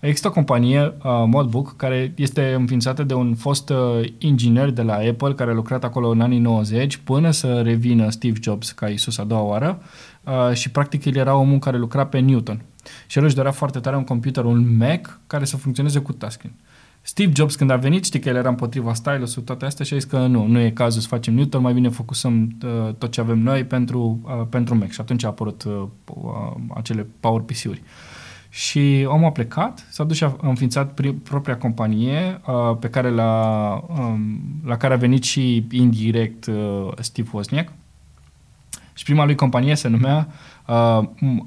Există 0.00 0.28
o 0.28 0.30
companie, 0.30 0.80
uh, 0.80 1.24
Modbook, 1.26 1.76
care 1.76 2.12
este 2.16 2.52
înființată 2.52 3.02
de 3.02 3.14
un 3.14 3.34
fost 3.34 3.70
uh, 3.70 4.08
inginer 4.18 4.70
de 4.70 4.82
la 4.82 4.94
Apple, 4.94 5.34
care 5.34 5.50
a 5.50 5.54
lucrat 5.54 5.84
acolo 5.84 6.08
în 6.08 6.20
anii 6.20 6.38
90, 6.38 6.96
până 6.96 7.30
să 7.30 7.60
revină 7.60 8.10
Steve 8.10 8.38
Jobs 8.42 8.70
ca 8.70 8.88
Isus 8.88 9.18
a 9.18 9.24
doua 9.24 9.42
oară 9.42 9.82
uh, 10.24 10.54
și 10.54 10.70
practic 10.70 11.04
el 11.04 11.16
era 11.16 11.34
omul 11.34 11.58
care 11.58 11.78
lucra 11.78 12.06
pe 12.06 12.18
Newton. 12.18 12.62
Și 13.06 13.18
el 13.18 13.24
își 13.24 13.34
dorea 13.34 13.50
foarte 13.50 13.78
tare 13.78 13.96
un 13.96 14.04
computer, 14.04 14.44
un 14.44 14.76
Mac, 14.76 15.20
care 15.26 15.44
să 15.44 15.56
funcționeze 15.56 15.98
cu 15.98 16.12
touchscreen. 16.12 16.54
Steve 17.02 17.32
Jobs 17.34 17.54
când 17.54 17.70
a 17.70 17.76
venit, 17.76 18.04
știi 18.04 18.20
că 18.20 18.28
el 18.28 18.36
era 18.36 18.48
împotriva 18.48 18.94
stylus-ului, 18.94 19.46
toate 19.46 19.64
astea 19.64 19.84
și 19.84 19.94
a 19.94 19.96
zis 19.96 20.06
că 20.08 20.26
nu, 20.26 20.46
nu 20.46 20.58
e 20.58 20.70
cazul 20.70 21.00
să 21.00 21.08
facem 21.08 21.34
Newton, 21.34 21.62
mai 21.62 21.72
bine 21.72 21.88
focusăm 21.88 22.56
uh, 22.64 22.94
tot 22.94 23.10
ce 23.10 23.20
avem 23.20 23.38
noi 23.38 23.64
pentru, 23.64 24.20
uh, 24.22 24.46
pentru 24.48 24.74
Mac. 24.74 24.90
Și 24.90 25.00
atunci 25.00 25.24
a 25.24 25.28
apărut 25.28 25.62
uh, 25.62 25.82
uh, 26.04 26.54
acele 26.74 27.06
Power 27.20 27.40
PC-uri. 27.40 27.82
Și 28.52 29.06
omul 29.08 29.26
a 29.26 29.30
plecat, 29.32 29.86
s-a 29.90 30.04
dus 30.04 30.16
și 30.16 30.24
a 30.24 30.36
înființat 30.40 31.00
pri- 31.00 31.22
propria 31.22 31.56
companie 31.56 32.40
uh, 32.46 32.76
pe 32.80 32.88
care 32.88 33.10
la, 33.10 33.84
um, 33.88 34.40
la 34.64 34.76
care 34.76 34.94
a 34.94 34.96
venit 34.96 35.22
și 35.22 35.66
indirect 35.70 36.46
uh, 36.46 36.88
Steve 36.98 37.28
Wozniak. 37.32 37.72
Și 38.94 39.04
prima 39.04 39.24
lui 39.24 39.34
companie 39.34 39.74
se 39.74 39.88
numea 39.88 40.28
uh, 40.66 41.00
m- 41.02 41.44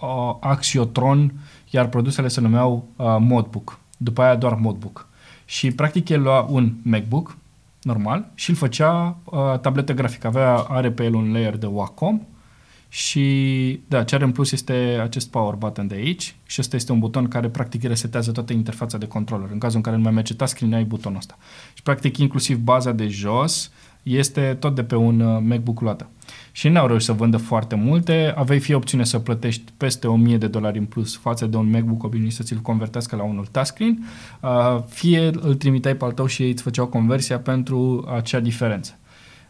uh, 0.00 0.36
Axiotron, 0.40 1.32
iar 1.70 1.88
produsele 1.88 2.28
se 2.28 2.40
numeau 2.40 2.88
uh, 2.96 3.16
Modbook. 3.20 3.78
După 3.96 4.22
aia 4.22 4.36
doar 4.36 4.54
Modbook. 4.54 5.08
Și 5.44 5.70
practic 5.70 6.08
el 6.08 6.22
lua 6.22 6.46
un 6.48 6.72
MacBook 6.82 7.36
normal 7.82 8.26
și 8.34 8.50
îl 8.50 8.56
făcea 8.56 9.16
uh, 9.24 9.58
tabletă 9.60 9.92
grafică. 9.92 10.26
Avea, 10.26 10.54
are 10.54 10.90
pe 10.90 11.04
el 11.04 11.14
un 11.14 11.32
layer 11.32 11.56
de 11.56 11.66
Wacom 11.66 12.20
Și 12.92 13.80
da, 13.88 14.04
ce 14.04 14.14
are 14.14 14.24
în 14.24 14.32
plus 14.32 14.52
este 14.52 14.98
acest 15.02 15.30
power 15.30 15.54
button 15.54 15.86
de 15.86 15.94
aici 15.94 16.34
și 16.46 16.60
ăsta 16.60 16.76
este 16.76 16.92
un 16.92 16.98
buton 16.98 17.28
care 17.28 17.48
practic 17.48 17.82
resetează 17.82 18.32
toată 18.32 18.52
interfața 18.52 18.98
de 18.98 19.06
controller. 19.06 19.48
În 19.52 19.58
cazul 19.58 19.76
în 19.76 19.82
care 19.82 19.96
nu 19.96 20.02
mai 20.02 20.12
merge 20.12 20.34
touchscreen, 20.34 20.72
ai 20.72 20.84
butonul 20.84 21.18
ăsta. 21.18 21.38
Și 21.74 21.82
practic 21.82 22.16
inclusiv 22.16 22.58
baza 22.58 22.92
de 22.92 23.06
jos 23.06 23.70
este 24.02 24.56
tot 24.60 24.74
de 24.74 24.84
pe 24.84 24.94
un 24.94 25.20
uh, 25.20 25.42
MacBook 25.42 25.80
luată. 25.80 26.08
Și 26.52 26.68
n-au 26.68 26.86
reușit 26.86 27.06
să 27.06 27.12
vândă 27.12 27.36
foarte 27.36 27.74
multe, 27.74 28.32
aveai 28.36 28.58
fie 28.58 28.74
opțiune 28.74 29.04
să 29.04 29.18
plătești 29.18 29.72
peste 29.76 30.06
1000 30.06 30.36
de 30.36 30.46
dolari 30.46 30.78
în 30.78 30.84
plus 30.84 31.16
față 31.16 31.46
de 31.46 31.56
un 31.56 31.70
MacBook 31.70 32.02
obișnuit 32.02 32.32
să 32.32 32.42
ți-l 32.42 32.58
convertească 32.58 33.16
la 33.16 33.22
unul 33.22 33.46
touchscreen, 33.46 34.06
uh, 34.40 34.82
fie 34.88 35.30
îl 35.40 35.54
trimiteai 35.54 35.96
pe 35.96 36.04
al 36.04 36.12
tău 36.12 36.26
și 36.26 36.42
ei 36.42 36.50
îți 36.50 36.62
făceau 36.62 36.86
conversia 36.86 37.38
pentru 37.38 38.08
acea 38.14 38.40
diferență. 38.40 38.98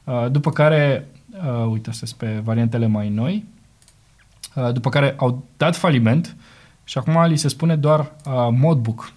Uh, 0.04 0.30
după 0.30 0.50
care, 0.50 1.08
uite, 1.68 1.90
astea 1.90 2.08
pe 2.16 2.40
variantele 2.44 2.86
mai 2.86 3.08
noi, 3.08 3.44
după 4.72 4.88
care 4.88 5.14
au 5.18 5.44
dat 5.56 5.76
faliment 5.76 6.36
și 6.84 6.98
acum 6.98 7.24
li 7.26 7.36
se 7.36 7.48
spune 7.48 7.76
doar 7.76 8.12
modbook 8.50 9.12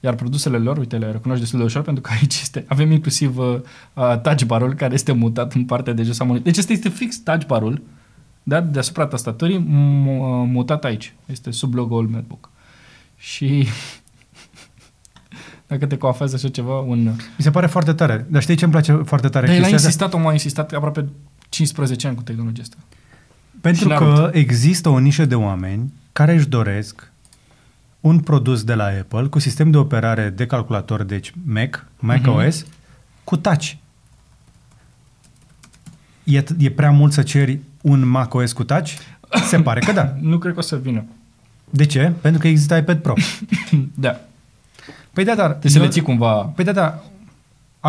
iar 0.00 0.14
produsele 0.14 0.58
lor, 0.58 0.78
uite, 0.78 0.96
le 0.96 1.10
recunoști 1.10 1.40
destul 1.42 1.58
de 1.58 1.64
ușor 1.64 1.82
pentru 1.82 2.02
că 2.02 2.10
aici 2.12 2.34
este, 2.34 2.64
avem 2.68 2.90
inclusiv 2.90 3.38
uh, 3.38 3.60
uh 3.94 4.20
touch 4.22 4.44
bar-ul 4.44 4.74
care 4.74 4.94
este 4.94 5.12
mutat 5.12 5.52
în 5.52 5.64
partea 5.64 5.92
de 5.92 6.02
jos 6.02 6.20
a 6.20 6.24
monitorului. 6.24 6.52
Deci 6.52 6.56
este, 6.56 6.72
este 6.72 6.88
fix 6.88 7.18
touch 7.18 7.46
bar-ul 7.46 7.82
da? 8.42 8.60
deasupra 8.60 9.06
tastaturii 9.06 9.56
uh, 9.56 9.62
mutat 10.46 10.84
aici. 10.84 11.14
Este 11.26 11.50
sub 11.50 11.74
logo-ul 11.74 12.08
MacBook. 12.08 12.50
Și 13.16 13.66
dacă 15.66 15.86
te 15.86 15.96
coafează 15.96 16.34
așa 16.34 16.48
ceva, 16.48 16.78
un... 16.80 17.02
Mi 17.04 17.16
se 17.38 17.50
pare 17.50 17.66
foarte 17.66 17.92
tare. 17.92 18.26
Dar 18.30 18.42
știi 18.42 18.56
ce 18.56 18.64
îmi 18.64 18.72
place 18.72 18.92
foarte 18.92 19.28
tare? 19.28 19.46
Dar 19.46 19.56
el 19.56 19.64
a 19.64 19.68
insistat, 19.68 20.14
omul 20.14 20.28
a 20.28 20.32
insistat 20.32 20.72
aproape 20.72 21.08
15 21.58 22.06
ani 22.06 22.16
cu 22.16 22.22
tehnologia 22.22 22.62
asta. 22.62 22.76
Pentru 23.60 23.88
că 23.88 24.30
există 24.32 24.88
o 24.88 24.98
nișă 24.98 25.24
de 25.24 25.34
oameni 25.34 25.92
care 26.12 26.34
își 26.34 26.48
doresc 26.48 27.10
un 28.00 28.20
produs 28.20 28.64
de 28.64 28.74
la 28.74 28.84
Apple 28.84 29.26
cu 29.26 29.38
sistem 29.38 29.70
de 29.70 29.76
operare 29.76 30.30
de 30.30 30.46
calculator, 30.46 31.02
deci 31.02 31.32
Mac, 31.44 31.86
Mac 31.98 32.20
uh-huh. 32.20 32.46
OS, 32.46 32.64
cu 33.24 33.36
touch. 33.36 33.72
E, 36.24 36.44
e 36.58 36.70
prea 36.70 36.90
mult 36.90 37.12
să 37.12 37.22
ceri 37.22 37.60
un 37.80 38.06
Mac 38.06 38.34
OS 38.34 38.52
cu 38.52 38.64
touch? 38.64 38.92
Se 39.46 39.60
pare 39.60 39.80
că 39.80 39.92
da. 39.92 40.14
nu 40.30 40.38
cred 40.38 40.52
că 40.52 40.58
o 40.58 40.62
să 40.62 40.76
vină. 40.76 41.04
De 41.70 41.86
ce? 41.86 42.12
Pentru 42.20 42.40
că 42.40 42.48
există 42.48 42.76
iPad 42.76 42.98
Pro. 42.98 43.14
da. 43.94 44.20
Păi 45.12 45.24
da, 45.24 45.34
dar... 45.34 45.48
Trebuie 45.48 45.72
să 45.72 45.78
le 45.78 45.88
ții 45.88 46.02
cumva... 46.02 46.34
Păi 46.34 46.64
da, 46.64 46.72
da. 46.72 47.02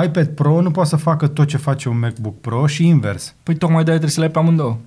iPad 0.04 0.28
Pro 0.28 0.62
nu 0.62 0.72
poate 0.72 0.90
să 0.90 0.96
facă 0.96 1.28
tot 1.28 1.48
ce 1.48 1.58
face 1.58 1.90
un 1.90 2.00
MacBook 2.00 2.42
Pro 2.42 2.68
și 2.68 2.88
invers. 2.88 3.36
Păi 3.44 3.56
tocmai 3.56 3.84
de 3.84 3.90
trebuie 3.90 4.10
să 4.10 4.20
le 4.20 4.26
ai 4.26 4.32
pe 4.32 4.40
amândouă. 4.40 4.78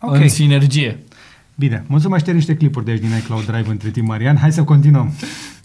Okay. 0.00 0.22
În 0.22 0.28
sinergie. 0.28 0.98
Bine, 1.54 1.84
mulțumesc 1.86 2.24
să 2.24 2.30
niște 2.30 2.56
clipuri 2.56 2.84
de 2.84 2.90
aici 2.90 3.00
din 3.00 3.16
iCloud 3.16 3.46
Drive 3.46 3.70
între 3.70 3.90
timp, 3.90 4.06
Marian. 4.06 4.36
Hai 4.36 4.52
să 4.52 4.64
continuăm. 4.64 5.12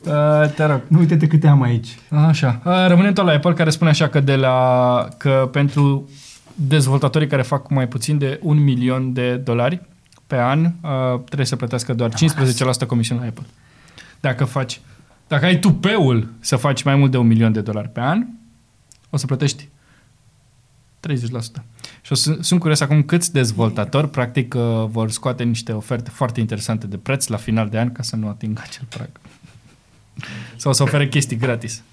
Uh, 0.05 0.49
te 0.55 0.65
rog. 0.65 0.81
Nu 0.87 0.99
uite-te 0.99 1.27
câte 1.27 1.47
am 1.47 1.61
aici. 1.61 1.87
Așa. 2.09 2.61
Uh, 2.65 2.85
rămânem 2.87 3.13
tot 3.13 3.25
la 3.25 3.31
Apple 3.31 3.53
care 3.53 3.69
spune 3.69 3.89
așa 3.89 4.07
că 4.07 4.19
de 4.19 4.35
la 4.35 5.07
că 5.17 5.49
pentru 5.51 6.09
dezvoltatorii 6.55 7.27
care 7.27 7.41
fac 7.41 7.69
mai 7.69 7.87
puțin 7.87 8.17
de 8.17 8.39
un 8.41 8.63
milion 8.63 9.13
de 9.13 9.35
dolari 9.35 9.81
pe 10.27 10.35
an 10.35 10.63
uh, 10.63 11.19
trebuie 11.25 11.45
să 11.45 11.55
plătească 11.55 11.93
doar 11.93 12.09
15% 12.83 12.87
comisiune 12.87 13.21
la 13.21 13.27
Apple. 13.27 13.45
Dacă 14.19 14.45
faci 14.45 14.81
dacă 15.27 15.45
ai 15.45 15.59
tupeul 15.59 16.27
să 16.39 16.55
faci 16.55 16.83
mai 16.83 16.95
mult 16.95 17.11
de 17.11 17.17
un 17.17 17.27
milion 17.27 17.51
de 17.51 17.61
dolari 17.61 17.89
pe 17.89 17.99
an, 17.99 18.25
o 19.15 19.17
să 19.17 19.25
plătești 19.25 19.69
30%. 21.07 21.11
Și 22.01 22.11
o 22.11 22.15
să, 22.15 22.37
sunt 22.41 22.59
curios 22.59 22.79
acum 22.79 23.03
câți 23.03 23.31
dezvoltatori 23.31 24.09
practic 24.09 24.53
uh, 24.53 24.85
vor 24.87 25.11
scoate 25.11 25.43
niște 25.43 25.71
oferte 25.71 26.09
foarte 26.09 26.39
interesante 26.39 26.87
de 26.87 26.97
preț 26.97 27.27
la 27.27 27.37
final 27.37 27.69
de 27.69 27.79
an 27.79 27.91
ca 27.91 28.03
să 28.03 28.15
nu 28.15 28.27
atingă 28.27 28.61
acel 28.65 28.85
prag. 28.89 29.09
Sau 30.55 30.73
să 30.73 30.83
ofere 30.83 31.07
chestii 31.07 31.37
gratis. 31.37 31.83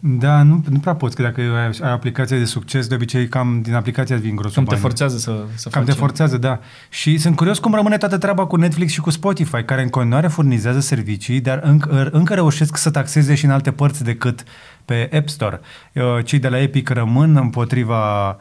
Da, 0.00 0.42
nu, 0.42 0.64
nu 0.68 0.78
prea 0.78 0.94
poți, 0.94 1.16
că 1.16 1.22
dacă 1.22 1.40
ai, 1.40 1.78
ai 1.82 1.92
aplicație 1.92 2.38
de 2.38 2.44
succes, 2.44 2.86
de 2.86 2.94
obicei 2.94 3.28
cam 3.28 3.60
din 3.62 3.74
aplicația 3.74 4.16
vin 4.16 4.36
grosul 4.36 4.64
Cam 4.64 4.74
te 4.74 4.80
forțează 4.80 5.18
să, 5.18 5.44
să 5.54 5.68
Cam 5.68 5.84
faci 5.84 5.94
te 5.94 5.98
forțează, 5.98 6.36
da. 6.36 6.60
Și 6.88 7.18
sunt 7.18 7.36
curios 7.36 7.58
cum 7.58 7.74
rămâne 7.74 7.96
toată 7.96 8.18
treaba 8.18 8.46
cu 8.46 8.56
Netflix 8.56 8.92
și 8.92 9.00
cu 9.00 9.10
Spotify, 9.10 9.62
care 9.62 9.82
în 9.82 9.88
continuare 9.88 10.28
furnizează 10.28 10.80
servicii, 10.80 11.40
dar 11.40 11.60
încă, 11.62 12.08
încă 12.12 12.34
reușesc 12.34 12.76
să 12.76 12.90
taxeze 12.90 13.34
și 13.34 13.44
în 13.44 13.50
alte 13.50 13.72
părți 13.72 14.04
decât 14.04 14.44
pe 14.84 15.10
App 15.12 15.28
Store. 15.28 15.60
Uh, 15.92 16.24
cei 16.24 16.38
de 16.38 16.48
la 16.48 16.58
Epic 16.58 16.88
rămân 16.88 17.36
împotriva 17.36 18.28
uh, 18.28 18.36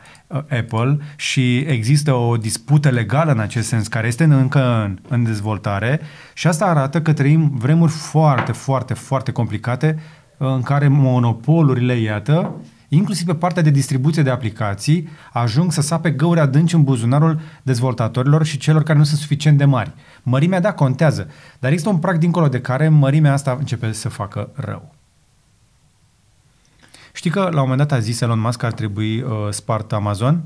Apple 0.49 0.97
și 1.15 1.57
există 1.57 2.13
o 2.13 2.37
dispută 2.37 2.89
legală 2.89 3.31
în 3.31 3.39
acest 3.39 3.67
sens, 3.67 3.87
care 3.87 4.07
este 4.07 4.23
încă 4.23 4.83
în, 4.83 4.99
în 5.07 5.23
dezvoltare 5.23 5.99
și 6.33 6.47
asta 6.47 6.65
arată 6.65 7.01
că 7.01 7.13
trăim 7.13 7.51
vremuri 7.55 7.91
foarte, 7.91 8.51
foarte, 8.51 8.93
foarte 8.93 9.31
complicate 9.31 9.95
uh, 9.97 10.25
în 10.37 10.61
care 10.61 10.87
monopolurile, 10.87 11.93
iată, 11.93 12.55
inclusiv 12.87 13.25
pe 13.25 13.35
partea 13.35 13.61
de 13.61 13.69
distribuție 13.69 14.23
de 14.23 14.29
aplicații, 14.29 15.09
ajung 15.33 15.71
să 15.71 15.81
sape 15.81 16.11
găuri 16.11 16.39
adânci 16.39 16.73
în 16.73 16.83
buzunarul 16.83 17.39
dezvoltatorilor 17.63 18.45
și 18.45 18.57
celor 18.57 18.83
care 18.83 18.97
nu 18.97 19.03
sunt 19.03 19.19
suficient 19.19 19.57
de 19.57 19.65
mari. 19.65 19.91
Mărimea, 20.23 20.59
da, 20.59 20.73
contează, 20.73 21.29
dar 21.59 21.71
există 21.71 21.91
un 21.91 21.99
prag 21.99 22.17
dincolo 22.17 22.47
de 22.47 22.61
care 22.61 22.89
mărimea 22.89 23.33
asta 23.33 23.55
începe 23.59 23.91
să 23.91 24.09
facă 24.09 24.49
rău. 24.53 24.95
Știi 27.13 27.29
că 27.29 27.39
la 27.39 27.61
un 27.61 27.69
moment 27.69 27.77
dat 27.77 27.91
a 27.91 27.99
zis 27.99 28.21
Elon 28.21 28.39
Musk 28.39 28.59
că 28.59 28.65
ar 28.65 28.71
trebui 28.71 29.21
uh, 29.21 29.31
spart 29.49 29.93
Amazon? 29.93 30.43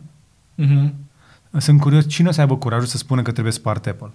Mm-hmm. 0.58 0.94
Sunt 1.58 1.80
curios 1.80 2.08
cine 2.08 2.28
o 2.28 2.32
să 2.32 2.42
aibă 2.42 2.58
curajul 2.58 2.88
să 2.88 2.98
spună 2.98 3.22
că 3.22 3.32
trebuie 3.32 3.54
spart 3.54 3.88
Apple. 3.88 4.12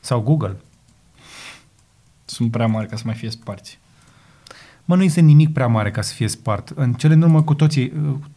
Sau 0.00 0.20
Google. 0.20 0.56
Sunt 2.24 2.50
prea 2.50 2.66
mari 2.66 2.88
ca 2.88 2.96
să 2.96 3.02
mai 3.06 3.14
fie 3.14 3.30
sparți. 3.30 3.78
Mă, 4.84 4.96
nu 4.96 5.02
este 5.02 5.20
nimic 5.20 5.52
prea 5.52 5.66
mare 5.66 5.90
ca 5.90 6.02
să 6.02 6.14
fie 6.14 6.28
spart. 6.28 6.72
În 6.74 6.92
cele 6.92 7.14
din 7.14 7.22
urmă 7.22 7.42
cu 7.42 7.54
toții, 7.54 7.92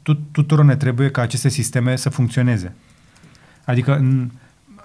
uh, 0.06 0.18
tuturor 0.32 0.66
ne 0.66 0.76
trebuie 0.76 1.12
ca 1.12 1.22
aceste 1.22 1.50
sisteme 1.50 1.96
să 1.96 2.10
funcționeze. 2.10 2.76
Adică, 3.66 3.96
în, 3.96 4.32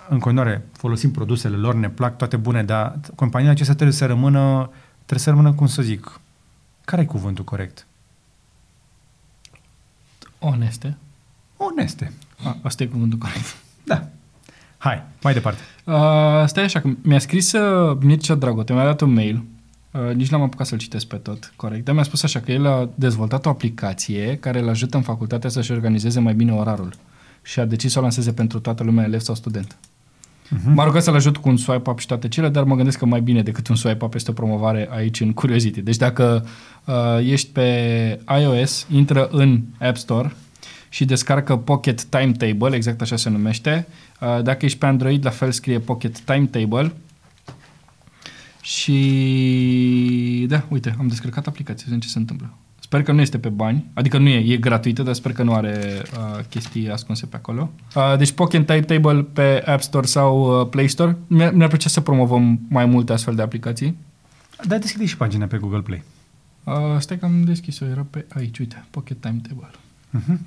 în 0.09 0.19
continuare, 0.19 0.67
folosim 0.73 1.11
produsele 1.11 1.57
lor, 1.57 1.75
ne 1.75 1.89
plac 1.89 2.17
toate 2.17 2.37
bune, 2.37 2.63
dar 2.63 3.01
companiile 3.15 3.53
acestea 3.53 3.75
trebuie 3.75 3.97
să 3.97 4.07
rămână, 4.07 4.71
trebuie 4.95 5.19
să 5.19 5.31
rămână, 5.31 5.53
cum 5.53 5.67
să 5.67 5.83
zic, 5.83 6.21
care 6.85 7.03
e 7.03 7.05
cuvântul 7.05 7.45
corect? 7.45 7.87
Oneste. 10.39 10.97
Oneste. 11.57 12.13
A, 12.45 12.57
asta 12.63 12.83
e 12.83 12.87
cuvântul 12.87 13.19
corect. 13.19 13.57
Da. 13.85 14.09
Hai, 14.79 15.03
mai 15.23 15.33
departe. 15.33 15.61
Uh, 15.85 16.47
stai 16.47 16.65
așa, 16.65 16.81
că 16.81 16.89
mi-a 17.03 17.19
scris 17.19 17.53
uh, 17.53 17.97
Mircea 18.01 18.35
Dragote, 18.35 18.73
mi-a 18.73 18.85
dat 18.85 19.01
un 19.01 19.13
mail, 19.13 19.45
uh, 19.93 20.15
nici 20.15 20.29
n-am 20.29 20.43
apucat 20.43 20.67
să-l 20.67 20.79
citesc 20.79 21.07
pe 21.07 21.17
tot 21.17 21.53
corect, 21.57 21.85
dar 21.85 21.95
mi-a 21.95 22.05
spus 22.05 22.23
așa 22.23 22.41
că 22.41 22.53
el 22.53 22.67
a 22.67 22.89
dezvoltat 22.95 23.47
o 23.47 23.49
aplicație 23.49 24.37
care 24.41 24.61
îl 24.61 24.69
ajută 24.69 24.97
în 24.97 25.03
facultate 25.03 25.49
să-și 25.49 25.73
organizeze 25.73 26.21
mai 26.21 26.35
bine 26.35 26.53
orarul 26.53 26.93
și 27.43 27.61
a 27.61 27.65
decis 27.65 27.93
să 27.93 27.99
o 27.99 28.03
lanseze 28.03 28.33
pentru 28.33 28.61
toată 28.61 28.83
lumea, 28.83 29.05
elev 29.05 29.21
sau 29.21 29.35
student. 29.35 29.77
Uh-huh. 30.47 30.75
M-a 30.75 30.85
rugat 30.85 31.03
să-l 31.03 31.15
ajut 31.15 31.37
cu 31.37 31.49
un 31.49 31.57
swipe 31.57 31.91
up 31.91 31.99
și 31.99 32.07
toate 32.07 32.29
cele, 32.29 32.49
dar 32.49 32.65
mă 32.65 32.75
gândesc 32.75 32.99
că 32.99 33.07
mai 33.07 33.21
bine 33.21 33.43
decât 33.43 33.69
un 33.69 33.77
swipe 33.77 34.05
up 34.05 34.15
este 34.15 34.31
o 34.31 34.35
promovare 34.35 34.89
aici 34.91 35.21
în 35.21 35.33
Curiosity. 35.33 35.81
Deci 35.81 35.97
dacă 35.97 36.47
uh, 36.85 36.95
ești 37.23 37.51
pe 37.53 38.21
iOS, 38.41 38.87
intră 38.91 39.29
în 39.31 39.61
App 39.81 39.97
Store 39.97 40.33
și 40.89 41.05
descarcă 41.05 41.57
Pocket 41.57 42.05
Timetable, 42.05 42.77
exact 42.77 43.01
așa 43.01 43.17
se 43.17 43.31
numește. 43.31 43.87
Uh, 44.21 44.43
dacă 44.43 44.65
ești 44.65 44.79
pe 44.79 44.87
Android, 44.87 45.25
la 45.25 45.31
fel 45.31 45.51
scrie 45.51 45.79
Pocket 45.79 46.21
Timetable. 46.21 46.93
Și 48.63 50.47
da, 50.49 50.65
uite, 50.69 50.95
am 50.99 51.07
descărcat 51.09 51.47
aplicația, 51.47 51.85
vedem 51.85 52.01
ce 52.01 52.09
se 52.09 52.19
întâmplă. 52.19 52.57
Sper 52.81 53.03
că 53.03 53.13
nu 53.13 53.21
este 53.21 53.39
pe 53.39 53.49
bani, 53.49 53.91
adică 53.95 54.19
nu 54.19 54.29
e, 54.29 54.53
e 54.53 54.57
gratuită, 54.57 55.03
dar 55.03 55.15
sper 55.15 55.33
că 55.33 55.43
nu 55.43 55.55
are 55.55 56.03
uh, 56.17 56.45
chestii 56.49 56.91
ascunse 56.91 57.27
pe 57.27 57.37
acolo. 57.37 57.71
Uh, 57.95 58.15
deci 58.19 58.33
Pocket 58.33 58.67
Timetable 58.67 59.23
pe 59.23 59.63
App 59.67 59.83
Store 59.83 60.07
sau 60.07 60.61
uh, 60.61 60.69
Play 60.69 60.89
Store. 60.89 61.17
Mi-ar, 61.27 61.53
mi 61.53 61.67
plăcea 61.67 61.89
să 61.89 62.01
promovăm 62.01 62.61
mai 62.69 62.85
multe 62.85 63.13
astfel 63.13 63.35
de 63.35 63.43
aplicații. 63.43 63.97
Da, 64.67 64.79
deschide 64.79 65.07
și 65.07 65.17
pagina 65.17 65.47
pe 65.47 65.57
Google 65.57 65.81
Play. 65.81 66.03
Uh, 66.65 66.75
stai 66.99 67.19
că 67.19 67.25
am 67.25 67.45
deschis-o, 67.45 67.85
era 67.85 68.07
pe 68.11 68.27
aici, 68.35 68.59
uite, 68.59 68.85
Pocket 68.91 69.21
Timetable. 69.21 69.71
Uh-huh. 70.19 70.39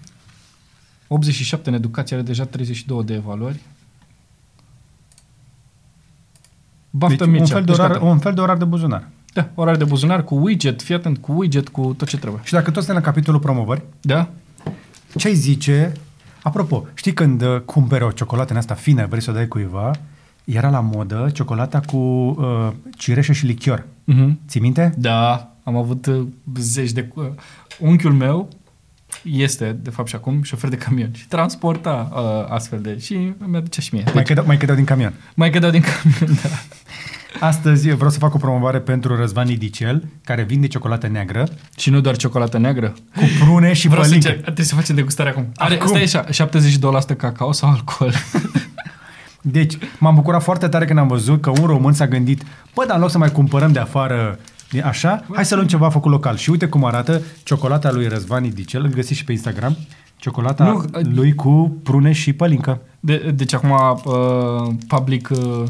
87 1.08 1.69
în 1.69 1.75
educație, 1.75 2.15
are 2.15 2.25
deja 2.25 2.45
32 2.45 3.04
de 3.04 3.13
evaluări. 3.13 3.60
Baftă 6.97 7.25
deci, 7.25 7.39
un, 7.39 7.45
fel 7.45 7.63
de 7.63 7.71
orar, 7.71 8.01
un 8.01 8.17
fel 8.17 8.34
de 8.34 8.41
orar 8.41 8.58
de 8.58 8.65
buzunar. 8.65 9.08
Da, 9.33 9.50
orar 9.56 9.75
de 9.75 9.83
buzunar 9.83 10.23
cu 10.23 10.35
widget, 10.35 10.81
fii 10.81 10.96
atent, 10.96 11.17
cu 11.17 11.31
widget, 11.31 11.69
cu 11.69 11.93
tot 11.98 12.08
ce 12.08 12.17
trebuie. 12.17 12.41
Și 12.43 12.54
dacă 12.54 12.71
tot 12.71 12.83
suntem 12.83 12.96
la 12.96 13.02
capitolul 13.02 13.39
promovări, 13.39 13.81
da? 14.02 14.29
ce 15.15 15.31
zice? 15.31 15.91
Apropo, 16.43 16.87
știi 16.93 17.13
când 17.13 17.41
uh, 17.41 17.60
cumperi 17.60 18.04
o 18.04 18.12
ciocolată 18.12 18.52
în 18.52 18.58
asta 18.58 18.73
fină, 18.73 19.06
vrei 19.10 19.21
să 19.21 19.29
o 19.29 19.33
dai 19.33 19.48
cuiva, 19.48 19.91
era 20.43 20.69
la 20.69 20.79
modă 20.79 21.29
ciocolata 21.33 21.79
cu 21.79 21.98
uh, 21.98 22.71
cireșă 22.98 23.31
și 23.31 23.46
lichior. 23.46 23.85
Uh-huh. 24.13 24.29
Ții 24.48 24.62
minte? 24.62 24.93
Da, 24.98 25.52
am 25.63 25.75
avut 25.75 26.06
uh, 26.06 26.27
zeci 26.60 26.91
de... 26.91 27.10
Uh, 27.13 27.25
unchiul 27.79 28.13
meu 28.13 28.50
este, 29.24 29.76
de 29.82 29.90
fapt 29.90 30.08
și 30.08 30.16
acum, 30.16 30.42
șofer 30.44 30.70
de 30.70 30.76
camion 30.76 31.10
și 31.13 31.28
transporta 31.28 32.10
uh, 32.13 32.54
astfel 32.54 32.80
de... 32.82 32.98
și 33.00 33.34
mi-aducea 33.38 33.82
și 33.82 33.90
mie. 33.94 34.04
Mai, 34.06 34.13
Deci, 34.13 34.26
cădeau, 34.28 34.46
mai 34.46 34.58
cădeau 34.58 34.76
din 34.78 34.86
camion. 34.86 35.13
mai 35.36 35.50
cădeau 35.50 35.72
din 35.72 35.82
camion, 35.82 36.40
da. 36.44 36.50
Astăzi 37.48 37.90
vreau 37.90 38.10
să 38.10 38.20
fac 38.20 38.34
o 38.34 38.38
promovare 38.38 38.80
pentru 38.80 39.16
Răzvan 39.16 39.50
Idicel, 39.50 40.04
care 40.24 40.44
vinde 40.44 40.68
ciocolată 40.68 41.08
neagră 41.08 41.48
Și 41.78 41.90
nu 41.90 42.00
doar 42.02 42.16
ciocolată 42.16 42.58
neagră. 42.58 42.94
cu 43.16 43.24
prune 43.44 43.74
și 43.74 43.88
Vreau 43.88 44.04
să 44.04 44.08
pălincă. 44.10 44.28
încerc. 44.28 44.44
Trebuie 44.44 44.66
să 44.66 44.76
facem 44.76 44.96
degustare 44.96 45.30
acum. 45.30 45.52
Are, 45.56 45.74
Acum? 45.74 45.96
Asta 45.96 46.00
e 46.00 46.06
șa- 46.06 46.48
72% 47.13 47.18
cacao 47.18 47.52
sau 47.52 47.70
alcool? 47.70 48.13
Deci, 49.42 49.78
m-am 50.00 50.16
bucurat 50.16 50.44
foarte 50.44 50.68
tare 50.68 50.86
când 50.86 51.00
am 51.00 51.08
văzut 51.08 51.42
că 51.42 51.50
un 51.50 51.66
român 51.66 51.94
s-a 51.94 52.08
gândit, 52.08 52.44
bă, 52.76 52.84
dar 52.88 52.96
în 52.96 53.02
loc 53.02 53.12
să 53.12 53.18
mai 53.18 53.32
cumpărăm 53.32 53.72
de 53.72 53.80
afară 53.80 54.40
din- 54.40 54.54
așa, 54.84 55.26
hai 55.34 55.46
să 55.46 55.56
luăm 55.56 55.68
ceva 55.68 55.90
făcut 55.90 56.12
local. 56.12 56.38
Și 56.38 56.50
uite 56.50 56.68
cum 56.68 56.86
arată 56.86 57.22
ciocolata 57.44 57.92
lui 57.92 58.08
Răzvan 58.08 58.44
Idicel, 58.44 58.84
îl 58.84 58.90
găsiți 58.90 59.20
și 59.20 59.24
pe 59.24 59.32
Instagram, 59.32 59.78
ciocolata 60.18 60.63
Nu, 60.63 60.86
lui 61.02 61.36
cu 61.36 61.80
prune 61.84 62.12
și 62.12 62.34
pălincă. 62.34 62.82
De, 63.00 63.34
deci 63.36 63.54
acum 63.54 63.70
uh, 63.72 64.74
public... 64.88 65.30
Uh, 65.30 65.63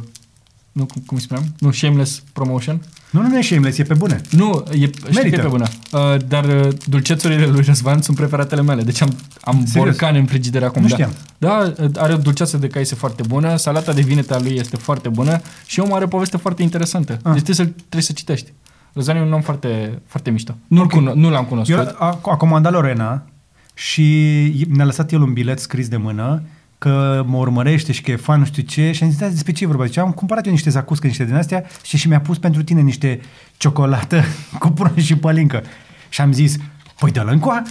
nu, 0.71 0.85
cum, 0.85 1.03
cum 1.05 1.17
îi 1.17 1.23
spuneam? 1.23 1.45
Nu, 1.59 1.71
shameless 1.71 2.23
promotion? 2.33 2.81
Nu, 3.09 3.21
nu, 3.21 3.27
nu 3.27 3.37
e 3.37 3.41
shameless, 3.41 3.77
e 3.77 3.83
pe 3.83 3.93
bune. 3.93 4.21
Nu, 4.29 4.65
e, 4.71 4.75
știu 4.75 4.89
că 5.03 5.11
Merită. 5.13 5.35
e 5.35 5.39
pe 5.39 5.47
bună. 5.47 5.67
Uh, 5.91 6.15
dar 6.27 6.45
uh, 6.45 6.67
dulcețurile 6.85 7.45
lui 7.45 7.63
Răzvan 7.65 8.01
sunt 8.01 8.17
preferatele 8.17 8.61
mele. 8.61 8.81
Deci 8.81 9.01
am, 9.01 9.15
am 9.41 9.65
Serios? 9.65 9.85
borcane 9.85 10.19
în 10.19 10.25
frigider 10.25 10.63
acum. 10.63 10.81
Nu 10.81 10.87
da. 10.87 10.93
știam. 10.93 11.13
Da, 11.37 11.73
uh, 11.79 11.89
are 11.95 12.13
o 12.13 12.17
dulceață 12.17 12.57
de 12.57 12.67
caise 12.67 12.95
foarte 12.95 13.23
bună, 13.27 13.55
salata 13.55 13.93
de 13.93 14.01
vinete 14.01 14.33
a 14.33 14.39
lui 14.39 14.55
este 14.55 14.77
foarte 14.77 15.09
bună 15.09 15.41
și 15.65 15.79
omul 15.79 15.95
are 15.95 16.03
o 16.03 16.07
poveste 16.07 16.37
foarte 16.37 16.61
interesantă. 16.63 17.11
Ah. 17.11 17.33
Deci 17.33 17.43
trebuie 17.43 17.55
să, 17.55 17.63
trebuie 17.63 18.01
să 18.01 18.13
citești. 18.13 18.53
Răzvan 18.95 19.15
e 19.15 19.21
un 19.21 19.33
om 19.33 19.41
foarte, 19.41 20.01
foarte 20.05 20.29
mișto. 20.29 20.55
Nu, 20.67 20.81
Ok. 20.81 20.93
okay. 20.93 21.13
nu 21.15 21.29
l-am 21.29 21.45
cunoscut. 21.45 21.77
Eu, 21.77 21.95
a, 21.99 22.19
a 22.23 22.35
comandat 22.37 22.71
Lorena 22.71 23.23
și 23.73 24.65
ne-a 24.69 24.85
lăsat 24.85 25.11
el 25.11 25.21
un 25.21 25.33
bilet 25.33 25.59
scris 25.59 25.87
de 25.87 25.97
mână 25.97 26.41
că 26.77 27.23
mă 27.27 27.37
urmărește 27.37 27.91
și 27.91 28.01
că 28.01 28.11
e 28.11 28.15
fan 28.15 28.39
nu 28.39 28.45
știu 28.45 28.63
ce 28.63 28.91
și 28.91 29.03
am 29.03 29.09
zis, 29.09 29.19
"Da, 29.19 29.27
despre 29.27 29.51
ce 29.51 29.63
e 29.63 29.67
vorba? 29.67 29.83
Deci 29.83 29.97
am 29.97 30.11
cumpărat 30.11 30.45
eu 30.45 30.51
niște 30.51 30.69
zacuscă, 30.69 31.07
niște 31.07 31.25
din 31.25 31.35
astea 31.35 31.63
și, 31.83 31.97
și 31.97 32.07
mi-a 32.07 32.19
pus 32.21 32.37
pentru 32.37 32.63
tine 32.63 32.81
niște 32.81 33.19
ciocolată 33.57 34.23
cu 34.59 34.69
prune 34.69 35.01
și 35.01 35.15
pălincă. 35.15 35.63
Și 36.09 36.21
am 36.21 36.31
zis, 36.31 36.55
păi 36.99 37.11
dă-l 37.11 37.27
încoa. 37.27 37.63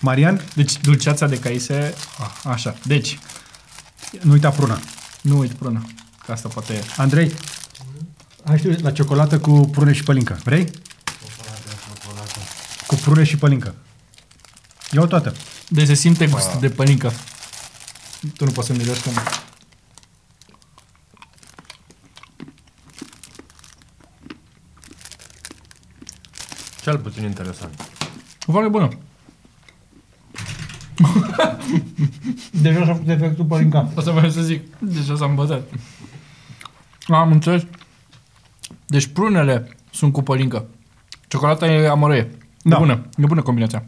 Marian, 0.00 0.40
Deci 0.54 0.80
dulceața 0.80 1.26
de 1.26 1.38
caise, 1.38 1.94
a, 2.44 2.50
așa. 2.50 2.74
Deci, 2.84 3.18
nu 4.20 4.32
uita 4.32 4.48
pruna. 4.50 4.78
nu 5.20 5.38
uit 5.38 5.50
prână. 5.52 5.82
Că 6.26 6.32
asta 6.32 6.48
poate... 6.48 6.74
Andrei, 6.96 7.32
hai 8.44 8.58
știu, 8.58 8.76
la 8.80 8.90
ciocolată 8.90 9.40
cu 9.40 9.68
prune 9.72 9.92
și 9.92 10.02
pălincă. 10.02 10.40
Vrei? 10.44 10.70
Cu 12.86 12.94
prune 12.94 13.24
și 13.24 13.36
pălincă. 13.36 13.74
Ia-o 14.90 15.06
toată. 15.06 15.34
Deci 15.68 15.86
se 15.86 15.94
simte 15.94 16.26
gust 16.26 16.54
de 16.54 16.70
pălincă. 16.70 17.12
Tu 18.36 18.44
nu 18.44 18.50
poți 18.50 18.66
să 18.66 18.72
miroși 18.72 19.00
când... 19.02 19.16
Cel 26.82 26.98
puțin 26.98 27.22
interesant. 27.22 27.88
Foarte 28.38 28.68
bună. 28.68 28.88
Deja 32.50 32.84
s-a 32.84 32.92
făcut 32.92 33.08
efectul 33.08 33.44
pălinca. 33.44 33.92
Asta 33.96 34.10
vreau 34.10 34.30
să 34.30 34.42
zic. 34.42 34.78
Deja 34.78 35.16
s-a 35.16 35.24
învățat. 35.24 35.62
Am 37.06 37.32
înțeles. 37.32 37.62
Deci 38.92 39.06
prunele 39.06 39.76
sunt 39.90 40.12
cu 40.12 40.22
pălincă. 40.22 40.66
Ciocolata 41.28 41.66
e 41.66 41.88
amărăie. 41.88 42.30
Da. 42.62 42.76
E 42.76 42.78
bună. 42.78 43.06
E 43.16 43.26
bună 43.26 43.42
combinația. 43.42 43.84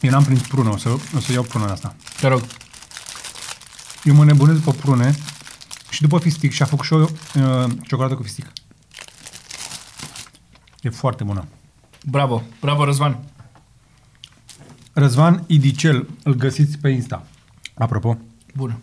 Eu 0.00 0.10
n-am 0.10 0.24
prins 0.24 0.40
prună, 0.46 0.70
o 0.70 0.76
să, 0.76 0.88
o 1.16 1.20
să 1.20 1.32
iau 1.32 1.42
prună 1.42 1.64
asta. 1.64 1.94
Te 2.20 2.28
rog. 2.28 2.42
Eu 4.04 4.14
mă 4.14 4.24
nebunesc 4.24 4.58
după 4.58 4.70
prune 4.72 5.14
și 5.90 6.00
după 6.02 6.18
fistic 6.18 6.52
și 6.52 6.62
a 6.62 6.66
făcut 6.66 6.84
și 6.84 6.92
o 6.92 6.96
uh, 6.98 7.08
ciocolată 7.86 8.14
cu 8.14 8.22
fistic. 8.22 8.46
E 10.80 10.88
foarte 10.90 11.24
bună. 11.24 11.44
Bravo. 12.04 12.42
Bravo, 12.60 12.84
Răzvan. 12.84 13.18
Răzvan 14.92 15.44
Idicel, 15.46 16.08
îl 16.22 16.34
găsiți 16.34 16.78
pe 16.78 16.88
Insta. 16.88 17.26
Apropo, 17.74 18.18
Bună. 18.54 18.78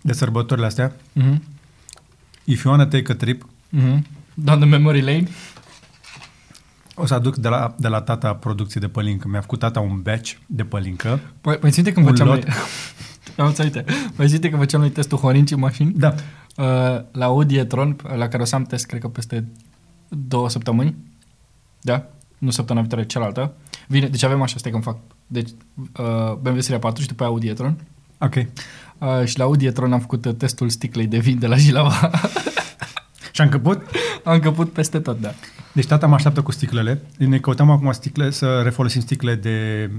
de 0.00 0.12
sărbătorile 0.12 0.66
astea, 0.66 0.96
Mhm. 1.12 1.42
If 2.44 2.62
you 2.64 2.74
wanna 2.74 2.86
take 2.88 3.12
a 3.12 3.14
trip, 3.14 3.46
Mhm. 3.68 4.06
Down 4.34 4.58
the 4.58 4.68
memory 4.68 5.00
lane. 5.00 5.28
o 6.94 7.06
să 7.06 7.14
aduc 7.14 7.36
de 7.36 7.48
la, 7.48 7.74
de 7.78 7.88
la 7.88 8.00
tata 8.00 8.34
producție 8.34 8.80
de 8.80 8.88
pălincă. 8.88 9.28
Mi-a 9.28 9.40
făcut 9.40 9.58
tata 9.58 9.80
un 9.80 10.00
batch 10.02 10.32
de 10.46 10.64
pălincă. 10.64 11.20
Mai, 11.42 11.58
mai 11.62 11.70
ținte 11.70 11.92
când 11.92 12.06
Un 12.06 12.12
făceam 12.12 12.28
lot. 12.28 12.44
noi... 12.44 12.54
Am 13.36 13.46
înțeles. 13.46 13.72
Mai 14.16 14.28
ținte 14.28 14.48
când 14.48 14.60
făceam 14.60 14.80
noi 14.80 14.90
testul 14.90 15.18
Horinci 15.18 15.50
în 15.50 15.58
mașini? 15.58 15.92
Da. 15.92 16.14
Uh, 16.56 16.64
la 17.12 17.24
Audi 17.24 17.56
e-tron, 17.56 17.96
la 18.16 18.28
care 18.28 18.42
o 18.42 18.44
să 18.44 18.54
am 18.54 18.62
test, 18.64 18.86
cred 18.86 19.00
că 19.00 19.08
peste 19.08 19.48
două 20.08 20.48
săptămâni. 20.48 20.94
Da? 21.80 22.06
Nu 22.38 22.50
săptămâna 22.50 22.84
viitoare, 22.86 23.08
cealaltă. 23.08 23.52
Vine, 23.88 24.06
deci 24.08 24.22
avem 24.22 24.42
așa, 24.42 24.56
stai 24.58 24.70
că 24.70 24.76
îmi 24.76 24.84
fac. 24.86 24.96
Deci, 25.26 25.48
uh, 25.98 26.32
BMW 26.40 26.60
Seria 26.60 26.78
4 26.78 27.02
și 27.02 27.08
după 27.08 27.22
aia 27.22 27.32
Audi 27.32 27.46
e-tron. 27.48 27.76
Ok. 28.18 28.34
Uh, 29.02 29.24
și 29.24 29.38
la 29.38 29.44
Audi 29.44 29.64
e-tron 29.66 29.92
am 29.92 30.00
făcut 30.00 30.24
uh, 30.24 30.34
testul 30.34 30.68
sticlei 30.68 31.06
de 31.06 31.18
vin 31.18 31.38
de 31.38 31.46
la 31.46 31.56
Jilava. 31.56 32.10
Și 33.34 33.40
am 33.40 33.46
încăput? 33.52 33.82
am 34.24 34.38
căput 34.38 34.72
peste 34.72 34.98
tot, 34.98 35.20
da. 35.20 35.30
Deci 35.72 35.86
tata 35.86 36.06
mă 36.06 36.14
așteaptă 36.14 36.42
cu 36.42 36.52
sticlele. 36.52 37.02
Ne 37.18 37.38
căutăm 37.38 37.70
acum 37.70 37.92
sticle, 37.92 38.30
să 38.30 38.60
refolosim 38.64 39.00
sticle 39.00 39.34
de, 39.34 39.90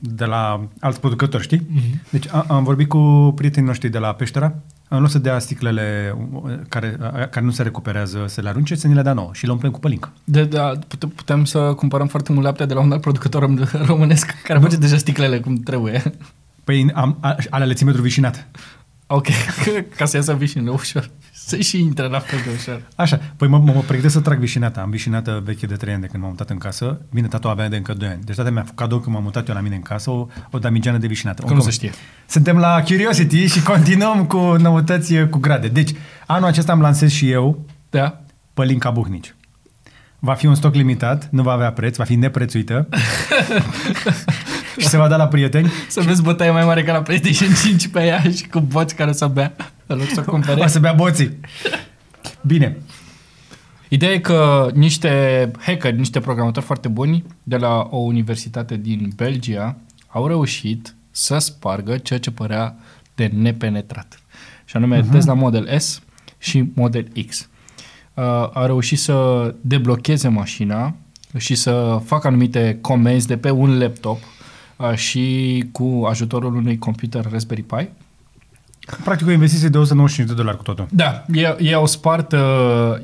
de 0.00 0.24
la 0.24 0.68
alți 0.80 1.00
producători, 1.00 1.42
știi? 1.42 1.66
Mhm. 1.70 2.02
Deci 2.10 2.26
a, 2.30 2.44
am 2.48 2.64
vorbit 2.64 2.88
cu 2.88 3.32
prietenii 3.36 3.68
noștri 3.68 3.88
de 3.88 3.98
la 3.98 4.12
Peștera. 4.12 4.54
În 4.88 5.00
loc 5.00 5.10
să 5.10 5.18
dea 5.18 5.38
sticlele 5.38 6.14
uh, 6.32 6.52
care, 6.68 6.96
a- 7.00 7.08
care 7.26 7.44
nu 7.44 7.50
se 7.50 7.62
recuperează, 7.62 8.24
să 8.26 8.40
le 8.40 8.48
arunce, 8.48 8.74
să 8.74 8.86
ni 8.86 8.94
le 8.94 9.02
dea 9.02 9.12
nouă 9.12 9.30
și 9.32 9.46
le 9.46 9.52
umplem 9.52 9.70
cu 9.70 9.78
pălincă. 9.80 10.12
De, 10.24 10.44
da, 10.44 10.72
putem, 10.88 11.08
putem 11.08 11.44
să 11.44 11.58
cumpărăm 11.58 12.06
foarte 12.06 12.32
mult 12.32 12.44
lapte 12.44 12.66
de 12.66 12.74
la 12.74 12.80
un 12.80 12.92
alt 12.92 13.00
producător 13.00 13.44
rom- 13.48 13.86
românesc 13.86 14.30
care 14.42 14.58
face 14.58 14.76
deja 14.76 14.96
sticlele 14.96 15.40
cum 15.40 15.54
trebuie. 15.56 16.02
Păi 16.64 16.90
am, 16.94 17.18
a, 17.20 17.36
ale 17.50 17.64
le 17.64 17.74
țin 17.74 17.86
metru 17.86 18.02
vișinat. 18.02 18.46
Ok, 19.06 19.26
ca 19.96 20.04
să 20.04 20.16
iasă 20.16 20.34
vișinile 20.34 20.70
ușor. 20.70 21.10
Să 21.32 21.56
și 21.56 21.80
intre 21.80 22.06
la 22.06 22.18
fel 22.18 22.38
de 22.44 22.50
ușor. 22.56 22.82
Așa, 22.96 23.20
păi 23.36 23.48
mă, 23.48 23.58
mă, 23.58 23.72
mă 23.72 23.80
pregătesc 23.80 24.14
să 24.14 24.20
trag 24.20 24.38
vișinata. 24.38 24.80
Am 24.80 24.90
vișinată 24.90 25.42
veche 25.44 25.66
de 25.66 25.74
3 25.74 25.92
ani 25.92 26.02
de 26.02 26.08
când 26.08 26.22
m-am 26.22 26.30
mutat 26.32 26.50
în 26.50 26.58
casă. 26.58 27.00
Bine, 27.12 27.26
tata 27.26 27.48
o 27.48 27.50
avea 27.50 27.68
de 27.68 27.76
încă 27.76 27.92
2 27.92 28.08
ani. 28.08 28.22
Deci 28.24 28.36
tata 28.36 28.50
mi-a 28.50 28.62
făcut 28.62 28.76
cadou 28.76 28.98
când 28.98 29.14
m-am 29.14 29.24
mutat 29.24 29.48
eu 29.48 29.54
la 29.54 29.60
mine 29.60 29.74
în 29.74 29.82
casă 29.82 30.10
o, 30.10 30.26
o 30.50 30.58
damigeană 30.58 30.98
de 30.98 31.06
vișinată. 31.06 31.42
Că 31.42 31.54
nu 31.54 31.60
se 31.60 31.70
știe. 31.70 31.90
Suntem 32.26 32.56
la 32.56 32.82
Curiosity 32.82 33.46
și 33.46 33.62
continuăm 33.62 34.26
cu 34.26 34.36
noutăți 34.36 35.26
cu 35.26 35.38
grade. 35.38 35.68
Deci, 35.68 35.90
anul 36.26 36.48
acesta 36.48 36.72
am 36.72 36.80
lansez 36.80 37.10
și 37.10 37.30
eu 37.30 37.64
Da? 37.90 38.20
Pălinca 38.54 38.90
Buhnici. 38.90 39.34
Va 40.18 40.34
fi 40.34 40.46
un 40.46 40.54
stoc 40.54 40.74
limitat, 40.74 41.28
nu 41.30 41.42
va 41.42 41.52
avea 41.52 41.72
preț, 41.72 41.96
va 41.96 42.04
fi 42.04 42.14
neprețuită 42.14 42.88
și 44.80 44.88
se 44.88 44.96
va 44.96 45.08
da 45.08 45.16
la 45.16 45.28
prieteni. 45.28 45.70
Să 45.88 46.00
vezi 46.00 46.22
bătaie 46.22 46.50
mai 46.50 46.64
mare 46.64 46.82
ca 46.82 46.92
la 46.92 47.02
PlayStation 47.02 47.54
5 47.64 47.88
pe 47.88 48.04
ea 48.04 48.22
și 48.36 48.48
cu 48.48 48.60
boți 48.60 48.94
care 48.94 49.12
să 49.12 49.26
bea 49.26 49.54
în 49.86 49.96
loc 49.96 50.08
să 50.08 50.24
o 50.26 50.30
cumpere. 50.30 50.60
O 50.60 50.66
să 50.66 50.78
bea 50.78 50.92
boții. 50.92 51.40
Bine. 52.40 52.76
Ideea 53.88 54.12
e 54.12 54.18
că 54.18 54.70
niște 54.74 55.50
hackeri, 55.58 55.96
niște 55.96 56.20
programatori 56.20 56.64
foarte 56.64 56.88
buni 56.88 57.24
de 57.42 57.56
la 57.56 57.88
o 57.90 57.96
universitate 57.96 58.76
din 58.76 59.12
Belgia 59.16 59.76
au 60.06 60.26
reușit 60.26 60.94
să 61.10 61.38
spargă 61.38 61.96
ceea 61.96 62.18
ce 62.18 62.30
părea 62.30 62.76
de 63.14 63.30
nepenetrat. 63.34 64.22
Și 64.64 64.76
anume 64.76 65.00
uh-huh. 65.00 65.10
Tesla 65.10 65.34
Model 65.34 65.78
S 65.78 66.02
și 66.38 66.70
Model 66.74 67.08
X. 67.26 67.48
Uh, 68.14 68.24
au 68.52 68.66
reușit 68.66 68.98
să 68.98 69.54
deblocheze 69.60 70.28
mașina 70.28 70.94
și 71.36 71.54
să 71.54 72.00
facă 72.04 72.26
anumite 72.26 72.78
comenzi 72.80 73.26
de 73.26 73.36
pe 73.36 73.50
un 73.50 73.78
laptop 73.78 74.16
uh, 74.16 74.33
și 74.94 75.64
cu 75.72 76.06
ajutorul 76.08 76.54
unui 76.54 76.78
computer 76.78 77.26
Raspberry 77.30 77.62
Pi. 77.62 77.88
Practic 79.04 79.26
o 79.26 79.30
investiție 79.30 79.68
de 79.68 79.78
195 79.78 80.28
de 80.28 80.34
dolari 80.34 80.56
cu 80.56 80.62
totul. 80.62 80.86
Da, 80.90 81.24
ei, 81.32 81.54
ei, 81.58 81.74
au 81.74 81.86
spart, 81.86 82.32
uh, 82.32 82.40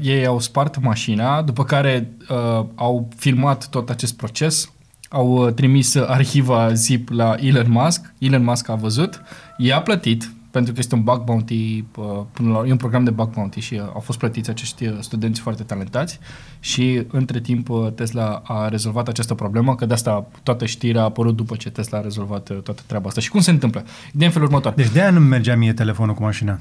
ei 0.01 0.27
au 0.27 0.41
spart 0.41 0.83
mașina, 0.83 1.43
după 1.43 1.65
care 1.65 2.13
uh, 2.29 2.65
au 2.75 3.09
filmat 3.17 3.69
tot 3.69 3.91
acest 3.91 4.17
proces, 4.17 4.73
au 5.09 5.47
uh, 5.47 5.53
trimis 5.53 5.95
arhiva 5.95 6.73
zip 6.73 7.09
la 7.09 7.35
Elon 7.39 7.71
Musk, 7.71 8.13
Elon 8.19 8.45
Musk 8.45 8.69
a 8.69 8.75
văzut, 8.75 9.23
i-a 9.57 9.81
plătit, 9.81 10.31
pentru 10.51 10.73
că 10.73 10.79
este 10.79 10.95
un 10.95 11.03
bug 11.03 11.25
bounty, 11.25 11.85
uh, 11.97 12.05
până 12.33 12.53
la, 12.53 12.67
e 12.67 12.71
un 12.71 12.77
program 12.77 13.05
de 13.05 13.11
bug 13.11 13.31
bounty 13.31 13.61
și 13.61 13.75
uh, 13.75 13.81
au 13.81 14.01
fost 14.01 14.19
plătiți 14.19 14.51
acești 14.51 14.87
uh, 14.87 14.97
studenți 15.01 15.41
foarte 15.41 15.63
talentați 15.63 16.19
și 16.61 17.07
între 17.11 17.41
timp 17.41 17.69
uh, 17.69 17.93
Tesla 17.95 18.43
a 18.45 18.69
rezolvat 18.69 19.09
această 19.09 19.35
problemă, 19.35 19.75
că 19.75 19.87
de 19.87 19.93
asta 19.93 20.27
toată 20.43 20.67
știrea 20.67 21.01
a 21.01 21.05
apărut 21.05 21.37
după 21.37 21.57
ce 21.57 21.71
Tesla 21.71 21.99
a 21.99 22.01
rezolvat 22.01 22.49
uh, 22.49 22.59
toată 22.63 22.83
treaba 22.87 23.09
asta. 23.09 23.21
Și 23.21 23.31
cum 23.31 23.41
se 23.41 23.51
întâmplă? 23.51 23.85
De 24.13 24.25
în 24.25 24.31
felul 24.31 24.47
următor. 24.47 24.73
Deci 24.73 24.91
de 24.91 25.01
aia 25.01 25.11
nu 25.11 25.21
mergea 25.21 25.57
mie 25.57 25.73
telefonul 25.73 26.15
cu 26.15 26.23
mașina. 26.23 26.61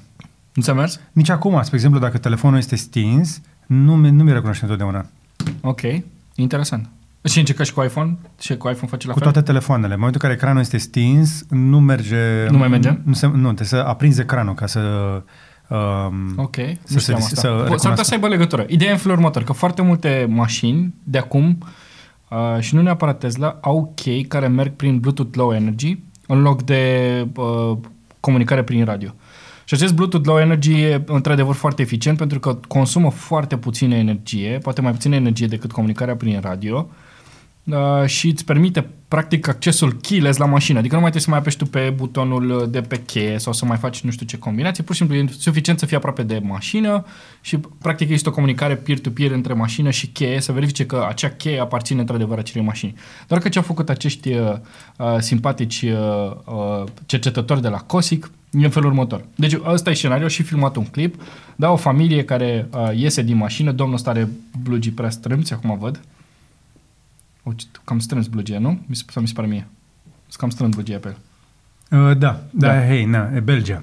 Nu 0.53 0.61
ți-a 0.63 0.73
mers? 0.73 0.99
Nici 1.11 1.29
acum, 1.29 1.61
spre 1.61 1.75
exemplu, 1.75 1.99
dacă 1.99 2.17
telefonul 2.17 2.57
este 2.57 2.75
stins, 2.75 3.41
nu, 3.65 3.95
mi- 3.95 4.09
nu 4.11 4.23
mi 4.23 4.31
recunoaște 4.31 4.63
întotdeauna. 4.63 5.05
Ok, 5.61 5.81
interesant. 6.35 6.89
Și 7.23 7.39
încerca 7.39 7.63
și 7.63 7.73
cu 7.73 7.81
iPhone? 7.83 8.17
Și 8.39 8.57
cu 8.57 8.69
iPhone 8.69 8.87
face 8.89 9.07
la 9.07 9.13
Cu 9.13 9.19
fel? 9.19 9.31
toate 9.31 9.47
telefoanele. 9.47 9.93
În 9.93 9.99
momentul 9.99 10.21
în 10.23 10.27
care 10.29 10.39
ecranul 10.41 10.61
este 10.61 10.77
stins, 10.77 11.45
nu 11.49 11.79
merge... 11.79 12.47
Nu 12.49 12.57
mai 12.57 12.67
merge? 12.67 12.97
Nu, 13.03 13.13
se, 13.13 13.27
nu 13.27 13.41
trebuie 13.43 13.67
să 13.67 13.75
aprinzi 13.75 14.21
ecranul 14.21 14.53
ca 14.53 14.65
să... 14.65 14.79
Um, 15.67 16.33
Ok, 16.35 16.55
Să 16.55 16.63
nu 16.87 16.99
se- 16.99 16.99
știam 16.99 17.19
să 17.19 17.25
asta. 17.25 17.35
S-ar 17.35 17.51
putea 17.51 17.71
recunoască. 17.71 18.03
să 18.03 18.13
aibă 18.13 18.27
legătură. 18.27 18.65
Ideea 18.67 18.89
e 18.89 18.93
în 18.93 18.99
felul 18.99 19.17
următor, 19.17 19.43
că 19.43 19.53
foarte 19.53 19.81
multe 19.81 20.25
mașini 20.29 20.93
de 21.03 21.17
acum 21.17 21.57
uh, 22.29 22.59
și 22.59 22.75
nu 22.75 22.81
neapărat 22.81 23.17
Tesla 23.19 23.57
au 23.61 23.91
chei 23.95 24.23
care 24.23 24.47
merg 24.47 24.71
prin 24.73 24.99
Bluetooth 24.99 25.35
Low 25.37 25.53
Energy 25.53 25.97
în 26.27 26.41
loc 26.41 26.63
de 26.63 27.11
uh, 27.35 27.77
comunicare 28.19 28.63
prin 28.63 28.85
radio. 28.85 29.09
Și 29.63 29.73
acest 29.73 29.93
Bluetooth 29.93 30.27
Low 30.27 30.39
Energy 30.39 30.81
e 30.81 31.03
într-adevăr 31.05 31.55
foarte 31.55 31.81
eficient 31.81 32.17
pentru 32.17 32.39
că 32.39 32.57
consumă 32.67 33.09
foarte 33.11 33.57
puțină 33.57 33.95
energie, 33.95 34.57
poate 34.61 34.81
mai 34.81 34.91
puțină 34.91 35.15
energie 35.15 35.47
decât 35.47 35.71
comunicarea 35.71 36.15
prin 36.15 36.39
radio 36.41 36.87
uh, 36.89 36.95
și 38.05 38.27
îți 38.27 38.45
permite 38.45 38.89
practic 39.09 39.47
accesul 39.47 39.93
keyless 39.93 40.37
la 40.37 40.45
mașină. 40.45 40.79
Adică 40.79 40.95
nu 40.95 41.01
mai 41.01 41.11
trebuie 41.11 41.21
să 41.21 41.29
mai 41.29 41.39
apeși 41.39 41.57
tu 41.57 41.65
pe 41.65 41.93
butonul 41.95 42.67
de 42.71 42.81
pe 42.81 43.01
cheie 43.05 43.37
sau 43.37 43.53
să 43.53 43.65
mai 43.65 43.77
faci 43.77 44.01
nu 44.01 44.11
știu 44.11 44.25
ce 44.25 44.37
combinație, 44.37 44.83
pur 44.83 44.95
și 44.95 45.01
simplu 45.01 45.17
e 45.17 45.25
suficient 45.37 45.79
să 45.79 45.85
fii 45.85 45.95
aproape 45.95 46.23
de 46.23 46.41
mașină 46.43 47.05
și 47.41 47.57
practic 47.57 48.09
este 48.09 48.29
o 48.29 48.31
comunicare 48.31 48.75
peer-to-peer 48.75 49.31
între 49.31 49.53
mașină 49.53 49.89
și 49.89 50.07
cheie 50.07 50.41
să 50.41 50.51
verifice 50.51 50.85
că 50.85 51.05
acea 51.09 51.29
cheie 51.29 51.59
aparține 51.59 51.99
într-adevăr 51.99 52.37
acelei 52.37 52.65
mașini. 52.65 52.95
Doar 53.27 53.41
că 53.41 53.49
ce 53.49 53.57
au 53.57 53.63
făcut 53.63 53.89
acești 53.89 54.33
uh, 54.33 54.53
uh, 54.97 55.15
simpatici 55.19 55.81
uh, 55.81 56.31
uh, 56.45 56.83
cercetători 57.05 57.61
de 57.61 57.67
la 57.67 57.77
COSIC 57.77 58.31
e 58.51 58.63
în 58.63 58.69
felul 58.69 58.89
următor. 58.89 59.25
Deci 59.35 59.57
ăsta 59.65 59.89
e 59.89 59.93
scenariul 59.93 60.29
și 60.29 60.43
filmat 60.43 60.75
un 60.75 60.85
clip, 60.85 61.21
da, 61.55 61.71
o 61.71 61.75
familie 61.75 62.23
care 62.23 62.67
uh, 62.73 62.89
iese 62.95 63.21
din 63.21 63.37
mașină, 63.37 63.71
domnul 63.71 63.95
ăsta 63.95 64.09
are 64.09 64.29
blugii 64.63 64.91
prea 64.91 65.09
strâmți, 65.09 65.53
acum 65.53 65.77
văd, 65.79 65.99
Uite, 67.49 67.63
cam 67.83 67.99
strâns 67.99 68.27
blugia, 68.27 68.59
nu? 68.59 68.79
Mi 68.85 68.95
se, 68.95 69.03
sau 69.07 69.21
mi 69.21 69.27
se 69.27 69.33
pare 69.35 69.47
mie. 69.47 69.67
Sunt 70.27 70.39
cam 70.39 70.49
strâns 70.49 70.73
blugia 70.75 70.97
pe 70.97 71.07
el. 71.07 71.15
uh, 72.09 72.17
da, 72.17 72.39
da, 72.51 72.67
Da. 72.67 72.67
da, 72.73 72.85
hei, 72.85 73.05
na, 73.05 73.29
e 73.35 73.39
Belgia. 73.39 73.79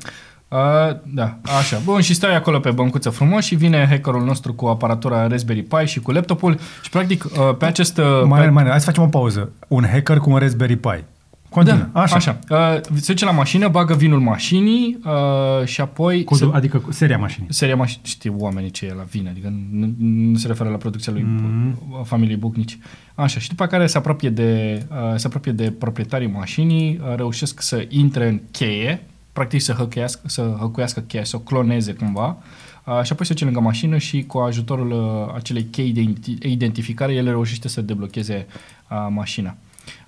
Uh, 0.49 0.59
da, 1.05 1.39
așa. 1.59 1.79
Bun, 1.85 2.01
și 2.01 2.15
stai 2.15 2.37
acolo 2.37 2.59
pe 2.61 2.71
băncuță 2.71 3.11
frumos 3.11 3.45
și 3.45 3.55
vine 3.55 3.87
hackerul 3.89 4.25
nostru 4.25 4.55
cu 4.55 4.67
aparatura 4.67 5.27
Raspberry 5.27 5.63
Pi 5.63 5.85
și 5.85 6.01
cu 6.01 6.11
laptopul 6.13 6.59
și 6.83 6.91
practic 6.91 7.25
uh, 7.25 7.31
pe 7.59 7.65
acest... 7.65 7.99
Uh, 7.99 8.05
Mai, 8.27 8.41
pe, 8.43 8.49
mai, 8.49 8.65
hai 8.65 8.79
să 8.81 8.87
facem 8.87 9.03
o 9.03 9.07
pauză. 9.07 9.53
Un 9.69 9.85
hacker 9.93 10.19
cu 10.19 10.31
un 10.31 10.37
Raspberry 10.39 10.77
Pi. 10.77 11.05
Continuă. 11.49 11.89
da, 11.93 12.01
așa. 12.01 12.15
așa. 12.15 12.39
Uh, 12.51 12.81
se 12.95 13.13
duce 13.13 13.25
la 13.25 13.31
mașină, 13.31 13.69
bagă 13.69 13.95
vinul 13.95 14.21
mașinii 14.21 14.99
uh, 15.05 15.67
și 15.67 15.81
apoi... 15.81 16.25
Cu, 16.25 16.35
se, 16.35 16.49
adică 16.53 16.79
cu 16.79 16.93
seria 16.93 17.19
mașinii. 17.19 17.53
seria 17.53 17.77
mașini, 17.77 18.01
știu 18.05 18.37
oamenii 18.39 18.71
ce 18.71 18.87
e 18.87 18.95
la 18.95 19.03
vin, 19.03 19.29
adică 19.29 19.53
nu, 19.71 19.95
nu 19.99 20.37
se 20.37 20.47
referă 20.47 20.69
la 20.69 20.77
producția 20.77 21.13
lui 21.13 21.23
mm. 21.23 21.79
familiei 22.05 22.37
Bucnici. 22.37 22.79
Așa, 23.15 23.41
și 23.41 23.49
după 23.49 23.67
care 23.67 23.87
se 23.87 23.99
apropie 23.99 24.31
de, 24.31 24.83
uh, 24.91 25.17
se 25.17 25.27
apropie 25.27 25.53
de 25.53 25.71
proprietarii 25.71 26.29
mașinii, 26.29 27.01
uh, 27.03 27.15
reușesc 27.17 27.61
să 27.61 27.87
intre 27.89 28.29
în 28.29 28.41
cheie, 28.51 29.03
practic 29.33 29.61
să 29.61 29.73
hăcuiască, 29.73 30.21
să 30.29 30.57
hăcuiască 30.59 31.01
cheia, 31.01 31.25
să 31.25 31.37
o 31.37 31.39
cloneze 31.39 31.93
cumva, 31.93 32.37
uh, 32.85 33.03
și 33.03 33.13
apoi 33.13 33.27
se 33.27 33.33
duce 33.33 33.45
lângă 33.45 33.61
mașină 33.61 33.99
și 33.99 34.23
cu 34.23 34.39
ajutorul 34.39 34.91
uh, 34.91 35.35
acelei 35.35 35.65
chei 35.65 35.93
de 35.93 36.01
identi- 36.01 36.39
identificare, 36.43 37.15
el 37.15 37.25
reușește 37.25 37.69
să 37.69 37.81
deblocheze 37.81 38.47
uh, 38.91 39.07
mașina. 39.11 39.57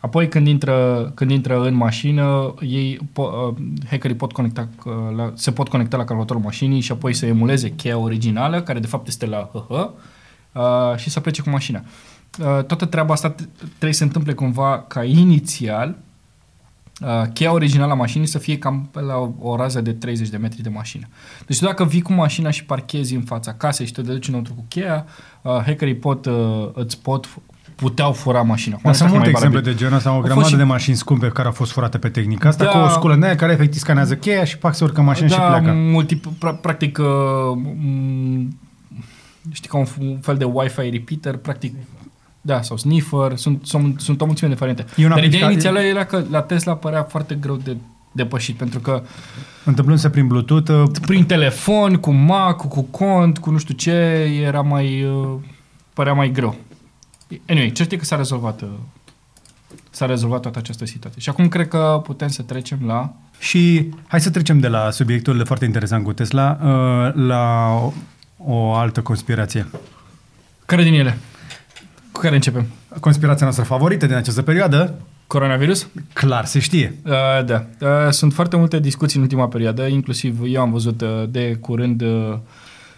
Apoi 0.00 0.28
când 0.28 0.46
intră, 0.46 1.10
când 1.14 1.30
intră 1.30 1.62
în 1.62 1.74
mașină, 1.74 2.54
ei, 2.60 2.98
po, 3.12 3.22
uh, 3.22 3.56
hackerii 3.90 4.16
pot 4.16 4.32
conecta, 4.32 4.68
uh, 4.84 4.92
la, 5.16 5.32
se 5.34 5.52
pot 5.52 5.68
conecta 5.68 5.96
la 5.96 6.04
calculatorul 6.04 6.42
mașinii 6.42 6.80
și 6.80 6.92
apoi 6.92 7.14
să 7.14 7.26
emuleze 7.26 7.70
cheia 7.70 7.98
originală, 7.98 8.62
care 8.62 8.78
de 8.78 8.86
fapt 8.86 9.06
este 9.06 9.26
la 9.26 9.50
HH, 9.52 9.70
uh, 9.70 10.96
și 10.96 11.10
să 11.10 11.20
plece 11.20 11.42
cu 11.42 11.50
mașina. 11.50 11.82
Uh, 12.38 12.64
toată 12.64 12.84
treaba 12.84 13.12
asta 13.12 13.34
t- 13.34 13.48
trebuie 13.58 13.92
să 13.92 13.98
se 13.98 14.04
întâmple 14.04 14.32
cumva 14.32 14.84
ca 14.88 15.04
inițial 15.04 15.96
uh, 17.00 17.22
cheia 17.32 17.52
originală 17.52 17.92
a 17.92 17.94
mașinii 17.94 18.26
să 18.26 18.38
fie 18.38 18.58
cam 18.58 18.88
pe 18.92 19.00
la 19.00 19.16
o, 19.16 19.30
o 19.38 19.56
rază 19.56 19.80
de 19.80 19.92
30 19.92 20.28
de 20.28 20.36
metri 20.36 20.62
de 20.62 20.68
mașină. 20.68 21.06
Deci 21.46 21.58
tu 21.58 21.64
dacă 21.64 21.84
vii 21.84 22.02
cu 22.02 22.12
mașina 22.12 22.50
și 22.50 22.64
parchezi 22.64 23.14
în 23.14 23.22
fața 23.22 23.52
casei 23.52 23.86
și 23.86 23.92
te 23.92 24.02
duci 24.02 24.28
înăuntru 24.28 24.54
cu 24.54 24.64
cheia, 24.68 25.06
uh, 25.42 25.60
hackerii 25.64 25.96
pot, 25.96 26.26
uh, 26.26 26.68
îți 26.72 27.00
pot 27.00 27.28
puteau 27.80 28.12
fura 28.12 28.42
mașina. 28.42 28.74
Acum 28.74 28.90
Dar 28.90 28.94
sunt 28.94 29.08
asta 29.08 29.18
multe 29.18 29.30
mai 29.30 29.40
exemple 29.40 29.48
valabil. 29.60 29.72
de 29.72 29.78
genul 29.78 29.96
ăsta, 29.96 30.10
o 30.10 30.12
Au 30.12 30.18
fost 30.20 30.26
grămadă 30.32 30.48
și- 30.50 30.56
de 30.56 30.62
mașini 30.62 30.96
scumpe 30.96 31.28
care 31.28 31.46
au 31.46 31.52
fost 31.54 31.72
furate 31.72 31.98
pe 31.98 32.08
tehnica 32.08 32.48
asta, 32.48 32.64
Da. 32.64 32.70
cu 32.70 32.78
o 32.78 32.88
sculă 32.88 33.14
în 33.14 33.22
aia 33.22 33.34
care 33.34 33.52
efectiv 33.52 33.80
scanează 33.80 34.14
cheia 34.16 34.44
și 34.44 34.58
pac 34.58 34.74
se 34.74 34.84
urcă 34.84 35.00
în 35.00 35.06
mașină 35.06 35.28
și 35.28 35.36
da, 35.36 35.42
pleacă. 35.46 35.72
multi, 35.76 36.16
pra, 36.38 36.54
practic, 36.54 36.98
uh, 36.98 37.04
m- 37.64 38.48
știi, 39.52 39.68
ca 39.68 39.78
un, 39.78 39.84
f- 39.86 40.00
un 40.00 40.18
fel 40.20 40.36
de 40.36 40.44
Wi-Fi 40.44 40.90
repeater, 40.90 41.36
practic, 41.36 41.74
da, 42.40 42.62
sau 42.62 42.76
sniffer, 42.76 43.36
sunt, 43.36 43.60
sunt, 43.66 44.00
sunt 44.00 44.20
o 44.20 44.24
mulțime 44.26 44.48
de 44.48 44.56
variante. 44.58 44.84
E 44.96 45.04
un 45.04 45.08
Dar 45.10 45.18
ideea 45.24 45.42
aplica- 45.46 45.50
inițială 45.52 45.80
era 45.80 46.04
că 46.04 46.22
la 46.30 46.40
Tesla 46.40 46.74
părea 46.74 47.02
foarte 47.02 47.34
greu 47.34 47.56
de 47.56 47.76
depășit, 48.12 48.56
pentru 48.56 48.78
că 48.80 49.02
Întâmplându-se 49.64 50.10
prin 50.10 50.26
Bluetooth, 50.26 50.70
uh, 50.70 50.82
prin 51.06 51.24
telefon, 51.26 51.94
cu 51.96 52.10
Mac, 52.10 52.56
cu, 52.56 52.66
cu 52.68 52.82
cont, 52.82 53.38
cu 53.38 53.50
nu 53.50 53.58
știu 53.58 53.74
ce, 53.74 53.90
era 54.46 54.60
mai, 54.60 55.02
uh, 55.04 55.34
părea 55.92 56.12
mai 56.12 56.30
greu. 56.30 56.56
Anyway, 57.48 57.72
cert 57.72 57.92
e 57.92 57.96
că 57.96 58.04
s-a 58.04 58.16
rezolvat, 58.16 58.62
uh, 58.62 58.68
s-a 59.90 60.06
rezolvat 60.06 60.40
toată 60.40 60.58
această 60.58 60.86
situație. 60.86 61.20
Și 61.20 61.28
acum 61.28 61.48
cred 61.48 61.68
că 61.68 62.00
putem 62.04 62.28
să 62.28 62.42
trecem 62.42 62.78
la 62.86 63.14
Și 63.38 63.90
hai 64.06 64.20
să 64.20 64.30
trecem 64.30 64.58
de 64.58 64.68
la 64.68 64.90
subiectul 64.90 65.44
foarte 65.44 65.64
interesant 65.64 66.04
cu 66.04 66.12
Tesla 66.12 66.58
uh, 66.62 67.14
la 67.14 67.72
o, 67.74 67.92
o 68.36 68.74
altă 68.74 69.02
conspirație. 69.02 69.66
care 70.64 70.82
din 70.82 70.94
ele? 70.94 71.18
Cu 72.12 72.20
care 72.20 72.34
începem? 72.34 72.66
Conspirația 73.00 73.44
noastră 73.44 73.64
favorită 73.64 74.06
din 74.06 74.14
această 74.14 74.42
perioadă, 74.42 74.94
Coronavirus? 75.26 75.88
clar 76.12 76.44
se 76.44 76.58
știe. 76.58 76.94
Uh, 77.04 77.44
da. 77.44 77.66
Uh, 77.80 77.88
sunt 78.10 78.32
foarte 78.32 78.56
multe 78.56 78.78
discuții 78.78 79.16
în 79.16 79.22
ultima 79.22 79.48
perioadă, 79.48 79.86
inclusiv 79.86 80.40
eu 80.44 80.60
am 80.60 80.70
văzut 80.70 81.00
uh, 81.00 81.24
de 81.28 81.54
curând 81.60 82.00
uh, 82.00 82.38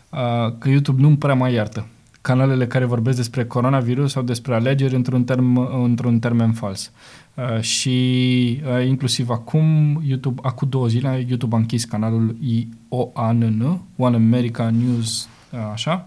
uh, 0.09 0.53
că 0.59 0.69
YouTube 0.69 1.01
nu 1.01 1.17
prea 1.17 1.35
mai 1.35 1.53
iartă 1.53 1.87
canalele 2.21 2.67
care 2.67 2.85
vorbesc 2.85 3.17
despre 3.17 3.45
coronavirus 3.45 4.11
sau 4.13 4.23
despre 4.23 4.55
alegeri 4.55 4.95
într-un, 4.95 5.25
term, 5.25 5.57
într-un 5.85 6.19
termen 6.19 6.53
fals. 6.53 6.93
Uh, 7.35 7.61
și 7.61 8.61
uh, 8.79 8.87
inclusiv 8.87 9.29
acum, 9.31 10.01
YouTube, 10.07 10.41
acum 10.45 10.69
două 10.69 10.87
zile, 10.87 11.25
YouTube 11.29 11.55
a 11.55 11.59
închis 11.59 11.85
canalul 11.85 12.37
IOANN, 12.41 13.81
One 13.97 14.17
America 14.17 14.71
News, 14.71 15.29
uh, 15.51 15.59
așa. 15.73 16.07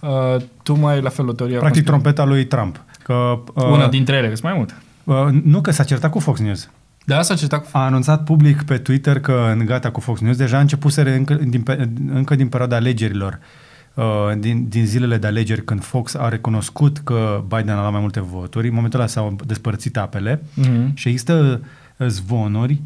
Uh, 0.00 0.36
tu 0.62 0.74
mai 0.78 0.94
ai 0.94 1.00
la 1.00 1.08
fel 1.08 1.28
o 1.28 1.32
teorie. 1.32 1.56
a 1.56 1.58
Practic 1.60 1.84
conspirației? 1.86 2.14
trompeta 2.14 2.24
lui 2.24 2.44
Trump. 2.46 2.84
Că, 3.02 3.42
uh, 3.54 3.72
Una 3.72 3.88
dintre 3.88 4.16
ele, 4.16 4.28
că 4.28 4.34
sunt 4.36 4.44
mai 4.48 4.56
multe. 4.56 4.74
uh, 5.04 5.42
nu 5.44 5.60
că 5.60 5.70
s-a 5.70 5.84
certat 5.84 6.10
cu 6.10 6.18
Fox 6.18 6.40
News. 6.40 6.70
Da, 7.06 7.22
s-a 7.22 7.34
certat 7.34 7.62
cu 7.62 7.68
A 7.72 7.84
anunțat 7.84 8.24
public 8.24 8.62
pe 8.62 8.78
Twitter 8.78 9.20
că 9.20 9.54
în 9.58 9.64
gata 9.66 9.90
cu 9.90 10.00
Fox 10.00 10.20
News 10.20 10.36
deja 10.36 10.56
a 10.56 10.60
început 10.60 10.92
încă 10.94 11.34
din, 11.34 11.62
pe- 11.62 11.90
încă 12.12 12.34
din 12.34 12.48
perioada 12.48 12.76
alegerilor, 12.76 13.32
uh, 13.32 13.63
din, 14.38 14.68
din 14.68 14.86
zilele 14.86 15.16
de 15.16 15.26
alegeri, 15.26 15.64
când 15.64 15.84
Fox 15.84 16.14
a 16.14 16.28
recunoscut 16.28 16.98
că 16.98 17.44
Biden 17.48 17.74
a 17.74 17.80
luat 17.80 17.92
mai 17.92 18.00
multe 18.00 18.20
voturi, 18.20 18.68
în 18.68 18.74
momentul 18.74 18.98
ăla 18.98 19.08
s-au 19.08 19.36
despărțit 19.46 19.96
apele 19.96 20.42
Mhm. 20.54 20.94
și 20.94 21.08
există 21.08 21.60
uh, 21.96 22.06
zvonuri 22.08 22.80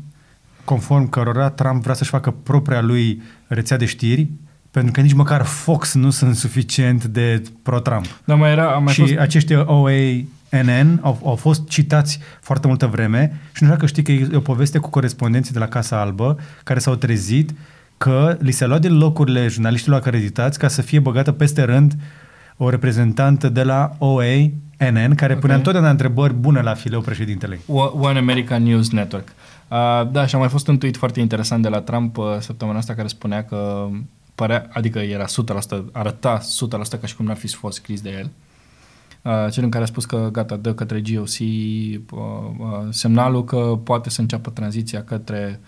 conform 0.64 1.08
cărora 1.08 1.50
Trump 1.50 1.82
vrea 1.82 1.94
să-și 1.94 2.10
facă 2.10 2.30
propria 2.42 2.80
lui 2.80 3.22
rețea 3.46 3.76
de 3.76 3.84
știri, 3.84 4.28
pentru 4.70 4.92
că 4.92 5.00
nici 5.00 5.12
măcar 5.12 5.42
Fox 5.42 5.94
nu 5.94 6.10
sunt 6.10 6.34
suficient 6.36 7.04
de 7.04 7.42
pro-Trump. 7.62 8.06
Dar 8.24 8.36
mai 8.36 8.50
era, 8.50 8.74
a 8.74 8.78
mai 8.78 8.92
și 8.92 9.00
fost... 9.00 9.16
acești 9.16 9.54
OANN 9.54 10.98
au, 11.00 11.20
au 11.24 11.34
fost 11.34 11.68
citați 11.68 12.18
foarte 12.40 12.66
multă 12.66 12.86
vreme 12.86 13.20
și 13.52 13.62
nu 13.62 13.66
știu 13.66 13.68
dacă 13.68 13.86
știi 13.86 14.02
că 14.02 14.12
e 14.12 14.28
o 14.34 14.40
poveste 14.40 14.78
cu 14.78 14.90
corespondenții 14.90 15.52
de 15.52 15.58
la 15.58 15.68
Casa 15.68 16.00
Albă 16.00 16.38
care 16.64 16.78
s-au 16.78 16.94
trezit 16.94 17.50
că 17.98 18.36
li 18.40 18.50
se 18.50 18.66
lua 18.66 18.78
din 18.78 18.98
locurile 18.98 19.48
jurnaliștilor 19.48 19.98
acreditați 19.98 20.58
ca 20.58 20.68
să 20.68 20.82
fie 20.82 20.98
băgată 20.98 21.32
peste 21.32 21.62
rând 21.62 21.92
o 22.56 22.68
reprezentantă 22.70 23.48
de 23.48 23.62
la 23.62 23.90
OANN 23.98 25.14
care 25.16 25.32
Ok. 25.32 25.38
punea 25.40 25.56
întotdeauna 25.56 25.90
întrebări 25.90 26.32
bune 26.34 26.60
la 26.60 26.74
fileu 26.74 27.00
președintelui. 27.00 27.60
O- 27.66 27.92
One 28.00 28.18
American 28.18 28.62
News 28.62 28.90
Network. 28.90 29.28
Uh, 29.28 30.10
da, 30.10 30.26
și 30.26 30.34
a 30.34 30.38
mai 30.38 30.48
fost 30.48 30.68
un 30.68 30.78
tweet 30.78 30.96
foarte 30.96 31.20
interesant 31.20 31.62
de 31.62 31.68
la 31.68 31.80
Trump 31.80 32.16
uh, 32.16 32.24
săptămâna 32.40 32.78
asta 32.78 32.94
care 32.94 33.08
spunea 33.08 33.44
că 33.44 33.88
părea, 34.34 34.68
adică 34.72 34.98
era 34.98 35.24
100%, 35.24 35.28
arăta 35.92 36.38
100% 36.38 37.00
ca 37.00 37.06
și 37.06 37.16
cum 37.16 37.24
n-ar 37.24 37.36
fi 37.36 37.48
fost 37.48 37.76
scris 37.76 38.00
de 38.00 38.10
el. 38.18 38.30
Uh, 39.22 39.52
cel 39.52 39.64
în 39.64 39.70
care 39.70 39.84
a 39.84 39.86
spus 39.86 40.04
că 40.04 40.28
gata, 40.32 40.56
dă 40.56 40.74
către 40.74 41.00
GOC 41.00 41.26
uh, 41.40 41.98
uh, 42.58 42.86
semnalul 42.90 43.44
că 43.44 43.78
poate 43.84 44.10
să 44.10 44.20
înceapă 44.20 44.50
tranziția 44.50 45.02
către 45.02 45.60
uh, 45.62 45.66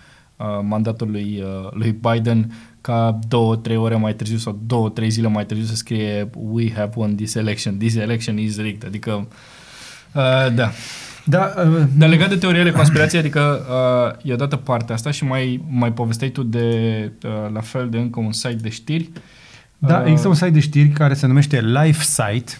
mandatul 0.63 1.11
lui, 1.11 1.43
uh, 1.65 1.71
lui 1.73 1.97
Biden 2.11 2.53
ca 2.81 3.19
două, 3.29 3.57
trei 3.57 3.77
ore 3.77 3.95
mai 3.97 4.15
târziu 4.15 4.37
sau 4.37 4.61
două, 4.67 4.89
trei 4.89 5.11
zile 5.11 5.29
mai 5.29 5.47
târziu 5.47 5.67
să 5.67 5.75
scrie 5.75 6.31
We 6.35 6.73
have 6.73 6.91
won 6.95 7.15
this 7.15 7.35
election, 7.35 7.77
this 7.77 7.95
election 7.95 8.39
is 8.39 8.57
rigged. 8.57 8.85
Adică, 8.87 9.11
uh, 10.15 10.55
da. 10.55 10.71
Da, 11.25 11.53
uh, 11.67 11.83
Dar 11.97 12.09
legat 12.09 12.29
de 12.29 12.37
teoriile 12.37 12.71
conspirației, 12.71 13.21
adică 13.21 13.61
uh, 13.71 14.25
i-a 14.25 14.37
dată 14.37 14.57
partea 14.57 14.95
asta 14.95 15.11
și 15.11 15.25
mai, 15.25 15.65
mai 15.69 15.93
povesteai 15.93 16.31
tu 16.31 16.43
de, 16.43 16.67
uh, 17.25 17.53
la 17.53 17.61
fel, 17.61 17.89
de 17.91 17.99
încă 17.99 18.21
un 18.21 18.33
site 18.33 18.55
de 18.63 18.69
știri. 18.69 19.11
Da, 19.79 19.99
Uh, 19.99 20.05
există 20.07 20.29
un 20.29 20.35
site 20.35 20.51
de 20.51 20.61
știri 20.61 20.89
care 20.89 21.15
se 21.15 21.27
numește 21.27 21.61
LifeSite, 21.61 22.53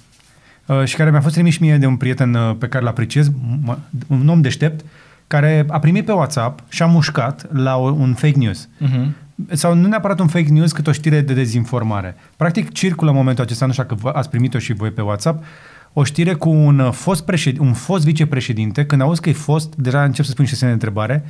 uh, 0.67 0.85
și 0.85 0.97
care 0.97 1.11
mi-a 1.11 1.21
fost 1.21 1.35
trimis 1.35 1.59
mie 1.59 1.77
de 1.77 1.87
un 1.87 1.97
prieten 1.97 2.35
uh, 2.35 2.57
pe 2.59 2.67
care 2.69 2.83
îl 2.83 2.89
apreciez, 2.91 3.31
m- 3.31 3.79
un 4.07 4.29
om 4.29 4.41
deștept, 4.41 4.85
care 5.31 5.67
a 5.69 5.79
primit 5.79 6.05
pe 6.05 6.13
WhatsApp 6.13 6.61
și 6.69 6.83
a 6.83 6.87
mușcat 6.87 7.47
la 7.53 7.77
o- 7.77 7.91
un 7.93 8.15
fake 8.15 8.39
news. 8.39 8.69
Uh-huh. 8.81 9.07
Sau 9.53 9.75
nu 9.75 9.89
neapărat 9.89 10.21
un 10.21 10.27
fake 10.27 10.49
news, 10.51 10.73
cât 10.73 10.87
o 10.87 10.93
știre 10.93 11.21
de 11.21 11.33
dezinformare. 11.35 12.17
Practic 12.37 12.73
circulă 12.73 13.11
în 13.11 13.17
momentul 13.17 13.45
acesta, 13.45 13.67
nu 13.67 13.73
știu 13.73 13.83
dacă 13.85 13.99
vă- 14.03 14.11
ați 14.15 14.31
primit-o 14.31 14.59
și 14.59 14.73
voi 14.73 14.91
pe 14.91 15.01
WhatsApp, 15.03 15.45
o 15.93 16.05
știre 16.05 16.33
cu 16.35 16.49
un 16.49 16.79
uh, 16.79 16.93
fost, 16.93 17.25
președ, 17.25 17.59
un 17.59 17.73
fost 17.73 18.05
vicepreședinte, 18.05 18.85
când 18.87 19.01
auzi 19.03 19.21
că 19.21 19.29
e 19.29 19.33
fost, 19.33 19.75
deja 19.75 20.05
încep 20.05 20.25
să 20.25 20.31
spun 20.31 20.45
și 20.45 20.55
semne 20.55 20.75
de 20.77 20.85
întrebare, 20.87 21.25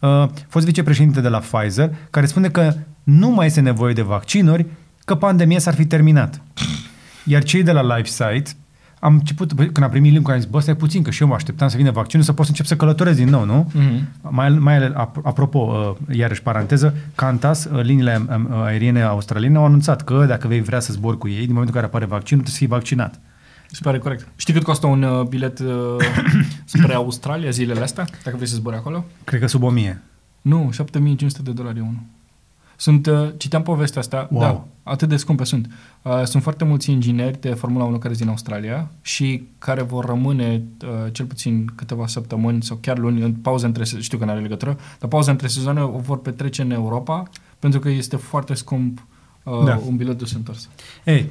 uh, 0.00 0.28
fost 0.48 0.66
vicepreședinte 0.66 1.20
de 1.20 1.28
la 1.28 1.38
Pfizer, 1.38 1.94
care 2.10 2.26
spune 2.26 2.48
că 2.48 2.72
nu 3.02 3.30
mai 3.30 3.46
este 3.46 3.60
nevoie 3.60 3.94
de 3.94 4.02
vaccinuri, 4.02 4.66
că 5.04 5.14
pandemia 5.14 5.58
s-ar 5.58 5.74
fi 5.74 5.86
terminat. 5.86 6.40
Iar 7.24 7.42
cei 7.42 7.62
de 7.62 7.72
la 7.72 7.96
LifeSite, 7.96 8.50
am 9.06 9.14
început, 9.14 9.52
bă, 9.52 9.62
când 9.62 9.82
am 9.82 9.90
primit 9.90 10.12
link 10.12 10.30
am 10.30 10.36
zis, 10.36 10.44
bă, 10.44 10.60
stai 10.60 10.76
puțin, 10.76 11.02
că 11.02 11.10
și 11.10 11.22
eu 11.22 11.28
mă 11.28 11.34
așteptam 11.34 11.68
să 11.68 11.76
vină 11.76 11.90
vaccinul, 11.90 12.24
să 12.24 12.32
pot 12.32 12.44
să 12.44 12.50
încep 12.50 12.66
să 12.66 12.76
călătoresc 12.76 13.16
din 13.16 13.28
nou, 13.28 13.44
nu? 13.44 13.70
Mhm. 13.74 14.08
Mai, 14.30 14.48
mai 14.48 14.88
ap- 14.90 15.22
apropo, 15.22 15.58
uh, 15.58 16.16
iarăși 16.16 16.42
paranteză, 16.42 16.94
Qantas, 17.14 17.64
uh, 17.64 17.82
liniile 17.82 18.26
um, 18.34 18.48
uh, 18.50 18.62
aeriene 18.64 19.02
australiene 19.02 19.56
au 19.56 19.64
anunțat 19.64 20.02
că 20.04 20.24
dacă 20.28 20.48
vei 20.48 20.60
vrea 20.60 20.80
să 20.80 20.92
zbori 20.92 21.18
cu 21.18 21.28
ei, 21.28 21.44
din 21.44 21.52
momentul 21.52 21.66
în 21.74 21.80
care 21.80 21.86
apare 21.86 22.04
vaccinul, 22.04 22.42
trebuie 22.42 22.52
să 22.52 22.58
fii 22.58 22.66
vaccinat. 22.66 23.20
Se 23.70 23.80
pare 23.82 23.98
corect. 23.98 24.28
Știi 24.36 24.54
cât 24.54 24.62
costă 24.62 24.86
un 24.86 25.02
uh, 25.02 25.26
bilet 25.26 25.58
uh, 25.58 25.66
spre 26.64 26.94
Australia 26.94 27.50
zilele 27.50 27.80
astea, 27.80 28.04
dacă 28.24 28.36
vrei 28.36 28.48
să 28.48 28.56
zbori 28.56 28.76
acolo? 28.76 29.04
Cred 29.24 29.40
că 29.40 29.46
sub 29.46 29.62
1000. 29.62 30.02
Nu, 30.42 30.68
7500 30.72 31.42
de 31.42 31.52
dolari 31.52 31.78
e 31.78 31.80
unul. 31.80 32.02
Sunt, 32.76 33.06
uh, 33.06 33.28
citeam 33.36 33.62
povestea 33.62 34.00
asta, 34.00 34.28
Wow. 34.30 34.40
da, 34.40 34.64
atât 34.92 35.08
de 35.08 35.16
scumpe 35.16 35.44
sunt. 35.44 35.68
Uh, 36.02 36.22
sunt 36.24 36.42
foarte 36.42 36.64
mulți 36.64 36.90
ingineri 36.90 37.40
de 37.40 37.48
Formula 37.50 37.84
1 37.84 37.92
care 37.98 38.08
sunt 38.08 38.18
din 38.18 38.28
Australia 38.28 38.90
și 39.02 39.48
care 39.58 39.82
vor 39.82 40.04
rămâne 40.04 40.62
uh, 40.84 40.88
cel 41.12 41.26
puțin 41.26 41.72
câteva 41.74 42.06
săptămâni 42.06 42.62
sau 42.62 42.78
chiar 42.80 42.98
luni, 42.98 43.22
în 43.22 43.32
pauză 43.32 43.66
între, 43.66 43.84
se- 43.84 44.00
știu 44.00 44.18
că 44.18 44.24
nu 44.24 44.30
are 44.30 44.40
legătură, 44.40 44.76
dar 45.00 45.08
pauza 45.08 45.30
între 45.30 45.46
sezoane 45.46 45.80
o 45.80 45.98
vor 45.98 46.20
petrece 46.20 46.62
în 46.62 46.70
Europa 46.70 47.22
pentru 47.58 47.80
că 47.80 47.88
este 47.88 48.16
foarte 48.16 48.54
scump 48.54 49.06
uh, 49.42 49.64
Da. 49.64 49.80
un 49.88 49.96
bilet 49.96 50.18
dus 50.18 50.34
întors. 50.34 50.68
Ei, 51.04 51.26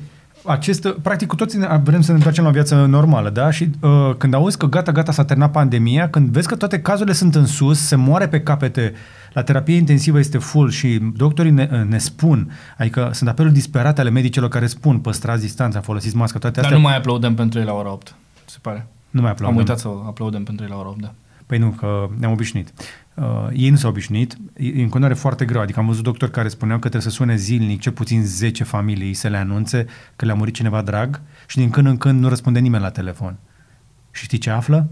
acest, 0.46 0.88
practic 0.88 1.28
cu 1.28 1.36
toții 1.36 1.60
ne- 1.60 1.82
vrem 1.84 2.02
să 2.02 2.10
ne 2.12 2.16
întoarcem 2.18 2.44
la 2.44 2.50
o 2.50 2.54
viață 2.54 2.86
normală, 2.86 3.30
da? 3.30 3.52
Și 3.52 3.70
uh, 3.82 4.12
când 4.18 4.34
auzi 4.34 4.58
că 4.58 4.66
gata, 4.66 4.92
gata, 4.92 5.12
s-a 5.12 5.26
terminat 5.26 5.52
pandemia, 5.52 6.10
când 6.10 6.30
vezi 6.30 6.48
că 6.48 6.56
toate 6.56 6.80
cazurile 6.82 7.14
sunt 7.16 7.36
în 7.36 7.46
sus, 7.46 7.80
se 7.80 7.96
moare 7.96 8.28
pe 8.28 8.42
capete, 8.42 8.94
la 9.36 9.44
terapie 9.44 9.76
intensivă 9.76 10.20
este 10.20 10.38
full 10.38 10.70
și 10.70 11.00
doctorii 11.16 11.52
ne, 11.52 11.84
ne 11.90 11.98
spun, 11.98 12.52
adică 12.78 13.10
sunt 13.14 13.30
apeluri 13.30 13.54
disperate 13.54 14.02
ale 14.02 14.10
medicilor 14.10 14.50
care 14.50 14.68
spun 14.68 15.00
păstrați 15.00 15.42
distanța, 15.42 15.82
folosiți 15.82 16.16
mască, 16.16 16.38
toate 16.38 16.56
Dar 16.56 16.64
astea. 16.66 16.78
nu 16.82 16.88
mai 16.88 16.98
aplaudăm 16.98 17.34
pentru 17.36 17.60
ei 17.60 17.66
la 17.66 17.74
ora 17.74 17.92
8, 17.92 18.16
se 18.46 18.58
pare. 18.62 18.88
nu 19.10 19.22
mai 19.22 19.30
Am 19.30 19.36
aplaudăm. 19.36 19.58
uitat 19.58 19.80
să 19.80 19.88
aplaudăm 19.88 20.44
pentru 20.44 20.66
ei 20.66 20.72
la 20.72 20.78
ora 20.78 20.90
8, 20.90 21.02
da. 21.02 21.14
Păi 21.46 21.58
nu, 21.58 21.70
că 21.70 22.10
ne-am 22.18 22.32
obișnuit. 22.32 22.74
Uh, 23.14 23.24
ei 23.54 23.70
nu 23.70 23.76
s-au 23.76 23.90
obișnuit, 23.90 24.38
e 24.58 24.68
în 24.68 24.90
continuare 24.90 25.14
foarte 25.14 25.46
greu. 25.46 25.62
Adică 25.62 25.80
am 25.80 25.86
văzut 25.88 26.04
doctori 26.04 26.32
care 26.32 26.48
spuneau 26.48 26.80
că 26.80 26.90
trebuie 26.90 27.12
să 27.12 27.18
sune 27.18 27.36
zilnic 27.36 27.80
cel 27.82 27.92
puțin 27.92 28.26
10 28.26 28.64
familii 28.64 29.14
să 29.14 29.28
le 29.28 29.38
anunțe 29.38 29.86
că 30.16 30.26
le-a 30.26 30.36
murit 30.36 30.54
cineva 30.54 30.82
drag 30.82 31.22
și 31.48 31.58
din 31.58 31.70
când 31.70 31.88
în 31.88 31.98
când 31.98 32.22
nu 32.22 32.30
răspunde 32.30 32.60
nimeni 32.60 32.84
la 32.84 32.90
telefon. 32.90 33.36
Și 34.12 34.24
știi 34.24 34.38
ce 34.38 34.50
află? 34.50 34.88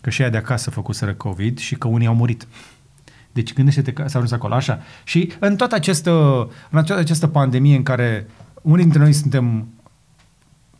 Că 0.00 0.10
și 0.10 0.20
aia 0.22 0.30
de 0.30 0.36
acasă 0.36 0.70
făcuseră 0.70 1.14
COVID 1.14 1.58
și 1.58 1.74
că 1.74 1.88
unii 1.88 2.06
au 2.06 2.14
murit. 2.14 2.46
Deci 3.32 3.54
gândește-te 3.54 3.92
că 3.92 4.02
s-a 4.06 4.18
ajuns 4.18 4.32
acolo, 4.32 4.54
așa. 4.54 4.80
Și 5.04 5.32
în 5.38 5.56
toată 5.56 5.74
această, 5.74 6.12
în 6.70 6.84
toată 6.84 7.00
această 7.00 7.26
pandemie 7.26 7.76
în 7.76 7.82
care 7.82 8.26
unii 8.62 8.82
dintre 8.82 9.00
noi 9.00 9.12
suntem 9.12 9.68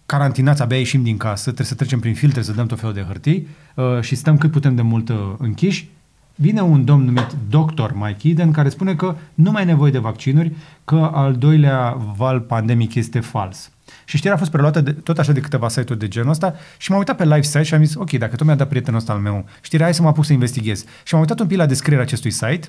carantinați, 0.06 0.62
abia 0.62 0.78
ieșim 0.78 1.02
din 1.02 1.16
casă, 1.16 1.42
trebuie 1.42 1.66
să 1.66 1.74
trecem 1.74 2.00
prin 2.00 2.14
filtre, 2.14 2.42
să 2.42 2.52
dăm 2.52 2.66
tot 2.66 2.78
felul 2.78 2.94
de 2.94 3.00
hârtii 3.00 3.48
uh, 3.74 4.00
și 4.00 4.14
stăm 4.14 4.38
cât 4.38 4.50
putem 4.50 4.74
de 4.74 4.82
mult 4.82 5.08
uh, 5.08 5.16
închiși, 5.38 5.88
vine 6.42 6.60
un 6.60 6.84
domn 6.84 7.04
numit 7.04 7.36
Dr. 7.48 7.90
Mike 7.94 8.28
Eden 8.28 8.50
care 8.50 8.68
spune 8.68 8.94
că 8.94 9.14
nu 9.34 9.50
mai 9.50 9.62
e 9.62 9.64
nevoie 9.64 9.90
de 9.90 9.98
vaccinuri, 9.98 10.52
că 10.84 11.10
al 11.14 11.34
doilea 11.36 11.96
val 12.16 12.40
pandemic 12.40 12.94
este 12.94 13.20
fals. 13.20 13.70
Și 14.04 14.16
știrea 14.16 14.34
a 14.34 14.38
fost 14.38 14.50
preluată 14.50 14.80
de, 14.80 14.92
tot 14.92 15.18
așa 15.18 15.32
de 15.32 15.40
câteva 15.40 15.68
site-uri 15.68 15.98
de 15.98 16.08
genul 16.08 16.30
ăsta 16.30 16.54
și 16.78 16.90
m-am 16.90 16.98
uitat 16.98 17.16
pe 17.16 17.24
live 17.24 17.42
site 17.42 17.62
și 17.62 17.74
am 17.74 17.84
zis, 17.84 17.94
ok, 17.94 18.10
dacă 18.12 18.36
tot 18.36 18.46
mi-a 18.46 18.54
dat 18.54 18.68
prietenul 18.68 18.98
ăsta 18.98 19.12
al 19.12 19.18
meu 19.18 19.44
știrea, 19.60 19.84
hai 19.84 19.94
să 19.94 20.02
mă 20.02 20.08
apuc 20.08 20.24
să 20.24 20.32
investighez. 20.32 20.80
Și 21.04 21.12
m-am 21.12 21.20
uitat 21.20 21.40
un 21.40 21.46
pic 21.46 21.56
la 21.56 21.66
descrierea 21.66 22.04
acestui 22.04 22.30
site 22.30 22.68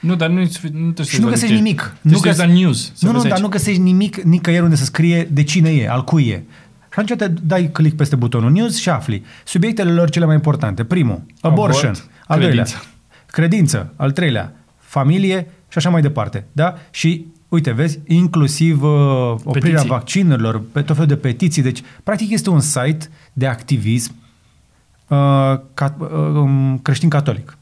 Nu, 0.00 0.14
dar 0.14 0.28
nu, 0.28 0.40
nu 0.40 0.46
trebuie 0.46 0.94
să 0.96 1.02
și 1.02 1.20
nu 1.20 1.26
uiți 1.26 1.28
la 1.28 1.30
găsești 1.30 1.46
ce- 1.54 1.60
nimic. 1.62 1.80
Trebuie 1.80 2.12
Nu 2.12 2.18
să 2.18 2.26
uiți 2.28 2.38
la 2.38 2.46
găs- 2.46 2.54
news. 2.60 2.92
să 2.94 3.06
Nu, 3.06 3.06
nu, 3.06 3.12
vezi 3.16 3.22
dar 3.28 3.32
aici. 3.32 3.42
nu 3.42 3.48
găsești 3.48 3.80
nimic 3.80 4.16
nicăieri 4.16 4.62
unde 4.64 4.76
să 4.76 4.84
scrie 4.84 5.28
de 5.32 5.42
cine 5.42 5.70
e, 5.70 5.88
al 5.90 6.04
cui 6.04 6.26
e. 6.26 6.42
Și 6.92 7.02
atunci 7.02 7.18
te 7.18 7.28
dai 7.42 7.70
click 7.72 7.96
peste 7.96 8.16
butonul 8.16 8.50
news 8.50 8.76
și 8.78 8.88
afli 8.88 9.24
subiectele 9.44 9.92
lor 9.92 10.10
cele 10.10 10.24
mai 10.24 10.34
importante. 10.34 10.84
Primul, 10.84 11.22
abortion. 11.40 11.90
Avort, 11.90 12.10
al 12.26 12.40
doilea, 12.40 12.64
credință. 12.64 12.86
credință. 13.26 13.92
Al 13.96 14.10
treilea, 14.10 14.52
familie 14.78 15.50
și 15.68 15.78
așa 15.78 15.90
mai 15.90 16.00
departe. 16.00 16.46
Da? 16.52 16.74
Și 16.90 17.26
uite, 17.48 17.70
vezi, 17.70 17.98
inclusiv 18.06 18.82
uh, 18.82 18.90
oprirea 19.44 19.70
Petiții. 19.70 19.88
vaccinurilor, 19.88 20.62
pe 20.72 20.82
tot 20.82 20.94
felul 20.94 21.08
de 21.08 21.16
petiții. 21.16 21.62
Deci, 21.62 21.82
practic 22.02 22.30
este 22.30 22.50
un 22.50 22.60
site 22.60 23.08
de 23.32 23.46
activism 23.46 24.14
uh, 25.08 25.16
ca, 25.74 25.96
uh, 25.98 26.08
um, 26.10 26.78
creștin-catolic 26.78 27.56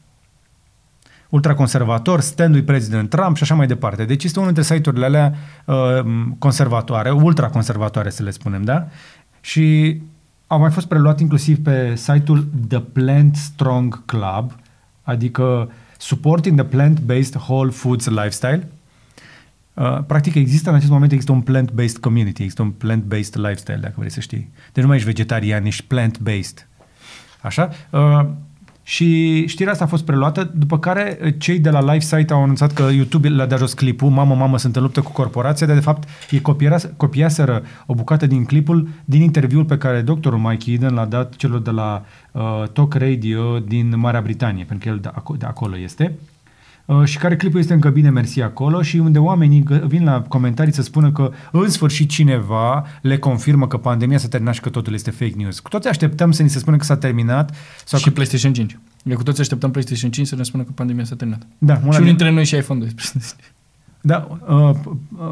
ultraconservator, 1.29 2.19
stand-ul 2.19 2.63
president 2.63 3.09
Trump 3.09 3.35
și 3.35 3.43
așa 3.43 3.55
mai 3.55 3.67
departe. 3.67 4.05
Deci 4.05 4.23
este 4.23 4.39
unul 4.39 4.53
dintre 4.53 4.75
site-urile 4.75 5.05
alea 5.05 5.33
uh, 5.65 5.75
conservatoare, 6.39 7.11
ultraconservatoare 7.11 8.09
să 8.09 8.23
le 8.23 8.29
spunem, 8.29 8.63
da? 8.63 8.87
Și 9.41 9.97
au 10.47 10.59
mai 10.59 10.71
fost 10.71 10.87
preluat 10.87 11.19
inclusiv 11.19 11.63
pe 11.63 11.95
site-ul 11.95 12.47
The 12.67 12.79
Plant 12.79 13.35
Strong 13.35 14.05
Club, 14.05 14.55
adică 15.03 15.71
Supporting 15.97 16.59
the 16.61 16.67
Plant-Based 16.67 17.35
Whole 17.35 17.71
Foods 17.71 18.07
Lifestyle. 18.07 18.67
Uh, 19.73 19.99
practic 20.07 20.35
există 20.35 20.69
în 20.69 20.75
acest 20.75 20.91
moment 20.91 21.11
există 21.11 21.31
un 21.31 21.41
plant-based 21.41 21.97
community, 21.97 22.41
există 22.41 22.61
un 22.61 22.71
plant-based 22.71 23.35
lifestyle, 23.35 23.79
dacă 23.81 23.93
vrei 23.95 24.11
să 24.11 24.19
știi. 24.19 24.49
Deci 24.73 24.81
nu 24.81 24.87
mai 24.87 24.97
ești 24.97 25.09
vegetarian, 25.09 25.65
ești 25.65 25.83
plant-based. 25.83 26.67
Așa? 27.41 27.69
Uh, 27.89 28.25
și 28.87 29.45
știrea 29.47 29.71
asta 29.71 29.83
a 29.83 29.87
fost 29.87 30.05
preluată, 30.05 30.51
după 30.55 30.79
care 30.79 31.17
uh, 31.23 31.33
cei 31.37 31.59
de 31.59 31.69
la 31.69 31.93
LifeSite 31.93 32.33
au 32.33 32.43
anunțat 32.43 32.73
că 32.73 32.89
YouTube 32.91 33.27
le-a 33.27 33.45
dat 33.45 33.59
jos 33.59 33.73
clipul, 33.73 34.09
mamă, 34.09 34.35
mamă, 34.35 34.57
sunt 34.57 34.75
în 34.75 34.81
luptă 34.81 35.01
cu 35.01 35.11
corporația, 35.11 35.67
dar 35.67 35.75
de 35.75 35.81
fapt 35.81 36.09
ei 36.29 36.41
copiera- 36.41 36.95
copiaseră 36.97 37.63
o 37.85 37.93
bucată 37.93 38.27
din 38.27 38.45
clipul 38.45 38.87
din 39.05 39.21
interviul 39.21 39.65
pe 39.65 39.77
care 39.77 40.01
doctorul 40.01 40.39
Mike 40.39 40.71
Eden 40.71 40.93
l-a 40.93 41.05
dat 41.05 41.35
celor 41.35 41.59
de 41.59 41.71
la 41.71 42.05
uh, 42.31 42.63
Talk 42.73 42.93
Radio 42.93 43.59
din 43.59 43.99
Marea 43.99 44.21
Britanie, 44.21 44.63
pentru 44.63 44.87
că 44.87 44.93
el 44.95 44.99
de, 45.01 45.09
aco- 45.09 45.37
de 45.37 45.45
acolo 45.45 45.77
este. 45.77 46.15
Uh, 46.85 47.03
și 47.03 47.17
care 47.17 47.35
clipul 47.35 47.59
este 47.59 47.73
încă 47.73 47.89
bine 47.89 48.09
mersi 48.09 48.41
acolo 48.41 48.81
și 48.81 48.97
unde 48.97 49.19
oamenii 49.19 49.63
gă- 49.63 49.83
vin 49.87 50.03
la 50.03 50.21
comentarii 50.21 50.73
să 50.73 50.81
spună 50.81 51.11
că 51.11 51.31
în 51.51 51.69
sfârșit 51.69 52.09
cineva 52.09 52.85
le 53.01 53.17
confirmă 53.17 53.67
că 53.67 53.77
pandemia 53.77 54.17
s-a 54.17 54.27
terminat 54.27 54.53
și 54.53 54.61
că 54.61 54.69
totul 54.69 54.93
este 54.93 55.11
fake 55.11 55.33
news. 55.35 55.59
Cu 55.59 55.69
toți 55.69 55.87
așteptăm 55.87 56.31
să 56.31 56.41
ni 56.41 56.49
se 56.49 56.59
spună 56.59 56.77
că 56.77 56.83
s-a 56.83 56.97
terminat 56.97 57.55
sau 57.85 57.99
și 57.99 58.05
că... 58.05 58.11
PlayStation 58.11 58.53
5. 58.53 58.77
Eu 59.03 59.15
cu 59.15 59.23
toți 59.23 59.41
așteptăm 59.41 59.71
PlayStation 59.71 60.11
5 60.11 60.27
să 60.27 60.35
ne 60.35 60.43
spună 60.43 60.63
că 60.63 60.71
pandemia 60.75 61.03
s-a 61.03 61.15
terminat. 61.15 61.47
Da, 61.57 61.73
și 61.73 61.79
una 61.79 61.89
unul 61.89 61.99
din, 61.99 62.07
dintre 62.07 62.31
noi 62.31 62.45
și 62.45 62.55
iPhone 62.55 62.79
12. 62.79 63.33
da 64.01 64.27
uh, 64.47 64.75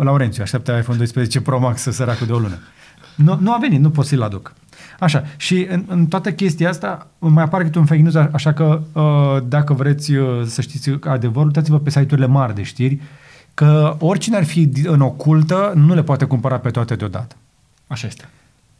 Laurențiu 0.02 0.44
așteaptă 0.44 0.78
iPhone 0.78 0.98
12 0.98 1.42
Pro 1.42 1.60
Max 1.60 1.82
să 1.82 1.92
săracul 1.92 2.28
de 2.28 2.34
o 2.34 2.40
lună. 2.40 2.60
Nu, 3.16 3.38
nu 3.42 3.54
a 3.54 3.58
venit, 3.58 3.80
nu 3.80 3.90
pot 3.90 4.06
să-l 4.06 4.22
aduc. 4.22 4.54
Așa, 5.00 5.24
și 5.38 5.68
în, 5.70 5.84
în 5.88 6.06
toată 6.06 6.32
chestia 6.32 6.70
asta 6.70 7.08
mai 7.20 7.44
apare 7.44 7.64
câte 7.64 7.80
un 7.80 7.86
fake 7.86 8.02
news, 8.02 8.16
așa 8.16 8.54
că 8.54 8.82
uh, 8.92 9.44
dacă 9.48 9.74
vreți 9.74 10.14
uh, 10.14 10.46
să 10.46 10.62
știți 10.62 10.90
adevărul, 11.04 11.48
uitați-vă 11.48 11.80
pe 11.80 11.90
site-urile 11.90 12.28
mari 12.28 12.56
de 12.56 12.64
știri, 12.64 13.02
că 13.54 13.96
oricine 14.00 14.36
ar 14.36 14.44
fi 14.44 14.72
în 14.84 15.02
ocultă 15.02 15.72
nu 15.76 15.94
le 15.94 16.04
poate 16.04 16.26
cumpăra 16.26 16.58
pe 16.58 16.70
toate 16.70 16.96
deodată. 16.96 17.36
Așa 17.88 18.08
este. 18.08 18.30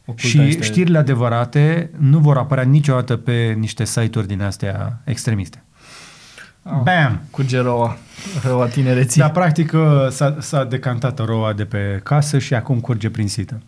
Oculta 0.04 0.28
și 0.28 0.40
este- 0.40 0.62
știrile 0.62 0.98
adevărate 0.98 1.90
nu 1.98 2.18
vor 2.18 2.36
apărea 2.36 2.64
niciodată 2.64 3.16
pe 3.16 3.54
niște 3.58 3.84
site-uri 3.84 4.26
din 4.26 4.42
astea 4.42 5.00
extremiste. 5.04 5.62
Ah, 6.62 6.80
Bam! 6.82 7.20
Curge 7.30 7.58
roa, 7.58 7.96
roa 8.44 8.66
tinereții. 8.66 9.20
Dar 9.20 9.30
practic 9.30 9.72
uh, 9.72 10.08
s-a, 10.10 10.36
s-a 10.40 10.64
decantat 10.64 11.24
roa 11.24 11.52
de 11.52 11.64
pe 11.64 12.00
casă 12.02 12.38
și 12.38 12.54
acum 12.54 12.80
curge 12.80 13.10
prin 13.10 13.28
sită. 13.28 13.60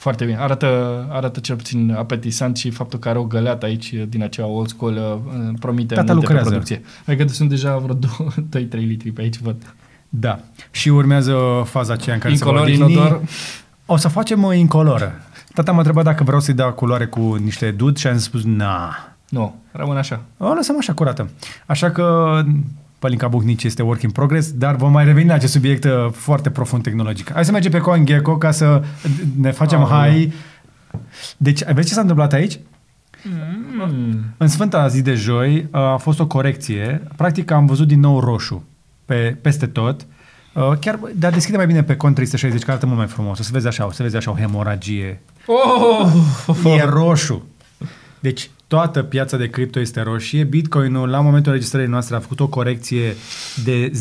Foarte 0.00 0.24
bine. 0.24 0.38
Arată, 0.38 1.06
arată 1.10 1.40
cel 1.40 1.56
puțin 1.56 1.94
apetisant 1.98 2.56
și 2.56 2.70
faptul 2.70 2.98
că 2.98 3.08
are 3.08 3.18
o 3.18 3.24
găleată 3.24 3.66
aici 3.66 3.94
din 4.08 4.22
aceea 4.22 4.46
old 4.46 4.68
school 4.68 4.94
uh, 4.94 5.52
promite 5.58 5.94
Tata 5.94 6.12
multe 6.12 6.26
pe 6.26 6.32
lucrează. 6.32 6.48
producție. 6.48 6.82
Adică 7.06 7.28
sunt 7.28 7.48
deja 7.48 7.76
vreo 7.76 7.98
2-3 8.56 8.70
litri 8.70 9.10
pe 9.10 9.20
aici, 9.20 9.38
văd. 9.38 9.74
Da. 10.08 10.38
Și 10.70 10.88
urmează 10.88 11.36
faza 11.64 11.92
aceea 11.92 12.14
în 12.14 12.20
care 12.20 12.32
Incolor, 12.32 12.68
se 12.68 12.76
va 12.76 12.84
odihni. 12.84 12.92
inodor. 12.92 13.20
O 13.86 13.96
să 13.96 14.08
facem 14.08 14.44
o 14.44 14.52
incoloră. 14.52 15.12
Tata 15.54 15.70
m-a 15.72 15.78
întrebat 15.78 16.04
dacă 16.04 16.24
vreau 16.24 16.40
să-i 16.40 16.54
dau 16.54 16.72
culoare 16.72 17.06
cu 17.06 17.34
niște 17.34 17.70
dud 17.70 17.96
și 17.96 18.06
am 18.06 18.18
spus 18.18 18.42
na. 18.44 18.94
Nu, 19.28 19.54
rămân 19.72 19.96
așa. 19.96 20.20
O 20.38 20.52
lăsăm 20.52 20.76
așa 20.78 20.92
curată. 20.92 21.30
Așa 21.66 21.90
că 21.90 22.34
Pălinca 23.00 23.28
Buhnici 23.28 23.64
este 23.64 23.82
work 23.82 24.02
in 24.02 24.10
progress, 24.10 24.52
dar 24.52 24.76
vom 24.76 24.92
mai 24.92 25.04
reveni 25.04 25.28
la 25.28 25.34
acest 25.34 25.52
subiect 25.52 25.84
uh, 25.84 25.90
foarte 26.12 26.50
profund 26.50 26.82
tehnologic. 26.82 27.32
Hai 27.32 27.44
să 27.44 27.52
mergem 27.52 27.70
pe 27.70 27.78
CoinGecko 27.78 28.38
ca 28.38 28.50
să 28.50 28.82
ne 29.36 29.50
facem 29.50 29.78
Aoleu. 29.78 29.98
hai 29.98 30.32
Deci, 31.36 31.64
vezi 31.64 31.88
ce 31.88 31.94
s-a 31.94 32.00
întâmplat 32.00 32.32
aici? 32.32 32.58
Mm. 33.24 34.34
În 34.36 34.48
Sfânta 34.48 34.88
zi 34.88 35.02
de 35.02 35.14
joi 35.14 35.68
uh, 35.72 35.80
a 35.80 35.96
fost 35.96 36.20
o 36.20 36.26
corecție. 36.26 37.02
Practic 37.16 37.50
am 37.50 37.66
văzut 37.66 37.86
din 37.86 38.00
nou 38.00 38.20
roșu 38.20 38.64
pe, 39.04 39.36
peste 39.40 39.66
tot. 39.66 40.06
Uh, 40.54 40.72
Chiar, 40.80 40.98
dar 41.14 41.32
deschide 41.32 41.56
mai 41.56 41.66
bine 41.66 41.82
pe 41.82 41.96
cont 41.96 42.14
360, 42.14 42.62
că 42.62 42.70
arată 42.70 42.86
mult 42.86 42.98
mai 42.98 43.06
frumos. 43.06 43.38
O 43.38 43.42
să 43.42 43.50
vezi 43.52 43.66
așa, 43.66 43.86
o 43.86 43.90
să 43.90 44.02
vezi 44.02 44.16
așa 44.16 44.30
o 44.30 44.34
hemoragie. 44.34 45.22
Oh! 45.46 46.12
E 46.78 46.84
roșu. 46.84 47.46
Deci 48.20 48.50
toată 48.70 49.02
piața 49.02 49.36
de 49.36 49.50
cripto 49.50 49.80
este 49.80 50.00
roșie. 50.00 50.44
Bitcoinul 50.44 51.08
la 51.08 51.20
momentul 51.20 51.50
înregistrării 51.52 51.88
noastre 51.88 52.16
a 52.16 52.20
făcut 52.20 52.40
o 52.40 52.48
corecție 52.48 53.16
de 53.64 53.92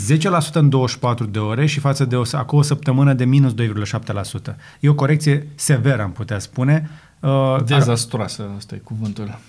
10% 0.49 0.53
în 0.53 0.70
24 0.70 1.26
de 1.26 1.39
ore 1.39 1.65
și 1.65 1.80
față 1.80 2.05
de 2.05 2.15
o, 2.15 2.22
acum 2.32 2.57
o 2.57 2.61
săptămână 2.61 3.13
de 3.13 3.26
minus 3.26 3.53
2,7%. 3.53 4.55
E 4.80 4.89
o 4.89 4.93
corecție 4.93 5.47
severă, 5.55 6.01
am 6.01 6.11
putea 6.11 6.39
spune. 6.39 6.89
Uh, 7.20 7.30
ar- 7.30 7.61
Dezastroasă, 7.61 8.49
ăsta 8.57 8.76
e 8.76 8.78
cuvântul. 8.78 9.39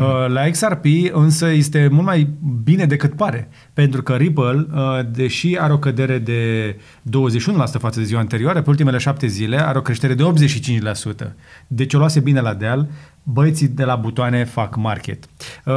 Uh, 0.00 0.26
La 0.28 0.50
XRP 0.50 0.84
însă 1.12 1.50
este 1.50 1.88
mult 1.90 2.06
mai 2.06 2.28
bine 2.64 2.84
decât 2.84 3.14
pare, 3.14 3.48
pentru 3.72 4.02
că 4.02 4.14
Ripple, 4.14 4.66
uh, 4.74 5.00
deși 5.12 5.58
are 5.58 5.72
o 5.72 5.78
cădere 5.78 6.18
de 6.18 6.74
21% 7.02 7.78
față 7.78 7.98
de 7.98 8.04
ziua 8.04 8.20
anterioară, 8.20 8.62
pe 8.62 8.70
ultimele 8.70 8.98
șapte 8.98 9.26
zile 9.26 9.66
are 9.66 9.78
o 9.78 9.82
creștere 9.82 10.14
de 10.14 10.22
85%. 10.22 11.34
Deci 11.66 11.94
o 11.94 11.98
luase 11.98 12.20
bine 12.20 12.40
la 12.40 12.54
deal, 12.54 12.88
băieții 13.22 13.68
de 13.68 13.84
la 13.84 13.96
butoane 13.96 14.44
fac 14.44 14.76
market. 14.76 15.24
Uh, 15.64 15.74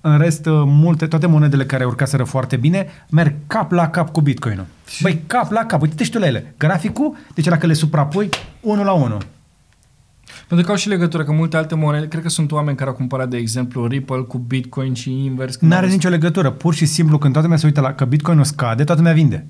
În 0.00 0.18
rest, 0.18 0.46
uh, 0.46 0.62
multe, 0.66 1.06
toate 1.06 1.26
monedele 1.26 1.64
care 1.64 1.84
urcaseră 1.84 2.24
foarte 2.24 2.56
bine 2.56 2.86
merg 3.10 3.34
cap 3.46 3.72
la 3.72 3.88
cap 3.88 4.12
cu 4.12 4.20
Bitcoin-ul. 4.20 4.66
Băi, 5.02 5.22
cap 5.26 5.50
la 5.50 5.64
cap, 5.64 5.82
uite-te 5.82 6.04
și 6.04 6.10
tu 6.10 6.18
la 6.18 6.26
ele. 6.26 6.54
Graficul, 6.58 7.16
deci 7.34 7.44
dacă 7.44 7.66
le 7.66 7.72
suprapui, 7.72 8.28
unul 8.60 8.84
la 8.84 8.92
unul. 8.92 9.18
Pentru 10.48 10.66
că 10.66 10.72
au 10.72 10.78
și 10.78 10.88
legătură, 10.88 11.24
că 11.24 11.32
multe 11.32 11.56
alte 11.56 11.74
monede, 11.74 12.08
cred 12.08 12.22
că 12.22 12.28
sunt 12.28 12.52
oameni 12.52 12.76
care 12.76 12.90
au 12.90 12.96
cumpărat, 12.96 13.28
de 13.28 13.36
exemplu, 13.36 13.86
Ripple 13.86 14.20
cu 14.20 14.38
Bitcoin 14.38 14.94
și 14.94 15.24
invers. 15.24 15.56
când 15.56 15.70
Nu 15.70 15.76
au 15.76 15.82
are 15.82 15.90
văzut- 15.90 16.02
nicio 16.04 16.14
legătură. 16.14 16.50
Pur 16.50 16.74
și 16.74 16.86
simplu, 16.86 17.18
când 17.18 17.32
toată 17.32 17.46
lumea 17.46 17.60
se 17.60 17.66
uită 17.66 17.80
la 17.80 17.92
că 17.92 18.04
Bitcoin-ul 18.04 18.44
scade, 18.44 18.84
toată 18.84 19.00
lumea 19.00 19.14
vinde. 19.16 19.46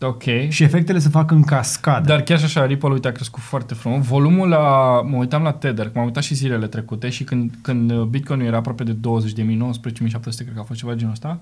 Ok. 0.00 0.22
Și 0.48 0.62
efectele 0.62 0.98
se 0.98 1.08
fac 1.08 1.30
în 1.30 1.42
cascadă. 1.42 2.06
Dar 2.08 2.20
chiar 2.20 2.38
și 2.38 2.44
așa, 2.44 2.66
Ripple, 2.66 2.88
uite, 2.88 3.08
a 3.08 3.12
crescut 3.12 3.42
foarte 3.42 3.74
frumos. 3.74 4.06
Volumul 4.06 4.48
la... 4.48 5.00
Mă 5.02 5.16
uitam 5.16 5.42
la 5.42 5.52
Tether, 5.52 5.84
că 5.86 5.92
m-am 5.94 6.04
uitat 6.04 6.22
și 6.22 6.34
zilele 6.34 6.66
trecute 6.66 7.08
și 7.08 7.24
când, 7.24 7.52
când 7.62 7.92
Bitcoin 8.02 8.40
era 8.40 8.56
aproape 8.56 8.84
de 8.84 8.92
20 8.92 9.32
de 9.32 9.42
mii, 9.42 9.56
19.700, 9.56 10.44
cred 10.44 10.54
că 10.54 10.60
a 10.60 10.62
fost 10.62 10.78
ceva 10.80 10.94
genul 10.94 11.12
ăsta, 11.12 11.38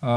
uh, 0.00 0.08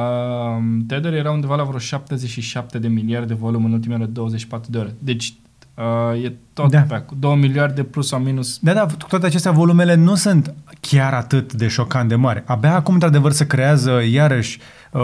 Tether 0.88 1.14
era 1.14 1.32
undeva 1.32 1.56
la 1.56 1.64
vreo 1.64 1.80
77 1.80 2.80
de 2.80 2.88
miliarde 2.88 3.28
de 3.28 3.34
volum 3.34 3.66
în 3.66 3.72
ultimele 3.72 4.06
24 4.06 4.72
de 4.72 4.78
ore. 4.78 4.96
Deci 5.00 5.34
uh, 5.78 6.24
e 6.24 6.34
tot 6.54 6.70
Da. 6.72 6.78
da. 6.78 6.84
pe 6.84 6.94
acolo. 6.94 7.20
2 7.20 7.36
miliarde 7.36 7.84
plus 7.84 8.08
sau 8.08 8.20
minus. 8.20 8.58
Da, 8.62 8.74
da, 8.74 8.86
cu 8.86 9.08
toate 9.08 9.26
acestea, 9.26 9.52
volumele 9.52 9.96
nu 9.96 10.16
sunt 10.16 10.54
chiar 10.80 11.14
atât 11.14 11.54
de 11.54 11.68
șocant 11.68 12.10
de 12.10 12.16
mari. 12.16 12.44
Abia 12.46 12.76
acum, 12.76 12.94
într-adevăr, 12.94 13.32
se 13.32 13.48
creează 13.48 14.02
iarăși, 14.12 14.60
uh, 14.92 15.02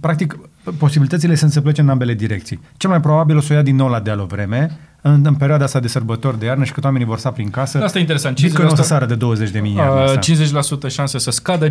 practic, 0.00 0.38
posibilitățile 0.78 1.34
sunt 1.34 1.52
să 1.52 1.60
plece 1.60 1.80
în 1.80 1.88
ambele 1.88 2.14
direcții. 2.14 2.60
Cel 2.76 2.90
mai 2.90 3.00
probabil 3.00 3.36
o 3.36 3.40
să 3.40 3.52
o 3.52 3.56
ia 3.56 3.62
din 3.62 3.76
nou 3.76 3.88
la 3.88 4.00
deal 4.00 4.20
o 4.20 4.24
vreme, 4.24 4.78
în, 5.00 5.22
în 5.26 5.34
perioada 5.34 5.64
asta 5.64 5.80
de 5.80 5.88
sărbători 5.88 6.38
de 6.38 6.44
iarnă 6.46 6.64
și 6.64 6.72
când 6.72 6.84
oamenii 6.84 7.06
vor 7.06 7.18
sta 7.18 7.30
prin 7.30 7.50
casă, 7.50 7.82
Asta 7.82 7.98
e 7.98 8.00
interesant. 8.00 8.40
Bitcoin 8.40 8.68
o 8.68 8.74
să 8.74 8.82
50%, 8.82 8.84
sară 8.84 9.06
de 9.06 9.14
20 9.14 9.50
de 9.50 9.60
mii 9.60 9.74
iarna 9.76 10.02
uh, 10.02 10.08
asta. 10.16 10.86
50% 10.88 10.88
șanse 10.90 11.18
să 11.18 11.30
scadă, 11.30 11.68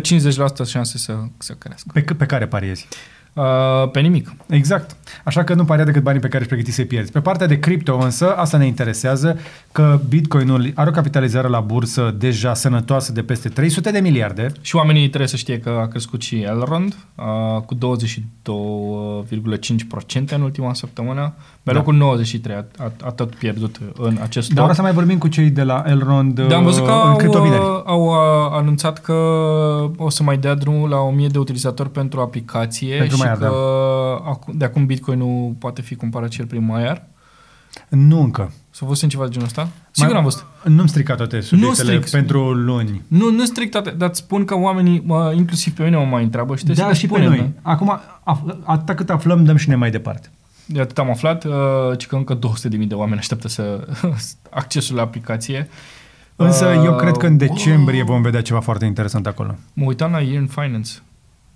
șanse 0.66 0.98
să, 0.98 1.14
să 1.38 1.52
crească. 1.58 1.90
Pe, 1.92 2.00
cât- 2.04 2.16
pe 2.18 2.26
care 2.26 2.46
pariezi? 2.46 2.88
Uh, 3.36 3.90
pe 3.90 4.00
nimic. 4.00 4.32
Exact. 4.46 4.96
Așa 5.24 5.44
că 5.44 5.54
nu 5.54 5.64
paria 5.64 5.84
decât 5.84 6.02
banii 6.02 6.20
pe 6.20 6.26
care 6.26 6.38
își 6.38 6.48
pregăti 6.48 6.70
să-i 6.70 6.84
pierzi. 6.84 7.12
Pe 7.12 7.20
partea 7.20 7.46
de 7.46 7.58
cripto 7.58 7.96
însă, 7.98 8.34
asta 8.36 8.56
ne 8.56 8.66
interesează, 8.66 9.38
că 9.72 10.00
Bitcoinul 10.08 10.72
are 10.74 10.88
o 10.88 10.92
capitalizare 10.92 11.48
la 11.48 11.60
bursă 11.60 12.14
deja 12.18 12.54
sănătoasă 12.54 13.12
de 13.12 13.22
peste 13.22 13.48
300 13.48 13.90
de 13.90 13.98
miliarde. 13.98 14.52
Și 14.60 14.76
oamenii 14.76 15.06
trebuie 15.08 15.28
să 15.28 15.36
știe 15.36 15.58
că 15.60 15.78
a 15.82 15.86
crescut 15.88 16.22
și 16.22 16.40
Elrond 16.40 16.96
uh, 17.14 17.24
cu 17.66 17.74
22,5% 17.74 20.34
în 20.34 20.40
ultima 20.42 20.74
săptămână. 20.74 21.32
Pe 21.62 21.70
Da. 21.72 21.78
locul 21.78 21.94
93 21.94 22.56
a, 22.56 22.64
a, 22.78 22.92
a 23.04 23.10
tot 23.10 23.34
pierdut 23.34 23.80
în 23.98 24.18
acest 24.22 24.52
Dar 24.52 24.64
o 24.64 24.66
top. 24.66 24.76
să 24.76 24.82
mai 24.82 24.92
vorbim 24.92 25.18
cu 25.18 25.28
cei 25.28 25.50
de 25.50 25.62
la 25.62 25.82
Elrond 25.86 26.40
Dar 26.40 26.52
am 26.52 26.64
văzut 26.64 26.84
că 26.84 26.92
uh, 26.92 27.00
în 27.04 27.10
au, 27.10 27.16
câteva 27.16 27.42
vineri. 27.42 27.62
uh, 27.62 27.82
au 27.84 28.04
uh, 28.04 28.12
anunțat 28.50 29.00
că 29.00 29.12
o 29.96 30.10
să 30.10 30.22
mai 30.22 30.38
dea 30.38 30.54
drumul 30.54 30.88
la 30.88 31.00
1000 31.00 31.28
de 31.28 31.38
utilizatori 31.38 31.90
pentru 31.90 32.20
aplicație 32.20 32.96
Pentru 32.96 33.16
și 33.34 33.40
Maiar, 33.40 33.52
că 33.52 33.56
acum, 34.30 34.54
de 34.56 34.64
acum 34.64 34.86
Bitcoin 34.86 35.18
nu 35.18 35.56
poate 35.58 35.82
fi 35.82 35.94
cumpărat 35.94 36.30
și 36.30 36.40
el 36.40 36.46
prin 36.46 36.64
Maiar. 36.64 37.02
Nu 37.88 38.20
încă. 38.20 38.52
S-a 38.70 38.86
văzut 38.86 39.02
în 39.02 39.08
ceva 39.08 39.24
de 39.24 39.30
genul 39.30 39.46
ăsta? 39.46 39.68
Sigur 39.90 40.08
Mai- 40.10 40.18
am 40.18 40.24
văzut. 40.24 40.46
Nu-mi 40.64 40.88
strica 40.88 41.14
toate 41.14 41.40
subiectele 41.40 41.92
stric. 42.00 42.10
pentru 42.10 42.52
luni. 42.52 43.02
Nu, 43.08 43.30
nu 43.30 43.44
strict 43.44 43.70
toate, 43.70 43.90
dar 43.90 44.08
îți 44.08 44.18
spun 44.18 44.44
că 44.44 44.56
oamenii, 44.56 45.02
mă, 45.04 45.32
inclusiv 45.36 45.74
pe 45.74 45.82
mine 45.84 45.96
mă 45.96 46.04
mai 46.04 46.22
întreabă 46.22 46.56
și 46.56 46.64
trebuie 46.64 46.84
Da, 46.86 46.92
să 46.92 46.98
și 46.98 47.06
le 47.06 47.12
pe 47.12 47.22
spunem, 47.22 47.38
noi. 47.38 47.52
Acum, 47.62 48.00
af- 48.20 48.56
atâta 48.64 48.94
cât 48.94 49.10
aflăm, 49.10 49.44
dăm 49.44 49.56
și 49.56 49.68
ne 49.68 49.74
mai 49.74 49.90
departe. 49.90 50.30
De 50.66 50.80
atât 50.80 50.98
am 50.98 51.10
aflat, 51.10 51.44
uh, 51.44 51.52
ci 51.98 52.06
că 52.06 52.16
încă 52.16 52.34
200.000 52.34 52.86
de 52.88 52.94
oameni 52.94 53.18
așteaptă 53.18 53.48
să 53.48 53.86
accesul 54.50 54.96
la 54.96 55.02
aplicație. 55.02 55.68
Însă 56.36 56.66
Uh, 56.66 56.82
eu 56.84 56.96
cred 56.96 57.16
că 57.16 57.26
în 57.26 57.36
decembrie 57.36 58.02
vom 58.02 58.22
vedea 58.22 58.42
ceva 58.42 58.60
foarte 58.60 58.84
interesant 58.84 59.26
acolo. 59.26 59.54
Mă 59.72 59.84
uitam 59.84 60.10
la 60.10 60.20
Year 60.20 60.40
in 60.40 60.46
Finance. 60.46 60.90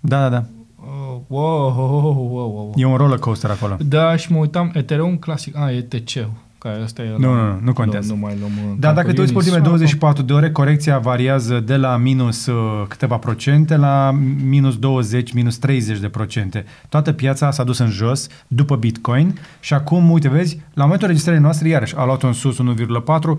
Da, 0.01 0.21
da, 0.21 0.29
da. 0.29 0.45
Uh, 0.83 1.21
wow, 1.27 1.75
wow, 1.77 2.01
wow, 2.03 2.29
wow, 2.31 2.51
wow. 2.51 2.73
E 2.77 2.85
un 2.85 2.97
roller 2.97 3.19
coaster 3.19 3.51
acolo. 3.51 3.77
Da, 3.81 4.17
și 4.17 4.33
mă 4.33 4.39
uitam, 4.39 4.71
Ethereum 4.75 5.17
clasic, 5.17 5.57
a, 5.57 5.71
ETC-ul, 5.73 6.31
care 6.59 6.81
ăsta 6.83 7.03
e 7.03 7.15
Nu, 7.19 7.35
la- 7.35 7.43
nu, 7.43 7.53
nu, 7.53 7.59
nu 7.63 7.73
contează. 7.73 8.09
Nu, 8.09 8.15
nu 8.15 8.21
mai 8.21 8.37
luăm 8.39 8.51
în 8.71 8.81
Da, 8.81 8.93
dacă 8.93 8.95
calcul 8.95 9.13
te 9.15 9.21
uiți 9.21 9.33
pe 9.33 9.39
ultimele 9.39 9.61
Uniswap. 9.61 9.79
24 9.81 10.23
de 10.23 10.33
ore, 10.33 10.51
corecția 10.53 10.99
variază 10.99 11.61
de 11.61 11.77
la 11.77 11.97
minus 11.97 12.47
uh, 12.47 12.85
câteva 12.89 13.17
procente 13.17 13.77
la 13.77 14.11
minus 14.45 14.79
20, 14.79 15.33
minus 15.33 15.59
30 15.59 15.99
de 15.99 16.09
procente. 16.09 16.65
Toată 16.89 17.13
piața 17.13 17.51
s-a 17.51 17.65
dus 17.65 17.79
în 17.79 17.91
jos 17.91 18.27
după 18.47 18.77
Bitcoin 18.77 19.39
și 19.61 19.75
acum, 19.75 20.11
uite, 20.11 20.29
vezi, 20.29 20.61
la 20.75 20.83
momentul 20.85 21.07
registrării 21.09 21.41
noastre, 21.43 21.69
iarăși, 21.69 21.97
a 21.97 22.05
luat-o 22.05 22.27
în 22.27 22.33
sus 22.33 22.57
1,4, 22.59 23.39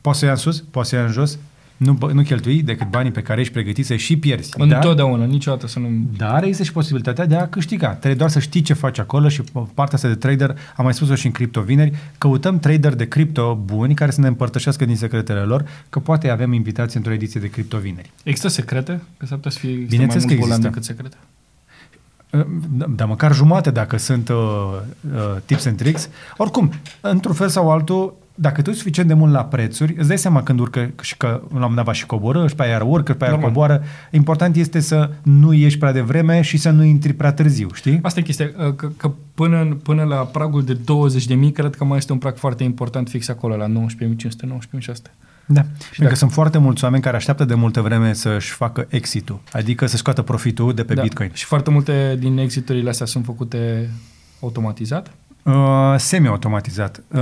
poți 0.00 0.18
să 0.18 0.24
ia 0.24 0.30
în 0.30 0.36
sus, 0.36 0.60
poți 0.70 0.88
să 0.88 0.96
ia 0.96 1.02
în 1.04 1.10
jos, 1.12 1.38
nu, 1.76 1.94
bă- 1.94 2.10
nu 2.12 2.22
cheltui 2.22 2.62
decât 2.62 2.90
banii 2.90 3.10
pe 3.10 3.22
care 3.22 3.40
ești 3.40 3.52
pregătit 3.52 3.86
să 3.86 3.96
și 3.96 4.16
pierzi. 4.16 4.50
Dar, 4.50 4.66
Întotdeauna, 4.66 5.24
niciodată 5.24 5.66
să 5.66 5.78
nu... 5.78 5.88
dar 6.16 6.42
există 6.42 6.62
și 6.64 6.72
posibilitatea 6.72 7.26
de 7.26 7.36
a 7.36 7.48
câștiga. 7.48 7.88
Trebuie 7.88 8.14
doar 8.14 8.30
să 8.30 8.38
știi 8.38 8.60
ce 8.60 8.72
faci 8.72 8.98
acolo 8.98 9.28
și 9.28 9.42
partea 9.74 9.94
asta 9.96 10.08
de 10.08 10.14
trader, 10.14 10.56
am 10.76 10.84
mai 10.84 10.94
spus-o 10.94 11.14
și 11.14 11.26
în 11.26 11.32
cripto 11.32 11.60
vineri, 11.60 11.92
căutăm 12.18 12.58
trader 12.58 12.94
de 12.94 13.08
cripto 13.08 13.60
buni 13.64 13.94
care 13.94 14.10
să 14.10 14.20
ne 14.20 14.26
împărtășească 14.26 14.84
din 14.84 14.96
secretele 14.96 15.40
lor, 15.40 15.64
că 15.88 15.98
poate 15.98 16.28
avem 16.30 16.52
invitații 16.52 16.96
într-o 16.96 17.12
ediție 17.12 17.40
de 17.40 17.50
cripto 17.50 17.78
vineri. 17.78 18.10
Există 18.22 18.48
secrete? 18.48 19.00
Că 19.16 19.26
s-ar 19.26 19.36
putea 19.36 19.50
să 19.50 19.58
fie 19.58 19.70
există 19.70 19.90
Bineînțeles 19.90 20.24
mai 20.24 20.34
că 20.34 20.40
mulți 20.40 20.54
există. 20.54 20.68
golani 20.70 20.74
decât 20.74 20.84
secrete. 20.84 21.16
Da, 22.68 22.86
Dar 22.96 23.06
măcar 23.08 23.34
jumate 23.34 23.70
dacă 23.70 23.96
sunt 23.96 24.28
uh, 24.28 24.36
uh, 25.14 25.36
tips 25.44 25.64
and 25.66 25.76
tricks. 25.76 26.08
Oricum, 26.36 26.70
într-un 27.00 27.34
fel 27.34 27.48
sau 27.48 27.70
altul, 27.70 28.14
dacă 28.38 28.62
tu 28.62 28.68
ești 28.70 28.82
suficient 28.82 29.08
de 29.08 29.14
mult 29.14 29.32
la 29.32 29.44
prețuri, 29.44 29.94
îți 29.98 30.08
dai 30.08 30.18
seama 30.18 30.42
când 30.42 30.60
urcă 30.60 30.90
și 31.00 31.16
că 31.16 31.26
la 31.26 31.34
un 31.42 31.48
moment 31.50 31.74
dat 31.74 31.84
va 31.84 31.92
și 31.92 32.06
coboră, 32.06 32.46
și 32.48 32.54
pe 32.54 32.62
aia 32.62 32.70
iar 32.72 32.82
urcă, 32.82 33.12
și 33.12 33.18
pe 33.18 33.24
aia 33.24 33.32
Normal. 33.32 33.50
coboară. 33.52 33.82
Important 34.10 34.56
este 34.56 34.80
să 34.80 35.10
nu 35.22 35.52
ieși 35.52 35.78
prea 35.78 35.92
devreme 35.92 36.40
și 36.40 36.56
să 36.56 36.70
nu 36.70 36.82
intri 36.84 37.12
prea 37.12 37.32
târziu, 37.32 37.68
știi? 37.74 37.98
Asta 38.02 38.20
e 38.20 38.22
chestia, 38.22 38.50
uh, 38.68 38.74
că, 38.74 38.88
că 38.96 39.10
până, 39.34 39.60
în- 39.60 39.74
până 39.82 40.02
la 40.02 40.16
pragul 40.16 40.64
de 40.64 40.74
20.000, 40.74 41.52
cred 41.52 41.74
că 41.74 41.84
mai 41.84 41.96
este 41.98 42.12
un 42.12 42.18
prag 42.18 42.36
foarte 42.36 42.64
important 42.64 43.08
fix 43.08 43.28
acolo, 43.28 43.56
la 43.56 43.66
19.500, 43.66 44.46
19.600. 44.46 45.10
Da. 45.48 45.60
Pentru 45.60 45.86
dacă- 45.96 46.08
că 46.10 46.14
sunt 46.14 46.32
foarte 46.32 46.58
mulți 46.58 46.84
oameni 46.84 47.02
care 47.02 47.16
așteaptă 47.16 47.44
de 47.44 47.54
multă 47.54 47.80
vreme 47.80 48.12
să-și 48.12 48.50
facă 48.52 48.86
exit-ul, 48.88 49.40
adică 49.52 49.86
să 49.86 49.96
scoată 49.96 50.22
profitul 50.22 50.74
de 50.74 50.82
pe 50.84 50.94
da. 50.94 51.02
Bitcoin. 51.02 51.30
Și 51.32 51.44
foarte 51.44 51.70
multe 51.70 52.16
din 52.18 52.38
exiturile 52.38 52.88
astea 52.88 53.06
sunt 53.06 53.24
făcute 53.24 53.90
automatizat, 54.40 55.10
Uh, 55.46 55.94
semi-automatizat. 55.96 57.02
Uh, 57.08 57.20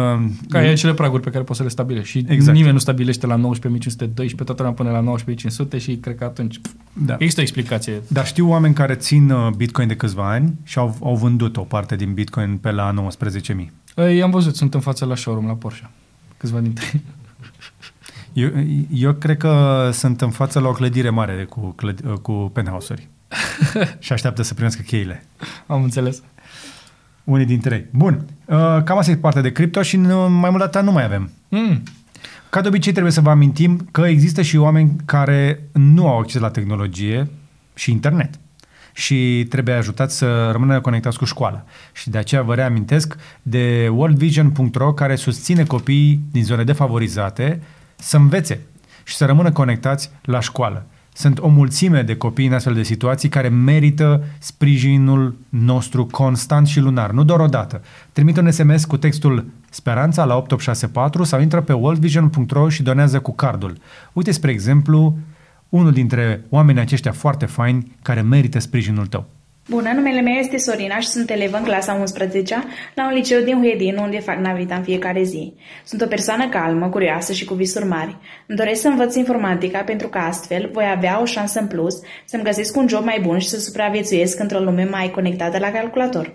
ca 0.48 0.64
e 0.64 0.70
acele 0.70 0.94
praguri 0.94 1.22
pe 1.22 1.30
care 1.30 1.44
poți 1.44 1.58
să 1.58 1.62
le 1.64 1.70
stabilești. 1.70 2.10
Și 2.10 2.26
Exact. 2.28 2.56
nimeni 2.56 2.72
nu 2.72 2.78
stabilește 2.78 3.26
la 3.26 3.36
19.512, 3.36 4.44
toată 4.44 4.54
lumea 4.56 4.72
până 4.72 4.90
la 4.90 5.14
19.500 5.76 5.80
și 5.80 5.96
cred 5.96 6.16
că 6.16 6.24
atunci 6.24 6.58
pf, 6.58 6.70
da. 6.92 7.14
există 7.14 7.40
o 7.40 7.42
explicație. 7.42 8.02
Dar 8.08 8.26
știu 8.26 8.48
oameni 8.48 8.74
care 8.74 8.94
țin 8.94 9.30
uh, 9.30 9.52
Bitcoin 9.56 9.88
de 9.88 9.96
câțiva 9.96 10.30
ani 10.30 10.54
și 10.62 10.78
au, 10.78 10.96
au 11.02 11.16
vândut 11.16 11.56
o 11.56 11.60
parte 11.60 11.96
din 11.96 12.14
Bitcoin 12.14 12.56
pe 12.56 12.70
la 12.70 12.94
19.000. 13.54 13.66
Ei, 13.96 14.22
am 14.22 14.30
văzut, 14.30 14.56
sunt 14.56 14.74
în 14.74 14.80
față 14.80 15.04
la 15.04 15.16
showroom, 15.16 15.46
la 15.46 15.54
Porsche. 15.54 15.90
Câțiva 16.36 16.58
dintre 16.60 16.86
ei. 16.92 17.02
Eu, 18.32 18.50
eu 18.94 19.12
cred 19.12 19.36
că 19.36 19.90
sunt 19.92 20.20
în 20.20 20.30
față 20.30 20.60
la 20.60 20.68
o 20.68 20.72
clădire 20.72 21.10
mare 21.10 21.44
cu, 21.44 21.72
clăd, 21.76 22.00
uh, 22.06 22.12
cu 22.12 22.50
penthouse-uri 22.52 23.08
și 23.98 24.12
așteaptă 24.12 24.42
să 24.42 24.52
primească 24.52 24.82
cheile. 24.82 25.24
Am 25.66 25.82
înțeles. 25.82 26.22
Unii 27.24 27.46
dintre 27.46 27.74
ei. 27.74 27.86
Bun. 27.90 28.26
Uh, 28.44 28.56
cam 28.84 28.98
asta 28.98 29.10
e 29.10 29.16
partea 29.16 29.42
de 29.42 29.52
cripto 29.52 29.82
și 29.82 29.96
nu, 29.96 30.30
mai 30.30 30.50
mult 30.50 30.62
data 30.62 30.80
nu 30.80 30.92
mai 30.92 31.04
avem. 31.04 31.30
Mm. 31.48 31.82
Ca 32.50 32.60
de 32.60 32.68
obicei 32.68 32.92
trebuie 32.92 33.12
să 33.12 33.20
vă 33.20 33.30
amintim 33.30 33.88
că 33.90 34.00
există 34.00 34.42
și 34.42 34.56
oameni 34.56 34.96
care 35.04 35.68
nu 35.72 36.08
au 36.08 36.18
acces 36.18 36.40
la 36.40 36.50
tehnologie 36.50 37.30
și 37.74 37.90
internet. 37.90 38.38
și 38.96 39.46
trebuie 39.48 39.74
ajutat 39.74 40.10
să 40.10 40.50
rămână 40.50 40.80
conectați 40.80 41.18
cu 41.18 41.24
școala. 41.24 41.64
Și 41.92 42.10
de 42.10 42.18
aceea 42.18 42.42
vă 42.42 42.54
reamintesc 42.54 43.16
de 43.42 43.88
worldvision.ro 43.92 44.92
care 44.92 45.16
susține 45.16 45.64
copiii 45.64 46.20
din 46.32 46.44
zone 46.44 46.64
defavorizate 46.64 47.62
să 47.96 48.16
învețe 48.16 48.60
și 49.04 49.14
să 49.14 49.24
rămână 49.24 49.52
conectați 49.52 50.10
la 50.22 50.40
școală. 50.40 50.86
Sunt 51.16 51.38
o 51.38 51.48
mulțime 51.48 52.02
de 52.02 52.16
copii 52.16 52.46
în 52.46 52.52
astfel 52.52 52.74
de 52.74 52.82
situații 52.82 53.28
care 53.28 53.48
merită 53.48 54.24
sprijinul 54.38 55.36
nostru 55.48 56.06
constant 56.06 56.66
și 56.66 56.80
lunar, 56.80 57.10
nu 57.10 57.24
doar 57.24 57.40
o 57.40 57.46
dată. 57.46 57.82
Trimite 58.12 58.40
un 58.40 58.50
SMS 58.50 58.84
cu 58.84 58.96
textul 58.96 59.44
Speranța 59.70 60.24
la 60.24 60.36
8864 60.36 61.22
sau 61.22 61.40
intră 61.40 61.60
pe 61.60 61.72
worldvision.ro 61.72 62.68
și 62.68 62.82
donează 62.82 63.20
cu 63.20 63.34
cardul. 63.34 63.76
Uite, 64.12 64.30
spre 64.30 64.50
exemplu, 64.50 65.18
unul 65.68 65.92
dintre 65.92 66.44
oamenii 66.48 66.80
aceștia 66.80 67.12
foarte 67.12 67.46
faini 67.46 67.96
care 68.02 68.20
merită 68.20 68.58
sprijinul 68.58 69.06
tău. 69.06 69.26
Bună, 69.68 69.92
numele 69.92 70.20
meu 70.20 70.32
este 70.32 70.56
Sorina 70.56 70.98
și 70.98 71.08
sunt 71.08 71.30
elevă 71.30 71.56
în 71.56 71.62
clasa 71.62 71.92
11 71.92 72.64
la 72.94 73.06
un 73.06 73.14
liceu 73.14 73.42
din 73.42 73.60
Huedin, 73.62 73.96
unde 73.96 74.20
fac 74.20 74.38
navita 74.38 74.74
în 74.74 74.82
fiecare 74.82 75.22
zi. 75.22 75.54
Sunt 75.84 76.00
o 76.00 76.06
persoană 76.06 76.48
calmă, 76.48 76.88
curioasă 76.88 77.32
și 77.32 77.44
cu 77.44 77.54
visuri 77.54 77.86
mari. 77.86 78.16
Îmi 78.46 78.58
doresc 78.58 78.80
să 78.80 78.88
învăț 78.88 79.14
informatica 79.14 79.78
pentru 79.78 80.08
că 80.08 80.18
astfel 80.18 80.70
voi 80.72 80.84
avea 80.96 81.20
o 81.20 81.24
șansă 81.24 81.60
în 81.60 81.66
plus 81.66 81.94
să-mi 82.24 82.42
găsesc 82.42 82.76
un 82.76 82.88
job 82.88 83.04
mai 83.04 83.18
bun 83.22 83.38
și 83.38 83.48
să 83.48 83.58
supraviețuiesc 83.58 84.38
într-o 84.38 84.58
lume 84.58 84.84
mai 84.84 85.10
conectată 85.10 85.58
la 85.58 85.70
calculator. 85.70 86.34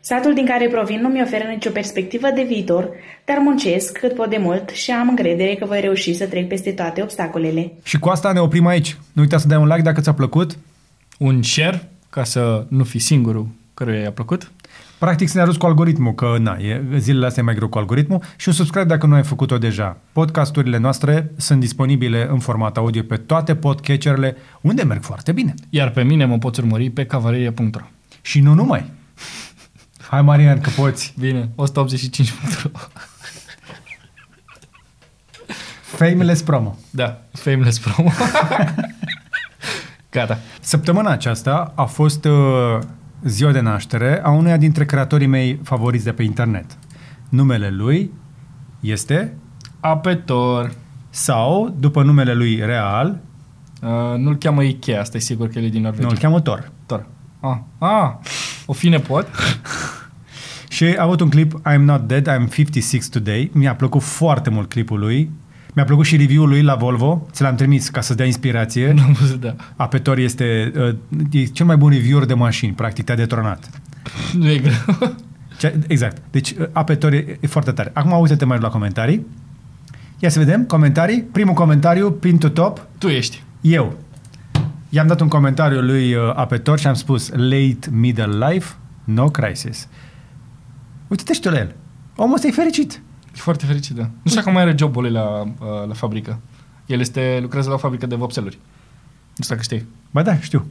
Satul 0.00 0.34
din 0.34 0.46
care 0.46 0.68
provin 0.68 1.00
nu 1.00 1.08
mi 1.08 1.22
oferă 1.22 1.44
nicio 1.48 1.70
perspectivă 1.70 2.28
de 2.34 2.42
viitor, 2.42 2.90
dar 3.24 3.38
muncesc 3.38 3.98
cât 3.98 4.14
pot 4.14 4.30
de 4.30 4.38
mult 4.40 4.68
și 4.68 4.90
am 4.90 5.08
încredere 5.08 5.54
că 5.54 5.66
voi 5.66 5.80
reuși 5.80 6.14
să 6.14 6.26
trec 6.26 6.48
peste 6.48 6.72
toate 6.72 7.02
obstacolele. 7.02 7.72
Și 7.82 7.98
cu 7.98 8.08
asta 8.08 8.32
ne 8.32 8.40
oprim 8.40 8.66
aici. 8.66 8.96
Nu 9.12 9.22
uita 9.22 9.38
să 9.38 9.48
dai 9.48 9.58
un 9.58 9.66
like 9.66 9.82
dacă 9.82 10.00
ți-a 10.00 10.14
plăcut. 10.14 10.58
Un 11.18 11.42
share, 11.42 11.88
ca 12.10 12.24
să 12.24 12.66
nu 12.68 12.84
fii 12.84 13.00
singurul 13.00 13.48
căruia 13.74 14.00
i-a 14.00 14.12
plăcut. 14.12 14.50
Practic 14.98 15.28
să 15.28 15.36
ne 15.36 15.42
ajuți 15.42 15.58
cu 15.58 15.66
algoritmul, 15.66 16.14
că 16.14 16.36
na, 16.38 16.56
e, 16.56 16.82
zilele 16.96 17.26
astea 17.26 17.42
e 17.42 17.46
mai 17.46 17.54
greu 17.54 17.68
cu 17.68 17.78
algoritmul 17.78 18.22
și 18.36 18.48
un 18.48 18.54
subscribe 18.54 18.86
dacă 18.86 19.06
nu 19.06 19.14
ai 19.14 19.22
făcut-o 19.22 19.58
deja. 19.58 19.96
Podcasturile 20.12 20.78
noastre 20.78 21.30
sunt 21.36 21.60
disponibile 21.60 22.28
în 22.30 22.38
format 22.38 22.76
audio 22.76 23.02
pe 23.02 23.16
toate 23.16 23.54
podcatcherele, 23.54 24.36
unde 24.60 24.82
merg 24.82 25.02
foarte 25.02 25.32
bine. 25.32 25.54
Iar 25.70 25.90
pe 25.90 26.02
mine 26.02 26.24
mă 26.24 26.38
poți 26.38 26.60
urmări 26.60 26.90
pe 26.90 27.06
cavaleria.ro 27.06 27.84
Și 28.22 28.40
nu 28.40 28.54
numai. 28.54 28.90
Hai, 30.00 30.22
Marian, 30.22 30.60
că 30.60 30.70
poți. 30.76 31.14
Bine, 31.18 31.48
185 31.54 32.32
Fameless 35.80 36.42
promo. 36.42 36.76
Da, 36.90 37.22
Fameless 37.32 37.78
promo. 37.78 38.10
Gata. 40.10 40.38
Săptămâna 40.60 41.10
aceasta 41.10 41.72
a 41.76 41.84
fost 41.84 42.24
uh, 42.24 42.78
ziua 43.24 43.52
de 43.52 43.60
naștere 43.60 44.20
a 44.22 44.30
unuia 44.30 44.56
dintre 44.56 44.84
creatorii 44.84 45.26
mei 45.26 45.60
favoriți 45.62 46.04
de 46.04 46.12
pe 46.12 46.22
internet. 46.22 46.78
Numele 47.28 47.68
lui 47.70 48.10
este 48.80 49.34
Apetor. 49.80 50.72
sau, 51.10 51.74
după 51.78 52.02
numele 52.02 52.32
lui 52.34 52.56
real, 52.64 53.20
Uh, 53.82 54.18
nu-l 54.18 54.36
cheamă 54.36 54.62
Ikea, 54.62 55.00
asta 55.00 55.16
e 55.16 55.20
sigur 55.20 55.48
că 55.48 55.58
el 55.58 55.64
e 55.64 55.68
din 55.68 55.82
Norvegia. 55.82 56.04
nu, 56.06 56.10
îl 56.12 56.18
cheamă 56.18 56.40
Thor. 56.40 56.70
Tor. 56.86 57.06
Ah, 57.40 57.56
ah, 57.78 58.12
o 58.66 58.72
fi 58.72 58.88
nepot. 58.88 59.28
Și 60.68 60.84
a 60.84 61.02
avut 61.02 61.20
un 61.20 61.28
clip 61.28 61.60
I'm 61.68 61.78
Not 61.78 62.06
Dead, 62.06 62.28
I'm 62.28 62.48
56 62.52 63.08
Today. 63.10 63.50
Mi-a 63.54 63.74
plăcut 63.74 64.02
foarte 64.02 64.50
mult 64.50 64.68
clipul 64.68 64.98
lui. 64.98 65.30
Mi-a 65.80 65.88
plăcut 65.88 66.06
și 66.06 66.16
review-ul 66.16 66.48
lui 66.48 66.62
la 66.62 66.74
Volvo. 66.74 67.26
Ți 67.32 67.42
l-am 67.42 67.54
trimis 67.54 67.88
ca 67.88 68.00
să 68.00 68.14
dea 68.14 68.26
inspirație. 68.26 68.92
Nu 68.92 69.02
am 69.02 69.12
văzut, 69.12 69.40
da. 69.40 69.54
Apetor 69.76 70.18
este 70.18 70.72
uh, 70.76 70.96
e 71.30 71.44
cel 71.44 71.66
mai 71.66 71.76
bun 71.76 71.90
reviewer 71.90 72.24
de 72.24 72.34
mașini. 72.34 72.72
Practic 72.72 73.04
te-a 73.04 73.14
detronat. 73.14 73.70
Nu 74.32 74.48
e 74.48 74.58
greu. 74.58 75.12
Ce, 75.58 75.78
exact. 75.86 76.22
Deci 76.30 76.50
uh, 76.50 76.66
Apetor 76.72 77.12
e, 77.12 77.38
e 77.40 77.46
foarte 77.46 77.70
tare. 77.70 77.90
Acum 77.94 78.20
uite-te 78.20 78.44
mai 78.44 78.58
la 78.58 78.68
comentarii. 78.68 79.26
Ia 80.18 80.28
să 80.28 80.38
vedem 80.38 80.64
comentarii. 80.64 81.22
Primul 81.22 81.54
comentariu, 81.54 82.10
pin 82.10 82.38
to 82.38 82.48
top. 82.48 82.86
tu 82.98 83.08
ești. 83.08 83.42
Eu. 83.60 83.98
I-am 84.88 85.06
dat 85.06 85.20
un 85.20 85.28
comentariu 85.28 85.80
lui 85.80 86.14
uh, 86.14 86.22
Apetor 86.34 86.78
și 86.78 86.86
am 86.86 86.94
spus 86.94 87.30
late 87.30 87.90
middle 87.90 88.48
life, 88.48 88.74
no 89.04 89.24
crisis. 89.24 89.88
Uite-te 91.08 91.32
și 91.32 91.40
tu 91.40 91.50
la 91.50 91.58
el. 91.58 91.74
Omul 92.16 92.34
ăsta 92.34 92.46
e 92.46 92.50
fericit. 92.50 93.02
E 93.34 93.38
foarte 93.38 93.66
fericit, 93.66 93.96
da. 93.96 94.02
Nu 94.02 94.10
știu 94.24 94.40
dacă 94.40 94.50
mai 94.50 94.62
are 94.62 94.74
jobul 94.78 95.02
lui 95.02 95.10
la, 95.10 95.40
uh, 95.40 95.86
la 95.86 95.94
fabrică. 95.94 96.38
El 96.86 97.00
este, 97.00 97.38
lucrează 97.42 97.68
la 97.68 97.74
o 97.74 97.78
fabrică 97.78 98.06
de 98.06 98.14
vopseluri. 98.14 98.58
Nu 99.36 99.44
știu 99.44 99.54
dacă 99.54 99.62
știi. 99.62 99.86
Ba 100.10 100.22
da, 100.22 100.40
știu. 100.40 100.66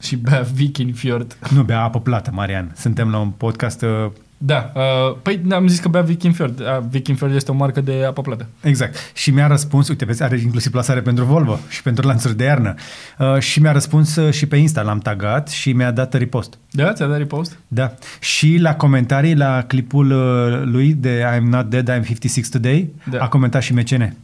Și 0.00 0.16
bea 0.16 0.40
Viking 0.40 0.94
Fjord. 0.94 1.38
Nu 1.50 1.62
bea 1.62 1.82
apă 1.82 2.00
plată, 2.00 2.30
Marian. 2.30 2.72
Suntem 2.76 3.10
la 3.10 3.18
un 3.18 3.30
podcast... 3.30 3.82
Uh, 3.82 4.10
Da, 4.44 4.72
uh, 4.74 5.16
păi 5.22 5.42
am 5.50 5.66
zis 5.66 5.78
că 5.78 5.88
bea 5.88 6.00
Viking 6.02 6.34
Fjord. 6.34 6.60
Uh, 6.60 6.66
Viking 6.88 7.16
Fjord 7.16 7.34
este 7.34 7.50
o 7.50 7.54
marcă 7.54 7.80
de 7.80 8.04
apă 8.06 8.22
plată. 8.22 8.46
exact. 8.62 8.96
Și 9.14 9.30
mi-a 9.30 9.46
răspuns, 9.46 9.88
uite, 9.88 10.04
vezi, 10.04 10.22
are 10.22 10.38
inclusiv 10.38 10.70
plasare 10.72 11.00
pentru 11.00 11.24
Volvo 11.24 11.58
și 11.68 11.82
pentru 11.82 12.06
lanțuri 12.06 12.36
de 12.36 12.44
iarnă. 12.44 12.74
Uh, 13.18 13.38
și 13.38 13.60
mi-a 13.60 13.72
răspuns 13.72 14.16
uh, 14.16 14.32
și 14.32 14.46
pe 14.46 14.56
Insta, 14.56 14.82
l-am 14.82 14.98
tagat 14.98 15.48
și 15.48 15.72
mi-a 15.72 15.90
dat 15.90 16.14
repost. 16.14 16.58
Da? 16.70 16.92
Ți-a 16.92 17.06
dat 17.06 17.18
repost? 17.18 17.58
Da. 17.68 17.94
Și 18.20 18.56
la 18.60 18.74
comentarii, 18.74 19.34
la 19.36 19.62
clipul 19.66 20.10
uh, 20.10 20.62
lui 20.64 20.92
de 20.94 21.24
I'm 21.36 21.42
not 21.48 21.70
dead, 21.70 21.90
I'm 21.90 22.02
56 22.04 22.50
today, 22.50 22.90
Da. 23.10 23.18
a 23.18 23.28
comentat 23.28 23.62
și 23.62 23.72
MCN. 23.72 24.14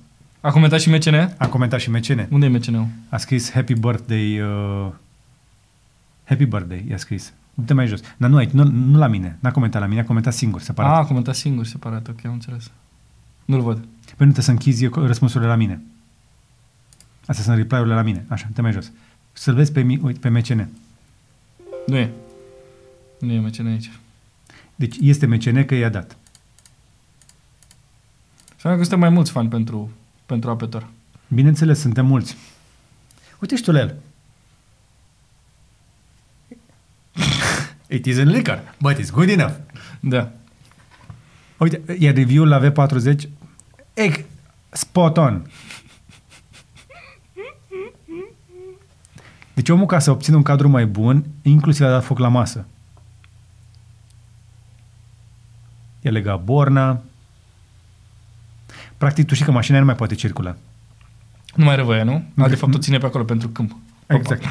A 0.40 0.50
comentat 0.50 0.80
și 0.80 0.90
MCN? 0.90 1.34
A 1.36 1.46
comentat 1.46 1.80
și 1.80 1.90
MCN. 1.90 2.26
Unde 2.30 2.46
e 2.46 2.48
MCN-ul? 2.48 2.86
A 3.08 3.16
scris 3.16 3.52
Happy 3.52 3.72
Birthday 3.74 4.40
uh, 4.40 4.86
Happy 6.24 6.44
Birthday, 6.44 6.84
i-a 6.90 6.96
scris. 6.96 7.32
Du-te 7.61 7.74
mai 7.74 7.86
jos. 7.86 8.00
Dar 8.16 8.30
nu 8.30 8.36
aici, 8.36 8.50
nu, 8.50 8.64
nu 8.64 8.98
la 8.98 9.06
mine. 9.06 9.36
N-a 9.40 9.50
comentat 9.50 9.80
la 9.80 9.86
mine, 9.86 10.00
a 10.00 10.04
comentat 10.04 10.32
singur, 10.34 10.61
separat. 10.61 10.92
Ah, 10.92 10.98
a 10.98 11.04
comentat 11.06 11.34
singur, 11.34 11.66
separat. 11.66 12.09
Ok, 12.09 12.24
am 12.24 12.32
înțeles. 12.32 12.70
Nu-l 13.44 13.61
văd. 13.61 13.76
Păi 13.76 13.86
nu 14.26 14.32
trebuie 14.32 14.44
să 14.44 14.50
închizi 14.50 14.84
eu 14.84 14.90
răspunsurile 14.94 15.48
la 15.50 15.56
mine. 15.56 15.80
Astea 17.26 17.44
sunt 17.44 17.56
reply-urile 17.56 17.94
la 17.94 18.02
mine. 18.02 18.24
Așa, 18.28 18.48
te 18.54 18.61
mai 18.62 18.72
jos. 18.72 18.90
Să-l 19.32 19.54
vezi 19.54 19.72
pe, 19.72 19.80
mi- 19.82 20.00
uite, 20.02 20.18
pe 20.18 20.28
MCN. 20.28 20.68
Nu 21.86 21.96
e. 21.96 22.11
Nu 23.20 23.32
e 23.32 23.38
MCN 23.40 23.66
aici. 23.66 23.90
Deci 24.74 24.96
este 25.00 25.26
MCN 25.26 25.64
că 25.64 25.74
i-a 25.74 25.88
dat. 25.88 26.16
Înseamnă 28.52 28.78
că 28.78 28.84
suntem 28.84 28.98
mai 29.00 29.09
mulți 29.09 29.30
fani 29.30 29.48
pentru, 29.48 29.90
pentru 30.26 30.50
Apetor. 30.50 30.88
Bineînțeles, 31.28 31.78
suntem 31.80 32.06
mulți. 32.06 32.36
Uite 33.40 33.56
și 33.56 33.62
tu 33.62 33.72
la 33.72 33.78
el. 33.78 33.94
It 37.89 38.07
isn't 38.07 38.30
liquor, 38.30 38.62
but 38.80 38.99
it's 38.99 39.11
good 39.11 39.28
enough. 39.28 39.55
Da. 40.01 40.30
Uite, 41.57 41.80
iar 41.99 42.14
review-ul 42.14 42.49
la 42.49 42.61
V40, 42.61 43.28
ec, 43.95 44.24
spot 44.70 45.16
on. 45.16 45.51
Deci 49.55 49.68
omul 49.68 49.86
ca 49.86 49.99
să 49.99 50.11
obțină 50.11 50.36
un 50.36 50.43
cadru 50.43 50.68
mai 50.68 50.86
bun, 50.86 51.24
inclusiv 51.43 51.86
a 51.86 51.91
dat 51.91 52.05
foc 52.05 52.18
la 52.18 52.28
masă. 52.28 52.66
E 56.01 56.11
legat 56.11 56.43
borna. 56.45 57.03
Practic, 58.99 59.26
tu 59.26 59.34
știi 59.34 59.47
că 59.47 59.53
mașina 59.53 59.78
nu 59.78 59.84
mai 59.84 59.95
poate 59.95 60.14
circula. 60.14 60.57
Nu 61.55 61.64
mai 61.64 61.72
are 61.72 61.82
voie, 61.82 62.03
nu? 62.03 62.24
A, 62.36 62.49
de 62.49 62.55
fapt, 62.55 62.74
o 62.74 62.78
ține 62.78 62.99
pe 62.99 63.07
acolo 63.07 63.24
pentru 63.24 63.49
câmp. 63.49 63.76
Exact. 64.07 64.45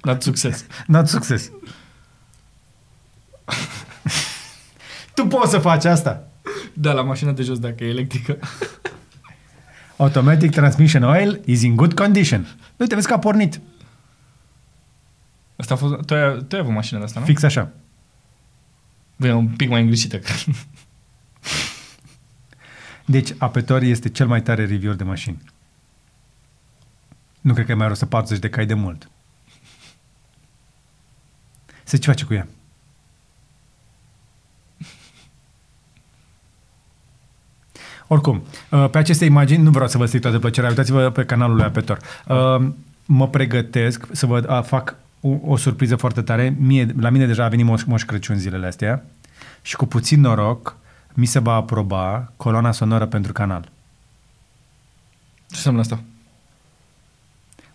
La 0.00 0.16
succes. 0.20 0.66
N-ați 0.86 1.10
succes. 1.10 1.50
Tu 5.14 5.26
poți 5.26 5.50
să 5.50 5.58
faci 5.58 5.84
asta. 5.84 6.28
Da, 6.72 6.92
la 6.92 7.02
mașina 7.02 7.32
de 7.32 7.42
jos, 7.42 7.58
dacă 7.58 7.84
e 7.84 7.88
electrică. 7.88 8.38
Automatic 9.96 10.50
transmission 10.50 11.02
oil 11.02 11.40
is 11.44 11.62
in 11.62 11.76
good 11.76 11.94
condition. 11.94 12.46
Uite, 12.76 12.94
vezi 12.94 13.06
că 13.06 13.12
a 13.12 13.18
pornit. 13.18 13.60
Asta 15.56 15.74
a 15.74 15.76
fost, 15.76 15.94
tu, 16.04 16.14
ai, 16.14 16.44
tu 16.48 16.54
ai 16.54 16.60
avut 16.60 16.72
mașina 16.72 16.98
de 16.98 17.04
asta, 17.04 17.20
nu? 17.20 17.26
Fix 17.26 17.42
așa. 17.42 17.72
Bine, 19.16 19.34
un 19.34 19.48
pic 19.48 19.68
mai 19.68 19.80
îngrișită. 19.80 20.20
Deci, 23.04 23.34
Apetor 23.38 23.82
este 23.82 24.08
cel 24.08 24.26
mai 24.26 24.42
tare 24.42 24.66
reviewer 24.66 24.96
de 24.96 25.04
mașini. 25.04 25.42
Nu 27.40 27.52
cred 27.52 27.66
că 27.66 27.72
e 27.72 27.74
mai 27.74 27.88
rostă 27.88 28.06
40 28.06 28.38
de 28.38 28.48
cai 28.48 28.66
de 28.66 28.74
mult. 28.74 29.10
Se 31.84 31.96
ce 31.96 32.06
face 32.06 32.24
cu 32.24 32.34
ea? 32.34 32.48
Oricum, 38.06 38.42
uh, 38.70 38.90
pe 38.90 38.98
aceste 38.98 39.24
imagini, 39.24 39.62
nu 39.62 39.70
vreau 39.70 39.88
să 39.88 39.98
vă 39.98 40.06
stric 40.06 40.22
toată 40.22 40.38
plăcerea, 40.38 40.68
uitați-vă 40.68 41.10
pe 41.10 41.24
canalul 41.24 41.56
lui 41.56 41.64
Apetor. 41.64 41.98
Uh, 42.28 42.66
Mă 43.06 43.28
pregătesc 43.28 44.06
să 44.12 44.26
vă 44.26 44.44
a, 44.46 44.60
fac 44.60 44.96
o, 45.20 45.28
o 45.42 45.56
surpriză 45.56 45.96
foarte 45.96 46.22
tare. 46.22 46.56
Mie, 46.58 46.94
la 46.98 47.10
mine 47.10 47.26
deja 47.26 47.44
a 47.44 47.48
venit 47.48 47.64
Moș, 47.66 47.82
Moș 47.84 48.02
Crăciun 48.02 48.36
zilele 48.36 48.66
astea 48.66 49.04
și 49.62 49.76
cu 49.76 49.86
puțin 49.86 50.20
noroc 50.20 50.76
mi 51.14 51.26
se 51.26 51.38
va 51.38 51.54
aproba 51.54 52.32
coloana 52.36 52.72
sonoră 52.72 53.06
pentru 53.06 53.32
canal. 53.32 53.62
Ce 55.36 55.54
înseamnă 55.56 55.80
asta? 55.80 56.02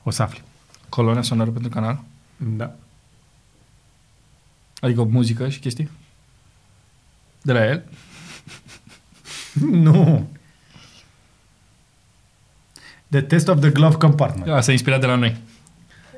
O 0.03 0.09
să 0.09 0.21
afli. 0.21 0.43
colonia 0.89 1.21
sonoră 1.21 1.49
pentru 1.49 1.69
canal? 1.69 2.03
Da. 2.37 2.75
Adică 4.79 5.03
muzică 5.03 5.49
și 5.49 5.59
chestii? 5.59 5.89
De 7.41 7.53
la 7.53 7.65
el? 7.65 7.83
Nu. 9.71 10.27
The 13.09 13.21
test 13.21 13.47
of 13.47 13.59
the 13.59 13.69
glove 13.69 13.95
compartment. 13.95 14.45
Da, 14.45 14.61
s-a 14.61 14.71
inspirat 14.71 14.99
de 14.99 15.05
la 15.05 15.15
noi. 15.15 15.37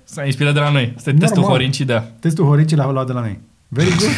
S-a 0.04 0.26
inspirat 0.26 0.54
de 0.54 0.60
la 0.60 0.70
noi. 0.70 0.94
Este 0.98 1.12
testul 1.14 1.38
Normal. 1.42 1.52
Horinci, 1.52 1.82
da. 1.82 2.00
Testul 2.02 2.46
Horici 2.46 2.76
l-a 2.76 2.92
luat 2.92 3.06
de 3.08 3.12
la 3.14 3.20
noi. 3.20 3.40
Very 3.68 3.90
good. 3.90 4.10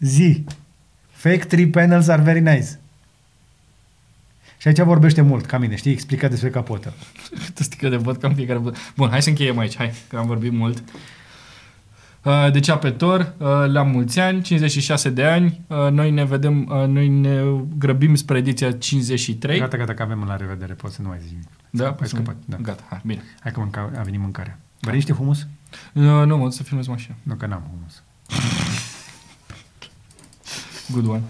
Zi. 0.00 0.44
Fake 1.10 1.44
tree 1.44 1.66
panels 1.66 2.08
are 2.08 2.22
very 2.22 2.40
nice. 2.40 2.78
Și 4.58 4.68
aici 4.68 4.78
vorbește 4.78 5.20
mult, 5.20 5.46
ca 5.46 5.58
mine, 5.58 5.76
știi? 5.76 5.92
Explică 5.92 6.28
despre 6.28 6.50
capotă. 6.50 6.92
Câte 7.44 7.62
sticlă 7.62 7.88
de 7.88 7.96
vodka 7.96 8.26
în 8.28 8.34
fiecare 8.34 8.58
bă- 8.58 8.74
Bun, 8.96 9.08
hai 9.08 9.22
să 9.22 9.28
încheiem 9.28 9.58
aici. 9.58 9.76
Hai, 9.76 9.92
că 10.08 10.16
am 10.16 10.26
vorbit 10.26 10.52
mult. 10.52 10.82
Uh, 12.24 12.52
Deci, 12.52 12.68
apetor, 12.68 13.34
uh, 13.38 13.46
la 13.66 13.82
mulți 13.82 14.18
ani, 14.18 14.42
56 14.42 15.10
de 15.10 15.24
ani, 15.24 15.60
uh, 15.66 15.90
noi 15.90 16.10
ne 16.10 16.24
vedem, 16.24 16.68
uh, 16.70 16.86
noi 16.86 17.08
ne 17.08 17.42
grăbim 17.78 18.14
spre 18.14 18.38
ediția 18.38 18.72
53. 18.72 19.58
Gata, 19.58 19.76
gata, 19.76 19.94
că 19.94 20.02
avem 20.02 20.24
la 20.26 20.36
revedere, 20.36 20.72
poți 20.74 20.94
să 20.94 21.02
nu 21.02 21.08
mai 21.08 21.18
zici 21.20 21.30
nimic. 21.30 21.48
Da? 21.70 21.96
Ai 22.00 22.08
scăpat, 22.08 22.36
da. 22.44 22.56
Gata, 22.56 22.82
hai, 22.88 23.00
bine. 23.04 23.22
Hai 23.40 23.52
că 23.52 23.60
mânca, 23.60 23.90
a 23.98 24.02
venit 24.02 24.20
mâncarea. 24.20 24.58
Vrei 24.80 24.94
niște 24.94 25.12
humus? 25.12 25.46
Nu, 25.92 26.24
nu, 26.24 26.36
mă, 26.36 26.50
să 26.50 26.62
filmez 26.62 26.86
mașina. 26.86 27.14
Nu, 27.22 27.34
că 27.34 27.46
n-am 27.46 27.70
humus. 27.70 28.02
Good 30.92 31.06
one. 31.06 31.22